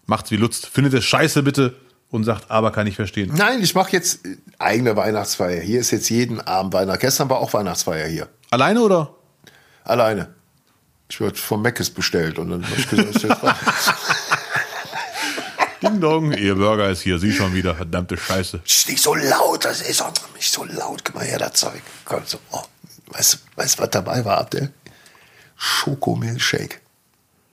[0.06, 0.66] macht's wie Lutz.
[0.66, 1.76] Findet es scheiße bitte,
[2.12, 3.32] und sagt, aber kann ich verstehen.
[3.34, 4.20] Nein, ich mache jetzt
[4.60, 5.62] eigene Weihnachtsfeier.
[5.62, 7.00] Hier ist jetzt jeden Abend Weihnachten.
[7.00, 8.28] Gestern war auch Weihnachtsfeier hier.
[8.52, 9.16] Alleine oder?
[9.86, 10.36] Alleine.
[11.10, 13.42] Ich wurde vom Meckes bestellt und dann habe ich gesagt, ist jetzt
[15.82, 18.62] Ding dong, ihr Burger ist hier, sie schon wieder, verdammte Scheiße.
[18.64, 21.04] Ist nicht so laut, das ist auch nicht so laut.
[21.04, 21.82] Guck mal her, das Zeug.
[22.06, 22.62] Komm, so, oh.
[23.08, 24.72] Weißt du, was dabei war, Abdel?
[25.58, 26.81] Schokomilchshake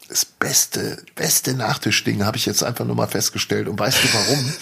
[0.08, 3.68] das beste, beste Nachtischding, habe ich jetzt einfach nur mal festgestellt.
[3.68, 4.52] Und weißt du warum?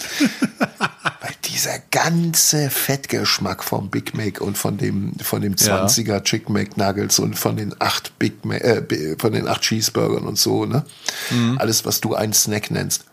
[1.21, 6.21] Weil dieser ganze Fettgeschmack vom Big Mac und von dem, von dem 20er ja.
[6.21, 10.65] Chicken McNuggets und von den acht Big Mac, äh, von den acht Cheeseburgern und so,
[10.65, 10.85] ne?
[11.31, 11.57] Mhm.
[11.57, 13.05] Alles, was du einen Snack nennst.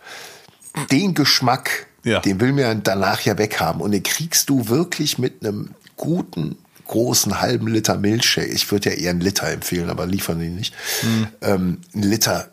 [0.91, 2.19] Den Geschmack, ja.
[2.19, 3.81] den will mir danach ja weghaben.
[3.81, 6.57] Und den kriegst du wirklich mit einem guten
[6.87, 10.75] großen halben Liter Milchshake, ich würde ja eher einen Liter empfehlen, aber liefern die nicht,
[11.03, 11.27] mhm.
[11.43, 12.49] ähm, ein Liter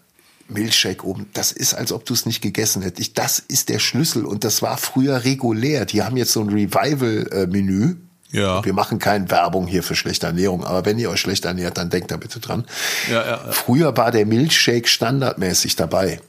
[0.52, 3.18] Milchshake oben, das ist, als ob du es nicht gegessen hättest.
[3.18, 5.86] Das ist der Schlüssel und das war früher regulär.
[5.86, 7.96] Die haben jetzt so ein Revival-Menü.
[8.32, 8.64] Ja.
[8.64, 11.90] Wir machen keine Werbung hier für schlechte Ernährung, aber wenn ihr euch schlecht ernährt, dann
[11.90, 12.66] denkt da bitte dran.
[13.10, 13.52] Ja, ja, ja.
[13.52, 16.22] Früher war der Milchshake standardmäßig dabei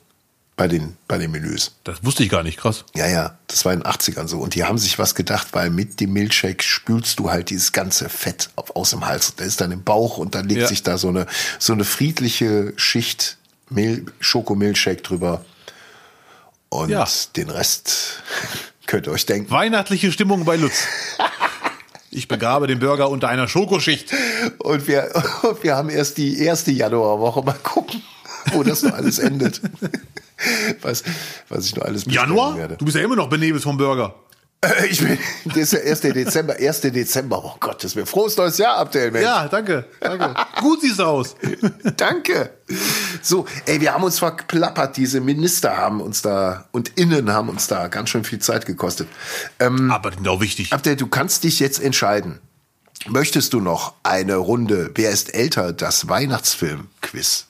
[0.62, 1.72] bei den, bei den Menüs.
[1.82, 2.84] Das wusste ich gar nicht, krass.
[2.94, 4.38] Ja, ja, das war in den 80ern so.
[4.38, 8.08] Und die haben sich was gedacht, weil mit dem Milchshake spülst du halt dieses ganze
[8.08, 9.34] Fett auf, aus dem Hals.
[9.34, 10.66] Der ist dann im Bauch und dann legt ja.
[10.68, 11.26] sich da so eine,
[11.58, 13.38] so eine friedliche Schicht
[13.70, 15.44] Mil Schokomilchshake drüber.
[16.68, 17.08] Und ja.
[17.34, 18.22] den Rest
[18.86, 19.50] könnt ihr euch denken.
[19.50, 20.86] Weihnachtliche Stimmung bei Lutz.
[22.14, 24.12] Ich begrabe den Burger unter einer Schokoschicht.
[24.58, 25.10] Und wir,
[25.62, 27.42] wir haben erst die erste Januarwoche.
[27.42, 28.02] Mal gucken,
[28.52, 29.62] wo das noch alles endet
[30.82, 31.02] was,
[31.48, 32.56] was ich noch alles Januar?
[32.56, 32.76] Werde.
[32.76, 34.14] Du bist ja immer noch benebelt vom Burger.
[34.64, 36.14] Äh, ich bin, das ist der 1.
[36.14, 36.80] Dezember, 1.
[36.82, 37.44] Dezember.
[37.44, 39.24] Oh Gott, das ist mir frohes neues Jahr, Abdel, Mensch.
[39.24, 40.34] Ja, danke, danke.
[40.60, 41.34] Gut siehst du aus.
[41.96, 42.50] danke.
[43.20, 44.96] So, ey, wir haben uns verplappert.
[44.96, 49.08] Diese Minister haben uns da und Innen haben uns da ganz schön viel Zeit gekostet.
[49.58, 50.72] Ähm, Aber auch wichtig.
[50.72, 52.40] Abdel, du kannst dich jetzt entscheiden.
[53.08, 55.72] Möchtest du noch eine Runde Wer ist älter?
[55.72, 57.46] Das Weihnachtsfilm-Quiz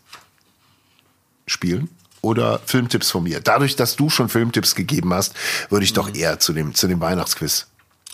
[1.46, 1.90] spielen?
[2.22, 3.40] Oder Filmtipps von mir?
[3.40, 5.34] Dadurch, dass du schon Filmtipps gegeben hast,
[5.70, 6.14] würde ich doch mhm.
[6.14, 7.66] eher zu dem, zu dem Weihnachtsquiz.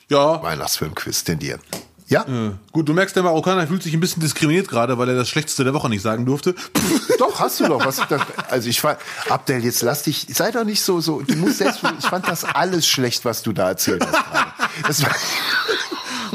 [0.08, 0.42] Ja.
[0.42, 1.60] Weihnachtsfilmquiz tendieren.
[2.08, 2.22] Ja?
[2.22, 5.28] Äh, gut, du merkst, der Marokkaner fühlt sich ein bisschen diskriminiert gerade, weil er das
[5.28, 6.54] Schlechteste der Woche nicht sagen durfte.
[7.18, 7.84] doch, hast du doch.
[7.84, 8.98] Was, das, also ich fand,
[9.28, 12.44] Abdel, jetzt lass dich, sei doch nicht so, so, du musst selbst, ich fand das
[12.44, 14.52] alles schlecht, was du da erzählt hast gerade.
[14.86, 15.14] Das war,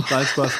[0.10, 0.51] Nein, Spaß.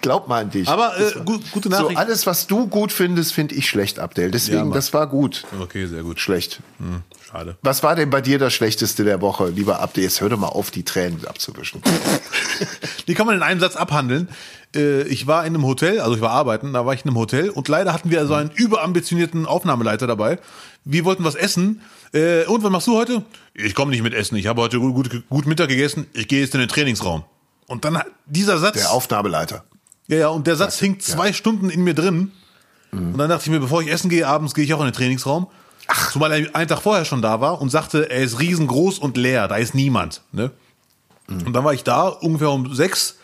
[0.00, 0.68] Glaub mal an dich.
[0.68, 1.92] Aber äh, gut, gute Nachricht.
[1.92, 4.30] So, alles, was du gut findest, finde ich schlecht, Abdel.
[4.30, 5.44] Deswegen, ja, das war gut.
[5.60, 6.20] Okay, sehr gut.
[6.20, 6.60] Schlecht.
[6.78, 7.56] Hm, schade.
[7.62, 10.04] Was war denn bei dir das Schlechteste der Woche, lieber Abdel?
[10.04, 11.82] Jetzt hör doch mal auf, die Tränen abzuwischen.
[13.08, 14.28] die kann man in einem Satz abhandeln.
[14.74, 17.18] Äh, ich war in einem Hotel, also ich war arbeiten, da war ich in einem
[17.18, 20.38] Hotel und leider hatten wir also einen überambitionierten Aufnahmeleiter dabei.
[20.84, 21.80] Wir wollten was essen.
[22.12, 23.24] Äh, und was machst du heute?
[23.54, 24.36] Ich komme nicht mit Essen.
[24.36, 26.06] Ich habe heute gut, gut, gut Mittag gegessen.
[26.12, 27.24] Ich gehe jetzt in den Trainingsraum.
[27.66, 28.74] Und dann dieser Satz.
[28.74, 29.64] Der Aufnahmeleiter.
[30.08, 31.32] Ja, ja, und der Satz hing zwei ja.
[31.32, 32.32] Stunden in mir drin.
[32.90, 33.12] Mhm.
[33.12, 34.92] Und dann dachte ich mir, bevor ich essen gehe, abends gehe ich auch in den
[34.92, 35.46] Trainingsraum.
[35.86, 36.12] Ach.
[36.12, 39.48] Zumal er einen Tag vorher schon da war und sagte, er ist riesengroß und leer,
[39.48, 40.22] da ist niemand.
[40.32, 40.50] Ne?
[41.28, 41.46] Mhm.
[41.46, 43.16] Und dann war ich da, ungefähr um sechs.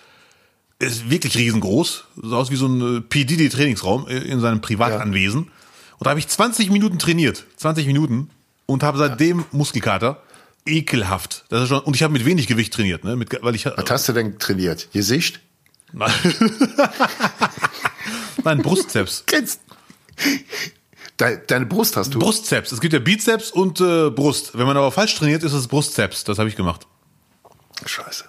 [0.81, 2.05] Ist wirklich riesengroß.
[2.23, 5.45] Sah aus wie so ein äh, PDD-Trainingsraum äh, in seinem Privatanwesen.
[5.45, 5.51] Ja.
[5.99, 7.47] Und da habe ich 20 Minuten trainiert.
[7.57, 8.31] 20 Minuten.
[8.67, 10.23] Und habe seitdem Muskelkater
[10.69, 11.45] ekelhaft.
[11.49, 13.17] Das ist schon, und ich habe mit wenig Gewicht trainiert, ne?
[13.17, 14.89] Mit, weil ich, Was hast du denn trainiert?
[14.93, 15.41] Gesicht?
[15.93, 16.13] Nein,
[18.45, 19.25] Nein Brustzeps.
[19.27, 19.61] Kennst
[21.19, 22.21] Deine Brust hast du?
[22.21, 22.71] Brustzeps.
[22.71, 24.57] Es gibt ja Bizeps und äh, Brust.
[24.57, 26.23] Wenn man aber falsch trainiert, ist es Brustzeps.
[26.23, 26.87] Das habe ich gemacht.
[27.85, 28.25] Scheiße.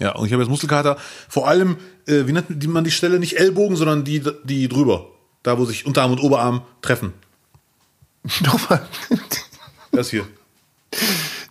[0.00, 0.96] Ja, und ich habe jetzt Muskelkater.
[1.28, 1.76] Vor allem,
[2.06, 3.20] äh, wie nennt man die Stelle?
[3.20, 5.10] Nicht Ellbogen, sondern die, die drüber.
[5.44, 7.12] Da, wo sich Unterarm und Oberarm treffen.
[8.40, 8.84] Nochmal.
[9.92, 10.26] Das hier.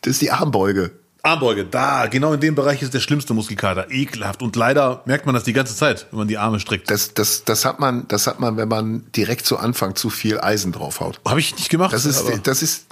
[0.04, 0.92] Das ist die Armbeuge.
[1.26, 3.90] Armbeuge, da, genau in dem Bereich ist der schlimmste Muskelkater.
[3.90, 4.42] Ekelhaft.
[4.42, 6.92] Und leider merkt man das die ganze Zeit, wenn man die Arme streckt.
[6.92, 10.42] Das, das, das hat man, das hat man, wenn man direkt zu Anfang zu viel
[10.42, 11.22] Eisen draufhaut.
[11.26, 11.94] Habe ich nicht gemacht.
[11.94, 12.88] Das ist, das ist,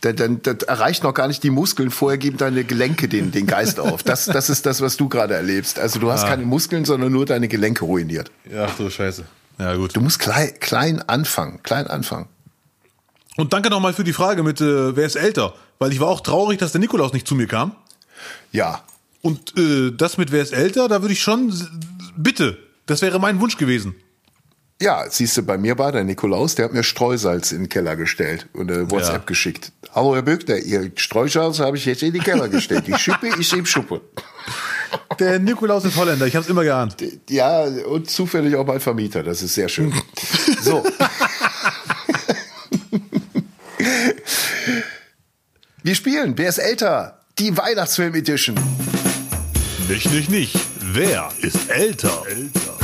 [0.00, 1.90] dann, das erreicht noch gar nicht die Muskeln.
[1.90, 4.04] Vorher geben deine Gelenke den, den Geist auf.
[4.04, 5.80] Das, das ist das, was du gerade erlebst.
[5.80, 6.28] Also du hast ah.
[6.28, 8.30] keine Muskeln, sondern nur deine Gelenke ruiniert.
[8.48, 9.24] Ja, ach so Scheiße.
[9.58, 9.96] Ja, gut.
[9.96, 12.28] Du musst klein, klein anfangen, klein anfangen.
[13.36, 15.54] Und danke nochmal für die Frage mit, äh, wer ist älter?
[15.78, 17.74] Weil ich war auch traurig, dass der Nikolaus nicht zu mir kam.
[18.50, 18.82] Ja.
[19.22, 21.52] Und äh, das mit wer ist älter, da würde ich schon,
[22.16, 23.94] bitte, das wäre mein Wunsch gewesen.
[24.82, 27.94] Ja, siehst du, bei mir war der Nikolaus, der hat mir Streusalz in den Keller
[27.94, 29.26] gestellt und eine WhatsApp ja.
[29.26, 29.70] geschickt.
[29.94, 32.88] Hallo Herr Böckner, Ihr Streusalz habe ich jetzt in den Keller gestellt.
[32.88, 34.00] Die Schippe ist im Schuppe.
[35.20, 36.96] Der Nikolaus ist Holländer, ich habe es immer geahnt.
[37.30, 39.92] Ja, und zufällig auch mein Vermieter, das ist sehr schön.
[40.60, 40.84] so.
[45.84, 47.18] Wir spielen, wer ist älter?
[47.40, 48.54] Die Weihnachtsfilm Edition.
[49.88, 50.56] Nicht, nicht, nicht.
[50.80, 52.22] Wer ist älter?
[52.28, 52.78] älter.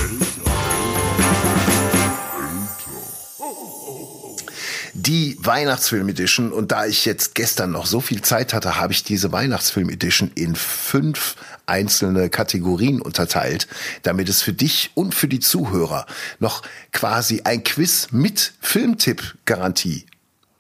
[4.95, 9.05] Die Weihnachtsfilm Edition und da ich jetzt gestern noch so viel Zeit hatte, habe ich
[9.05, 11.37] diese Weihnachtsfilm Edition in fünf
[11.67, 13.69] einzelne Kategorien unterteilt,
[14.03, 16.05] damit es für dich und für die Zuhörer
[16.41, 20.07] noch quasi ein Quiz mit Filmtipp-Garantie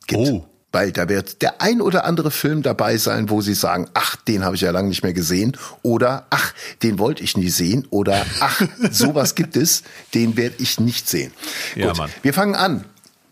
[0.07, 0.20] gibt.
[0.20, 0.47] Oh.
[0.71, 4.45] Weil da wird der ein oder andere Film dabei sein, wo sie sagen, ach, den
[4.45, 6.53] habe ich ja lange nicht mehr gesehen oder ach,
[6.83, 9.83] den wollte ich nie sehen oder ach, sowas gibt es,
[10.14, 11.33] den werde ich nicht sehen.
[11.75, 12.11] Ja, Gut, Mann.
[12.22, 12.84] Wir fangen an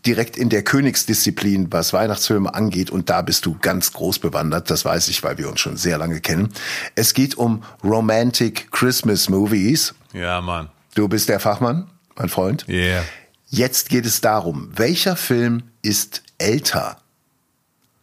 [0.07, 2.91] direkt in der Königsdisziplin, was Weihnachtsfilme angeht.
[2.91, 4.71] Und da bist du ganz groß bewandert.
[4.71, 6.51] Das weiß ich, weil wir uns schon sehr lange kennen.
[6.95, 9.95] Es geht um Romantic Christmas Movies.
[10.13, 10.69] Ja, Mann.
[10.95, 12.65] Du bist der Fachmann, mein Freund.
[12.69, 12.75] Ja.
[12.75, 13.03] Yeah.
[13.49, 16.99] Jetzt geht es darum, welcher Film ist älter?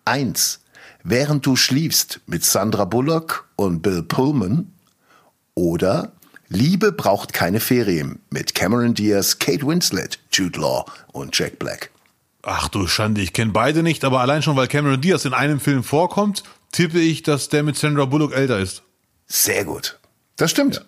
[0.05, 0.59] Eins.
[1.03, 4.73] Während du schliefst mit Sandra Bullock und Bill Pullman
[5.53, 6.13] oder
[6.47, 11.89] Liebe braucht keine Ferien mit Cameron Diaz, Kate Winslet, Jude Law und Jack Black.
[12.43, 15.59] Ach du Schande, ich kenne beide nicht, aber allein schon, weil Cameron Diaz in einem
[15.59, 18.83] Film vorkommt, tippe ich, dass der mit Sandra Bullock älter ist.
[19.27, 19.99] Sehr gut.
[20.35, 20.85] Das stimmt.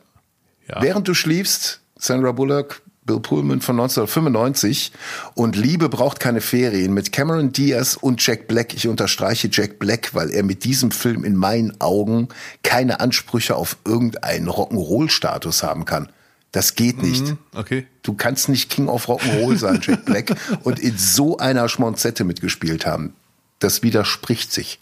[0.67, 0.75] Ja.
[0.75, 0.81] Ja.
[0.81, 4.91] Während du schliefst, Sandra Bullock, Bill Pullman von 1995
[5.35, 8.73] und Liebe braucht keine Ferien mit Cameron Diaz und Jack Black.
[8.73, 12.29] Ich unterstreiche Jack Black, weil er mit diesem Film in meinen Augen
[12.63, 16.09] keine Ansprüche auf irgendeinen Rock'n'Roll-Status haben kann.
[16.51, 17.25] Das geht nicht.
[17.25, 17.85] Mhm, okay.
[18.01, 22.85] Du kannst nicht King of Rock'n'Roll sein, Jack Black, und in so einer Schmonzette mitgespielt
[22.85, 23.13] haben.
[23.59, 24.79] Das widerspricht sich.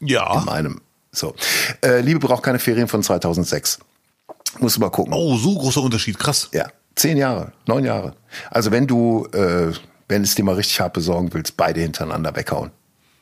[0.00, 0.38] Ja.
[0.38, 0.80] In meinem
[1.12, 1.34] So.
[1.84, 3.80] Äh, Liebe braucht keine Ferien von 2006.
[4.60, 5.12] Muss mal gucken.
[5.12, 6.48] Oh, so großer Unterschied, krass.
[6.52, 6.68] Ja,
[6.98, 8.14] zehn Jahre, neun Jahre.
[8.50, 9.72] Also wenn du, äh,
[10.08, 12.70] wenn es dir mal richtig hart besorgen willst, beide hintereinander weghauen.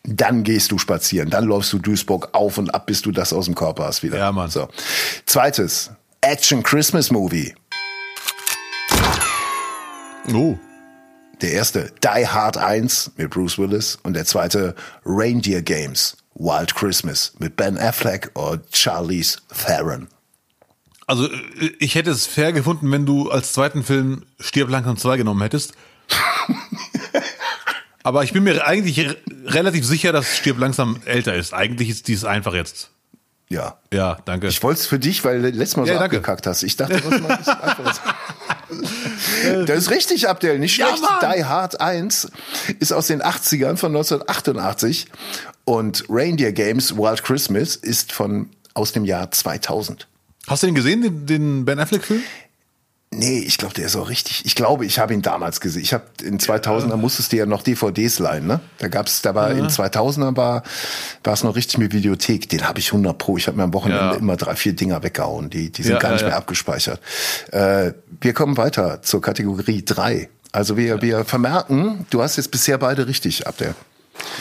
[0.05, 3.47] Dann gehst du spazieren, dann läufst du Duisburg auf und ab, bis du das aus
[3.47, 4.19] dem Körper hast wieder.
[4.19, 4.51] Ja, Mann.
[4.51, 4.69] So.
[5.27, 5.91] Zweites,
[6.21, 7.55] Action Christmas Movie.
[10.33, 10.57] Oh.
[11.43, 14.75] Der erste, Die Hard 1 mit Bruce Willis und der zweite,
[15.05, 20.09] Reindeer Games, Wild Christmas mit Ben Affleck und Charlize Theron.
[21.07, 25.17] Also äh, ich hätte es fair gefunden, wenn du als zweiten Film Stirb langsam 2
[25.19, 25.73] genommen hättest.
[28.03, 29.17] Aber ich bin mir eigentlich re-
[29.47, 31.53] relativ sicher, dass Stirb langsam älter ist.
[31.55, 32.91] Eigentlich ist dies einfach jetzt.
[33.49, 33.79] Ja.
[33.93, 34.49] Ja, danke.
[34.49, 36.17] Ich wollte es für dich, weil du letztes Mal Ja, so danke.
[36.17, 36.63] abgekackt hast.
[36.65, 38.01] Ich dachte, was mal ein bisschen einfaches.
[39.67, 41.03] Das ist richtig, Abdel, nicht Ja, schlecht.
[41.03, 41.33] Mann.
[41.37, 42.33] Die Hard 1
[42.81, 45.07] ist aus den 80ern von 1988
[45.65, 50.09] und Reindeer Games Wild Christmas ist von aus dem Jahr 2000.
[50.47, 52.23] Hast du den gesehen, den, den Ben Affleck-Film?
[53.13, 54.45] Nee, ich glaube, der ist auch richtig.
[54.45, 55.83] Ich glaube, ich habe ihn damals gesehen.
[55.83, 58.61] Ich habe in 2000er musstest du ja noch DVDs leihen, ne?
[58.79, 60.65] Da gab's, da war in 2000er war
[61.23, 62.49] war es noch richtig mit Videothek.
[62.49, 63.37] Den habe ich 100 pro.
[63.39, 64.15] Ich habe mir am Wochenende Ja.
[64.15, 65.51] immer drei, vier Dinger weggehauen.
[65.51, 66.37] Die die sind Ja, gar ja, nicht mehr ja.
[66.37, 67.01] abgespeichert.
[67.53, 70.29] Äh, wir kommen weiter zur Kategorie 3.
[70.53, 73.75] Also wir wir vermerken, du hast jetzt bisher beide richtig, Abder.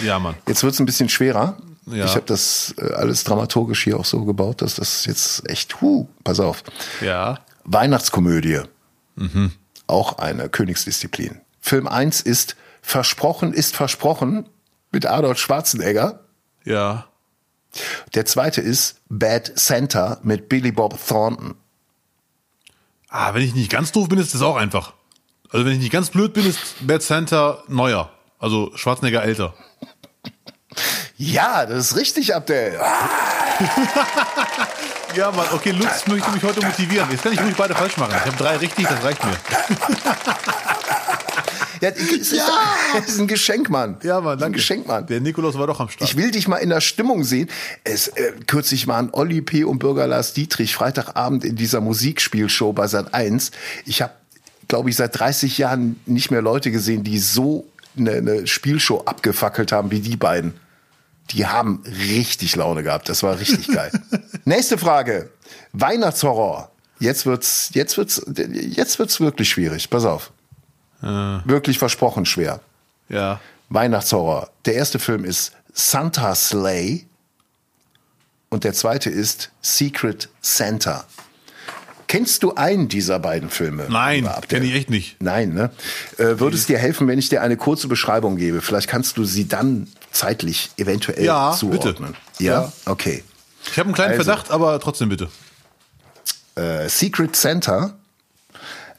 [0.03, 0.35] Ja, Mann.
[0.47, 1.55] Jetzt wird's ein bisschen schwerer.
[1.87, 2.05] Ja.
[2.05, 6.07] Ich habe das äh, alles dramaturgisch hier auch so gebaut, dass das jetzt echt, huh,
[6.23, 6.63] pass auf.
[7.01, 7.39] Ja.
[7.63, 8.61] Weihnachtskomödie.
[9.15, 9.51] Mhm.
[9.87, 11.41] Auch eine Königsdisziplin.
[11.59, 14.47] Film 1 ist Versprochen ist Versprochen
[14.91, 16.19] mit Arnold Schwarzenegger.
[16.63, 17.07] Ja.
[18.13, 21.55] Der zweite ist Bad Santa mit Billy Bob Thornton.
[23.09, 24.93] Ah, wenn ich nicht ganz doof bin, ist das auch einfach.
[25.49, 28.11] Also wenn ich nicht ganz blöd bin, ist Bad Santa neuer.
[28.39, 29.53] Also Schwarzenegger älter.
[31.17, 32.77] Ja, das ist richtig, Abdel.
[32.79, 33.09] Ah,
[35.15, 37.09] Ja, Mann, okay, Lutz möchte mich heute motivieren.
[37.09, 38.13] Jetzt kann ich ruhig beide falsch machen.
[38.17, 39.31] Ich habe drei richtig, das reicht mir.
[41.81, 42.33] Ja, es ist,
[42.97, 43.97] es ist ein Geschenk, Mann.
[44.01, 44.57] Ja, Mann, Ein danke.
[44.57, 45.05] Geschenk, Mann.
[45.07, 46.09] Der Nikolaus war doch am Start.
[46.09, 47.49] Ich will dich mal in der Stimmung sehen.
[47.83, 49.65] Es, äh, kürzlich waren Olli P.
[49.65, 53.51] und Bürger Lars Dietrich Freitagabend in dieser Musikspielshow bei Sat 1.
[53.85, 54.13] Ich habe,
[54.69, 57.67] glaube ich, seit 30 Jahren nicht mehr Leute gesehen, die so
[57.97, 60.53] eine, eine Spielshow abgefackelt haben wie die beiden.
[61.31, 63.09] Die haben richtig Laune gehabt.
[63.09, 63.91] Das war richtig geil.
[64.45, 65.31] Nächste Frage.
[65.73, 66.71] Weihnachtshorror.
[66.99, 69.89] Jetzt wird's, jetzt wird's, jetzt wird's wirklich schwierig.
[69.89, 70.31] Pass auf.
[71.01, 72.61] Wirklich versprochen schwer.
[73.09, 73.39] ja.
[73.69, 74.51] Weihnachtshorror.
[74.65, 77.07] Der erste Film ist Santa Slay
[78.49, 81.05] und der zweite ist Secret Santa.
[82.07, 83.87] Kennst du einen dieser beiden Filme?
[83.89, 85.19] Nein, kenne ich echt nicht.
[85.19, 85.71] Nein, ne?
[86.17, 88.61] Äh, würde es dir helfen, wenn ich dir eine kurze Beschreibung gebe?
[88.61, 92.13] Vielleicht kannst du sie dann zeitlich eventuell Ja, zuordnen.
[92.37, 92.43] bitte.
[92.43, 92.61] Ja?
[92.63, 92.71] Ja.
[92.85, 93.23] Okay.
[93.71, 94.23] Ich habe einen kleinen Also.
[94.23, 95.29] Verdacht, aber trotzdem bitte.
[96.55, 97.95] Äh, Secret Santa.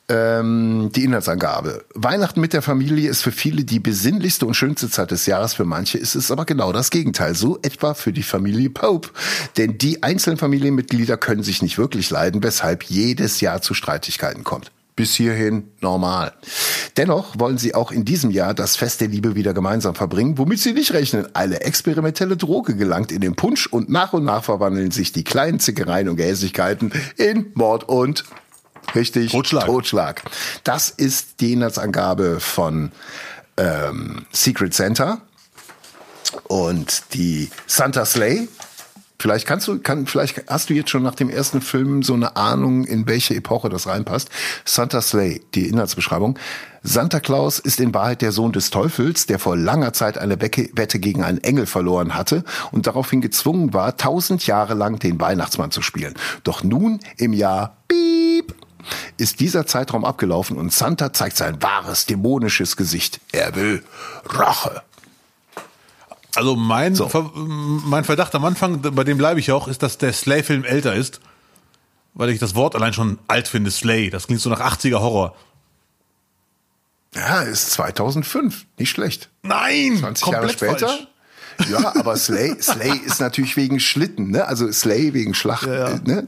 [0.09, 1.85] Ähm, die Inhaltsangabe.
[1.95, 5.55] Weihnachten mit der Familie ist für viele die besinnlichste und schönste Zeit des Jahres.
[5.55, 7.35] Für manche ist es aber genau das Gegenteil.
[7.35, 9.09] So etwa für die Familie Pope.
[9.57, 14.71] Denn die einzelnen Familienmitglieder können sich nicht wirklich leiden, weshalb jedes Jahr zu Streitigkeiten kommt.
[14.97, 16.33] Bis hierhin normal.
[16.97, 20.59] Dennoch wollen sie auch in diesem Jahr das Fest der Liebe wieder gemeinsam verbringen, womit
[20.59, 21.29] sie nicht rechnen.
[21.35, 25.61] Eine experimentelle Droge gelangt in den Punsch und nach und nach verwandeln sich die kleinen
[25.61, 28.25] Zickereien und Gehässigkeiten in Mord und
[28.95, 29.33] Richtig.
[29.33, 29.67] Totschlag.
[29.67, 30.23] Totschlag.
[30.65, 32.93] Das ist die Inhaltsangabe von
[33.57, 35.21] ähm, Secret Santa
[36.45, 38.49] und die Santa Slay.
[39.19, 42.37] Vielleicht kannst du, kann, vielleicht hast du jetzt schon nach dem ersten Film so eine
[42.37, 44.29] Ahnung, in welche Epoche das reinpasst.
[44.65, 46.39] Santa Slay, die Inhaltsbeschreibung.
[46.83, 50.99] Santa Claus ist in Wahrheit der Sohn des Teufels, der vor langer Zeit eine Wette
[50.99, 55.83] gegen einen Engel verloren hatte und daraufhin gezwungen war, tausend Jahre lang den Weihnachtsmann zu
[55.83, 56.15] spielen.
[56.45, 58.55] Doch nun im Jahr Piep
[59.17, 63.21] ist dieser Zeitraum abgelaufen und Santa zeigt sein wahres dämonisches Gesicht.
[63.33, 63.83] Er will
[64.25, 64.83] Rache.
[66.37, 70.13] Also mein, Ver mein Verdacht am Anfang, bei dem bleibe ich auch, ist, dass der
[70.13, 71.21] Slay-Film älter ist.
[72.15, 74.09] Weil ich das Wort allein schon alt finde, Slay.
[74.11, 75.37] Das klingt so nach 80er Horror.
[77.15, 78.67] Ja, ist 2005.
[78.79, 79.29] Nicht schlecht.
[79.43, 79.97] Nein!
[79.99, 80.89] 20 Jahre später.
[80.89, 81.07] falsch.
[81.71, 84.47] Ja, aber Slay, Slay ist natürlich wegen Schlitten, ne?
[84.47, 85.89] Also Slay wegen Schlacht, Ja.
[85.89, 86.27] äh, ne?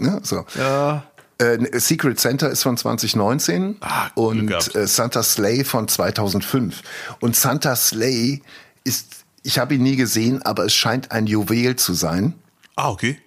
[0.00, 0.20] Ne?
[0.22, 0.44] So.
[0.58, 1.04] Ja.
[1.38, 6.82] Äh, Secret Santa ist von 2019 Ah, und äh, Santa Slay von 2005.
[7.20, 8.42] Und Santa Slay
[8.84, 12.34] ist, ich habe ihn nie gesehen, aber es scheint ein Juwel zu sein.
[12.76, 13.18] Ah, okay.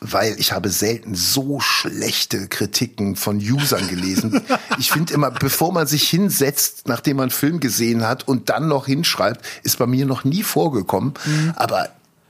[0.00, 4.42] weil ich habe selten so schlechte Kritiken von Usern gelesen.
[4.78, 8.68] Ich finde immer, bevor man sich hinsetzt, nachdem man einen Film gesehen hat und dann
[8.68, 11.14] noch hinschreibt, ist bei mir noch nie vorgekommen.
[11.54, 11.88] Aber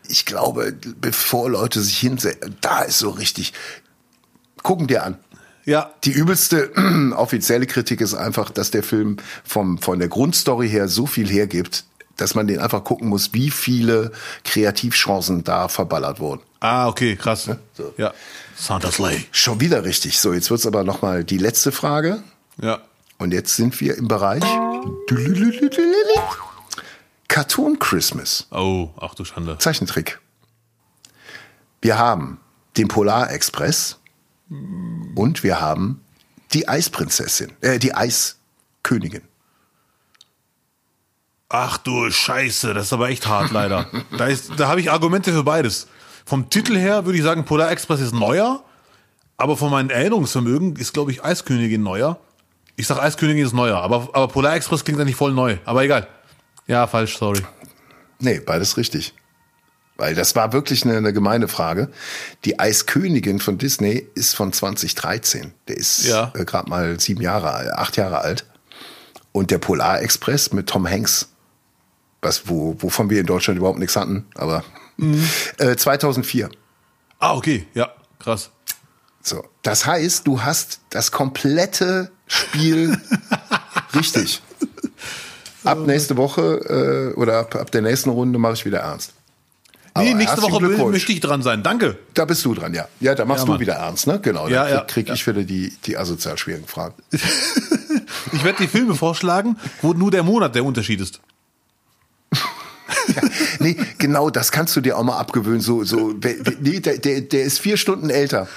[0.08, 3.52] ich glaube, bevor Leute sich hinsetzen, da ist so richtig,
[4.62, 5.18] gucken dir an.
[5.64, 5.90] Ja.
[6.04, 6.70] Die übelste
[7.16, 11.84] offizielle Kritik ist einfach, dass der Film vom, von der Grundstory her so viel hergibt,
[12.16, 14.12] dass man den einfach gucken muss, wie viele
[14.44, 16.42] Kreativchancen da verballert wurden.
[16.60, 17.48] Ah, okay, krass.
[17.74, 17.94] So.
[17.96, 18.12] Ja.
[18.56, 19.24] Santa Slay.
[19.30, 20.18] Schon wieder richtig.
[20.18, 22.22] So, jetzt wird's aber noch mal die letzte Frage.
[22.60, 22.80] Ja.
[23.18, 24.42] Und jetzt sind wir im Bereich
[27.28, 28.46] Cartoon Christmas.
[28.50, 29.58] Oh, ach du Schande.
[29.58, 30.20] Zeichentrick.
[31.80, 32.40] Wir haben
[32.76, 33.98] den Polar Express
[34.48, 36.02] und wir haben
[36.52, 39.22] die Eisprinzessin, äh, die Eiskönigin.
[41.48, 43.86] Ach du Scheiße, das ist aber echt hart leider.
[44.18, 45.86] da ist, da habe ich Argumente für beides.
[46.24, 48.64] Vom Titel her würde ich sagen, Polar Express ist neuer,
[49.36, 52.18] aber von meinem Erinnerungsvermögen ist, glaube ich, Eiskönigin neuer.
[52.74, 55.56] Ich sag Eiskönigin ist neuer, aber, aber Polar Express klingt eigentlich voll neu.
[55.64, 56.08] Aber egal.
[56.66, 57.40] Ja, falsch, sorry.
[58.18, 59.14] Nee, beides richtig.
[59.98, 61.90] Weil das war wirklich eine, eine gemeine Frage.
[62.44, 65.54] Die Eiskönigin von Disney ist von 2013.
[65.68, 66.32] Der ist Ja.
[66.34, 68.46] äh, gerade mal sieben Jahre, acht Jahre alt.
[69.32, 71.28] Und der Polar Express mit Tom Hanks,
[72.26, 74.64] was, wo, wovon wir in Deutschland überhaupt nichts hatten, aber
[75.58, 76.50] äh, 2004.
[77.18, 78.50] Ah, okay, ja, krass.
[79.22, 83.00] So, das heißt, du hast das komplette Spiel
[83.94, 84.42] richtig.
[85.64, 89.12] Ab nächste Woche äh, oder ab, ab der nächsten Runde mache ich wieder ernst.
[89.96, 91.62] Nee, Aber nächste herzlichen Woche möchte ich dran sein.
[91.62, 91.98] Danke.
[92.14, 92.86] Da bist du dran, ja.
[93.00, 93.60] Ja, da machst Ja, du Mann.
[93.60, 94.20] wieder ernst, ne?
[94.20, 94.46] Genau.
[94.46, 96.94] Ja, da ja, krieg, krieg ich wieder die, die asozial schwierigen Fragen.
[98.32, 101.20] Ich werde die Filme vorschlagen, wo nur der Monat der Unterschied ist.
[103.58, 105.60] Nee, genau, das kannst du dir auch mal abgewöhnen.
[105.60, 106.12] So, so,
[106.60, 108.48] nee, der, der, der ist vier Stunden älter.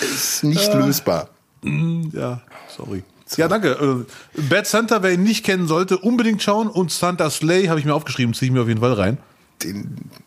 [0.00, 1.28] ist nicht lösbar.
[2.12, 2.40] Ja,
[2.76, 3.02] sorry.
[3.36, 4.04] Ja, danke.
[4.36, 6.68] Äh, Bad Santa, wer ihn nicht kennen sollte, unbedingt schauen.
[6.68, 9.18] Und Santa Slay habe ich mir aufgeschrieben, ziehe ich mir auf jeden Fall rein.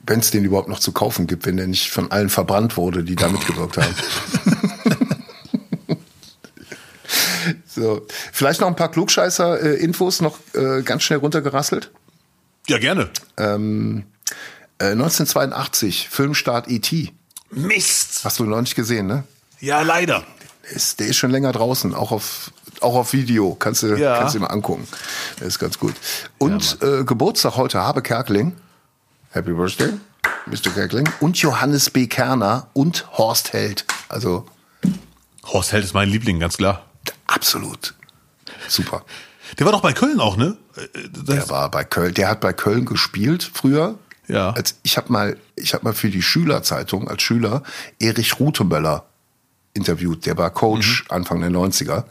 [0.05, 3.03] Wenn es den überhaupt noch zu kaufen gibt, wenn der nicht von allen verbrannt wurde,
[3.03, 3.95] die da mitgewirkt haben.
[7.75, 11.91] so, vielleicht noch ein paar Klugscheißer-Infos noch äh, ganz schnell runtergerasselt.
[12.67, 13.09] Ja, gerne.
[13.37, 14.05] Ähm,
[14.79, 17.11] äh, 1982, Filmstart E.T.
[17.51, 18.21] Mist.
[18.23, 19.23] Hast du noch nicht gesehen, ne?
[19.59, 20.23] Ja, leider.
[20.71, 23.53] Ist, der ist schon länger draußen, auch auf, auch auf Video.
[23.55, 24.17] Kannst du, Ja.
[24.19, 24.87] kannst du mal angucken.
[25.39, 25.93] Der ist ganz gut.
[26.37, 28.53] Und äh, Geburtstag heute Habe Kerkeling.
[29.31, 29.89] Happy Birthday,
[30.45, 30.71] Mr.
[30.73, 31.09] Kerkeling.
[31.19, 32.07] Und Johannes B.
[32.07, 33.85] Kerner und Horst Held.
[34.09, 34.45] Also
[35.45, 36.85] Horst Held ist mein Liebling, ganz klar.
[37.27, 37.93] Absolut
[38.67, 39.03] super.
[39.59, 40.57] Der war doch bei Köln auch, ne?
[40.75, 43.97] Äh, Das, Der war bei Köln, der hat bei Köln gespielt früher.
[44.27, 44.51] Ja.
[44.51, 47.61] Als, ich habe mal, ich habe mal für die Schülerzeitung als Schüler
[47.99, 49.05] Erich Rutemöller
[49.73, 50.25] interviewt.
[50.25, 51.11] Der war Coach Mhm.
[51.15, 52.05] Anfang der 90er.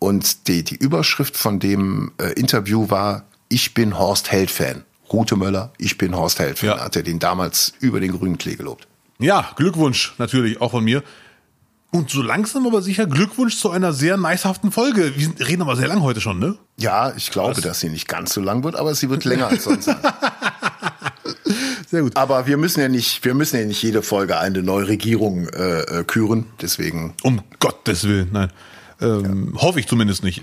[0.00, 4.84] Und die, die Überschrift von dem äh, Interview war, ich bin Horst Held-Fan.
[5.12, 6.68] Rutemöller, ich bin Horst Held-Fan.
[6.68, 6.80] Ja.
[6.80, 8.86] Hat er den damals über den grünen Klee gelobt.
[9.18, 11.02] ja, Glückwunsch natürlich, auch von mir.
[11.90, 15.14] Und so langsam aber sicher Glückwunsch zu einer sehr nicehaften Folge.
[15.16, 16.58] Wir reden aber sehr lang heute schon, ne?
[16.76, 19.64] Ja, ich glaube, dass sie nicht ganz so lang wird, aber sie wird länger als
[19.64, 19.88] sonst.
[21.90, 22.16] Sehr gut.
[22.18, 25.80] Aber wir müssen ja nicht, wir müssen ja nicht jede Folge eine neue Regierung äh,
[26.00, 26.44] äh, küren.
[26.60, 28.52] Deswegen Um Gottes Willen, nein.
[29.00, 30.42] Ähm, Hoffe ich zumindest nicht.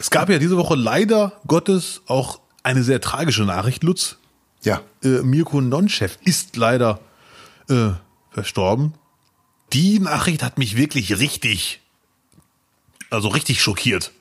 [0.00, 4.16] es gab ja diese Woche leider Gottes auch eine sehr tragische Nachricht, Lutz.
[4.62, 4.80] Ja.
[5.04, 6.98] Äh, Mirko Nonchef ist leider
[7.68, 7.90] äh,
[8.30, 8.94] verstorben.
[9.72, 11.80] Die Nachricht hat mich wirklich richtig,
[13.10, 14.12] also richtig schockiert.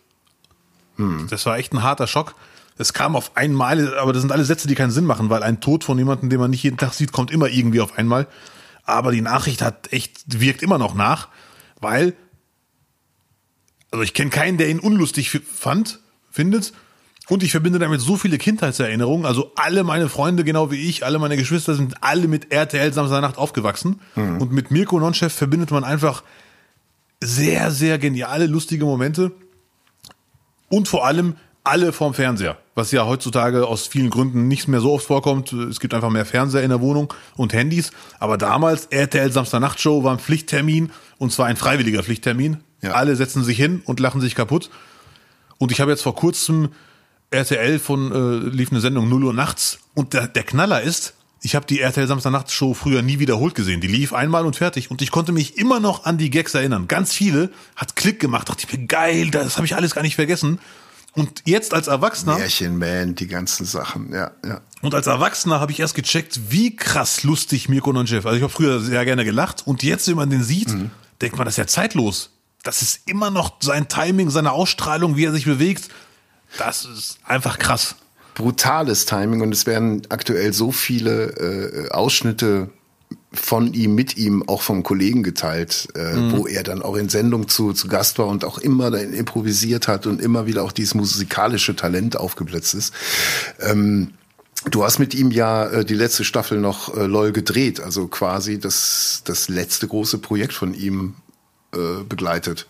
[1.30, 2.36] Das war echt ein harter Schock.
[2.78, 5.60] Es kam auf einmal, aber das sind alle Sätze, die keinen Sinn machen, weil ein
[5.60, 8.28] Tod von jemandem, den man nicht jeden Tag sieht, kommt immer irgendwie auf einmal.
[8.84, 11.28] Aber die Nachricht hat echt, wirkt immer noch nach,
[11.80, 12.16] weil,
[13.92, 16.00] also ich kenne keinen, der ihn unlustig fand,
[16.32, 16.74] findet.
[17.30, 19.26] Und ich verbinde damit so viele Kindheitserinnerungen.
[19.26, 23.38] Also alle meine Freunde, genau wie ich, alle meine Geschwister sind alle mit RTL Samstagnacht
[23.38, 24.02] aufgewachsen.
[24.16, 26.24] Und mit Mirko Nonchef verbindet man einfach
[27.22, 29.32] sehr, sehr geniale, lustige Momente.
[30.70, 34.94] Und vor allem alle vorm Fernseher, was ja heutzutage aus vielen Gründen nicht mehr so
[34.94, 35.54] oft vorkommt.
[35.54, 37.92] Es gibt einfach mehr Fernseher in der Wohnung und Handys.
[38.20, 42.58] Aber damals RTL Samstagnacht-Show war ein Pflichttermin und zwar ein freiwilliger Pflichttermin.
[42.82, 42.92] Ja.
[42.94, 44.72] Alle setzen sich hin und lachen sich kaputt.
[45.60, 46.70] Und ich habe jetzt vor kurzem
[47.32, 51.56] RTL von äh, lief eine Sendung 0 Uhr nachts und der, der Knaller ist, ich
[51.56, 53.80] habe die RTL Samstagnachts-Show früher nie wiederholt gesehen.
[53.80, 56.88] Die lief einmal und fertig und ich konnte mich immer noch an die Gags erinnern.
[56.88, 60.16] Ganz viele hat Klick gemacht, dachte ich mir geil, das habe ich alles gar nicht
[60.16, 60.60] vergessen.
[61.14, 64.62] Und jetzt als Erwachsener Märchenman, die ganzen Sachen, ja, ja.
[64.82, 68.28] und als Erwachsener habe ich erst gecheckt, wie krass lustig Mirko Nonchev.
[68.28, 70.70] Also ich habe früher sehr gerne gelacht und jetzt, wenn man den sieht,
[71.22, 72.32] denkt man, das ist ja zeitlos.
[72.64, 75.90] Das ist immer noch sein Timing, seine Ausstrahlung, wie er sich bewegt.
[76.58, 77.96] Das ist einfach krass.
[78.36, 82.70] brutales Timing und es werden aktuell so viele äh, Ausschnitte
[83.32, 86.32] von ihm, mit ihm, auch vom Kollegen geteilt, äh, mhm.
[86.32, 89.88] wo er dann auch in Sendung zu, zu Gast war und auch immer dann improvisiert
[89.88, 92.94] hat und immer wieder auch dieses musikalische Talent aufgeblitzt ist.
[93.60, 94.14] Ähm,
[94.70, 98.60] Du hast mit ihm ja äh, die letzte Staffel noch äh, LOL gedreht, also quasi
[98.60, 101.16] das, das letzte große Projekt von ihm
[101.74, 102.68] äh, begleitet.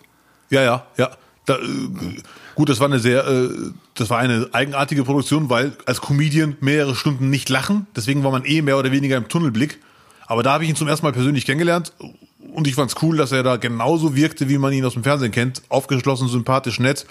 [0.50, 1.10] Ja, ja, ja.
[1.46, 2.22] Da, äh,
[2.54, 3.48] gut, das war eine sehr, äh,
[3.94, 8.44] das war eine eigenartige Produktion, weil als Comedian mehrere Stunden nicht lachen, deswegen war man
[8.44, 9.78] eh mehr oder weniger im Tunnelblick.
[10.26, 11.92] Aber da habe ich ihn zum ersten Mal persönlich kennengelernt
[12.54, 15.32] und ich fand's cool, dass er da genauso wirkte, wie man ihn aus dem Fernsehen
[15.32, 15.62] kennt.
[15.68, 17.06] Aufgeschlossen, sympathisch, nett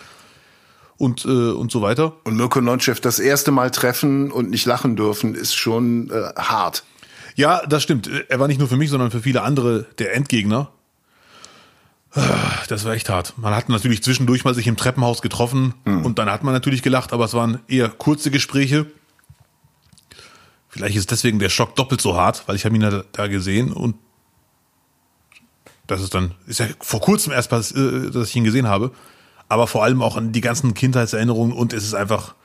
[0.97, 2.13] und, äh, und so weiter.
[2.23, 6.83] Und Mirko Nonchev das erste Mal treffen und nicht lachen dürfen, ist schon äh, hart.
[7.35, 8.09] Ja, das stimmt.
[8.27, 10.71] Er war nicht nur für mich, sondern für viele andere der Endgegner.
[12.11, 13.33] Das war echt hart.
[13.37, 16.05] Man hat natürlich zwischendurch mal sich im Treppenhaus getroffen mhm.
[16.05, 18.87] und dann hat man natürlich gelacht, aber es waren eher kurze Gespräche.
[20.69, 23.71] Vielleicht ist deswegen der Schock doppelt so hart, weil ich habe ihn da, da gesehen
[23.71, 23.95] und
[25.87, 28.91] das ist dann, ist ja vor kurzem erst, äh, dass ich ihn gesehen habe,
[29.47, 32.35] aber vor allem auch an die ganzen Kindheitserinnerungen und es ist einfach,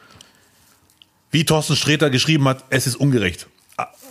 [1.31, 3.49] wie Thorsten Sträter geschrieben hat, es ist ungerecht.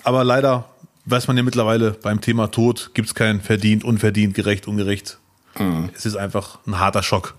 [0.04, 0.66] Aber leider
[1.06, 5.18] weiß man ja mittlerweile, beim Thema Tod gibt es kein verdient, unverdient, gerecht, ungerecht.
[5.58, 5.90] Mhm.
[5.96, 7.36] Es ist einfach ein harter Schock.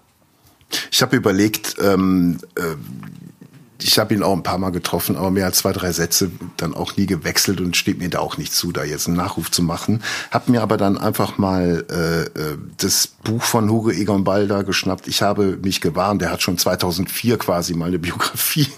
[0.90, 2.76] Ich habe überlegt, ähm, äh,
[3.84, 6.74] ich habe ihn auch ein paar Mal getroffen, aber mehr als zwei, drei Sätze dann
[6.74, 9.62] auch nie gewechselt und steht mir da auch nicht zu, da jetzt einen Nachruf zu
[9.62, 10.02] machen.
[10.30, 15.06] Hab mir aber dann einfach mal äh, äh das Buch von Hugo Egon Balder geschnappt.
[15.06, 18.68] Ich habe mich gewarnt, der hat schon 2004 quasi mal eine Biografie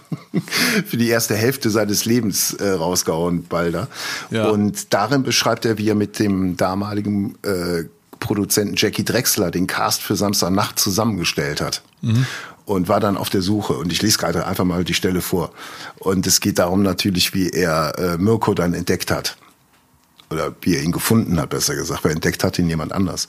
[0.86, 3.88] für die erste Hälfte seines Lebens äh, rausgehauen, Balder.
[4.30, 4.48] Ja.
[4.48, 7.84] Und darin beschreibt er, wie er mit dem damaligen äh,
[8.20, 11.82] Produzenten Jackie Drexler den Cast für Samstagnacht zusammengestellt hat.
[12.02, 12.26] Mhm
[12.66, 13.74] und war dann auf der Suche.
[13.74, 15.52] Und ich lese gerade einfach mal die Stelle vor.
[15.98, 19.38] Und es geht darum natürlich, wie er äh, Mirko dann entdeckt hat.
[20.28, 23.28] Oder wie er ihn gefunden hat, besser gesagt, weil entdeckt hat ihn jemand anders.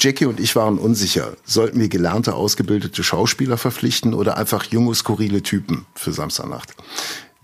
[0.00, 1.36] Jackie und ich waren unsicher.
[1.44, 6.74] Sollten wir gelernte, ausgebildete Schauspieler verpflichten oder einfach junge, skurrile Typen für Samstagnacht?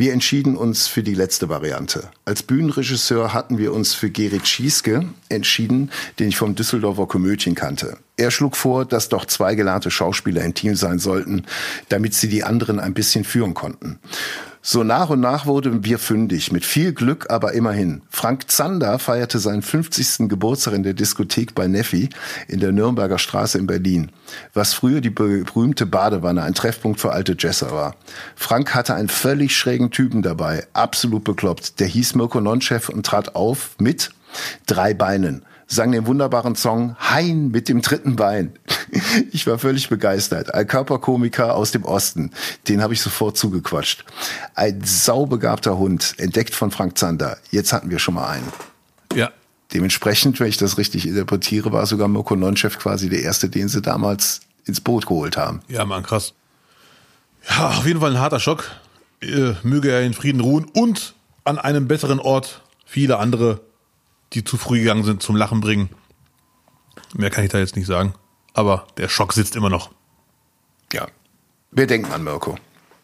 [0.01, 2.09] Wir entschieden uns für die letzte Variante.
[2.25, 7.99] Als Bühnenregisseur hatten wir uns für Gerrit Schieske entschieden, den ich vom Düsseldorfer Komödien kannte.
[8.17, 11.47] Er schlug vor, dass doch zwei gelernte Schauspieler im Team sein sollten,
[11.89, 13.99] damit sie die anderen ein bisschen führen konnten.
[14.61, 18.03] So nach und nach wurden wir fündig, mit viel Glück aber immerhin.
[18.11, 20.29] Frank Zander feierte seinen 50.
[20.29, 22.11] Geburtstag in der Diskothek bei Neffi
[22.49, 24.11] in der Nürnberger Straße in Berlin,
[24.55, 27.95] was früher die berühmte Badewanne, ein Treffpunkt für alte Jesser war.
[28.35, 31.81] Frank hatte einen völlig schrägen Typen dabei, absolut bekloppt.
[31.81, 34.11] Der hieß Mirko Nonchef und trat auf mit
[34.67, 38.53] drei Beinen sang den wunderbaren Song Hein mit dem dritten Bein.
[39.31, 40.55] Ich war völlig begeistert.
[40.55, 42.33] Ein Körperkomiker aus dem Osten.
[42.69, 44.05] Den habe ich sofort zugequatscht.
[44.55, 47.37] Ein saubegabter Hund, entdeckt von Frank Zander.
[47.51, 48.53] Jetzt hatten wir schon mal einen.
[49.15, 49.31] Ja.
[49.75, 53.83] Dementsprechend, wenn ich das richtig interpretiere, war sogar Mirko Nonchef quasi der erste, den sie
[53.83, 55.61] damals ins Boot geholt haben.
[55.69, 56.33] Ja, man, krass.
[57.49, 58.71] Ja, auf jeden Fall ein harter Schock.
[59.21, 61.15] Äh, möge er in Frieden ruhen und
[61.45, 63.61] an einem besseren Ort viele andere
[64.33, 65.91] die zu früh gegangen sind, zum Lachen bringen.
[67.15, 68.15] Mehr kann ich da jetzt nicht sagen.
[68.55, 69.91] Aber der Schock sitzt immer noch.
[70.93, 71.07] Ja.
[71.71, 72.57] Wir denken an Mirko.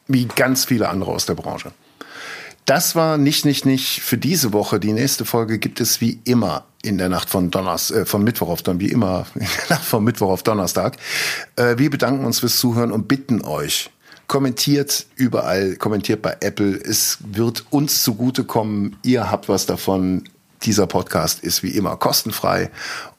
[0.06, 1.72] Wie ganz viele andere aus der Branche.
[2.66, 4.80] Das war nicht, nicht, nicht für diese Woche.
[4.80, 8.48] Die nächste Folge gibt es wie immer in der Nacht von Donnerstag, äh, von Mittwoch
[8.48, 10.96] auf Donnerstag, wie immer in der Nacht von Mittwoch auf Donnerstag.
[11.56, 13.90] Äh, wir bedanken uns fürs Zuhören und bitten euch,
[14.28, 16.74] kommentiert überall, kommentiert bei Apple.
[16.74, 18.96] Es wird uns zugutekommen.
[19.02, 20.24] Ihr habt was davon.
[20.64, 22.70] Dieser Podcast ist wie immer kostenfrei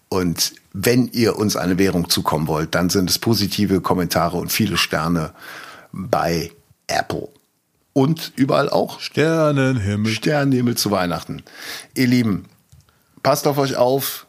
[0.09, 4.77] und wenn ihr uns eine Währung zukommen wollt, dann sind es positive Kommentare und viele
[4.77, 5.31] Sterne
[5.91, 6.51] bei
[6.87, 7.29] Apple.
[7.93, 8.99] Und überall auch.
[8.99, 10.11] Sternenhimmel.
[10.11, 11.43] Sternenhimmel zu Weihnachten.
[11.95, 12.45] Ihr Lieben,
[13.23, 14.25] passt auf euch auf.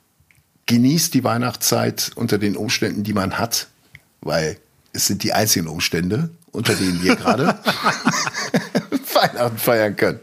[0.67, 3.69] Genießt die Weihnachtszeit unter den Umständen, die man hat,
[4.21, 4.59] weil
[4.93, 7.47] es sind die einzigen Umstände, unter denen wir gerade
[9.15, 10.21] Weihnachten feiern können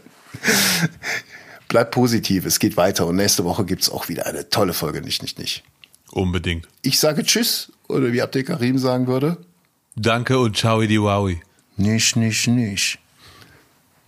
[1.74, 5.02] bleibt positiv, es geht weiter und nächste Woche gibt es auch wieder eine tolle Folge,
[5.02, 5.64] nicht, nicht, nicht.
[6.12, 6.68] Unbedingt.
[6.82, 9.38] Ich sage Tschüss, oder wie Abdel Karim sagen würde.
[9.96, 11.42] Danke und ciao di wowi.
[11.76, 13.00] Nicht, nicht, nicht.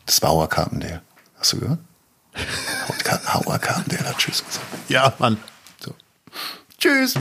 [0.05, 1.03] Das war Hauer Carpendale.
[1.41, 1.81] Hast du gehört?
[3.35, 4.67] Hauer Carpendale hat Tschüss gesagt.
[4.89, 5.37] Ja, Mann.
[5.81, 5.93] So.
[6.79, 7.15] Tschüss.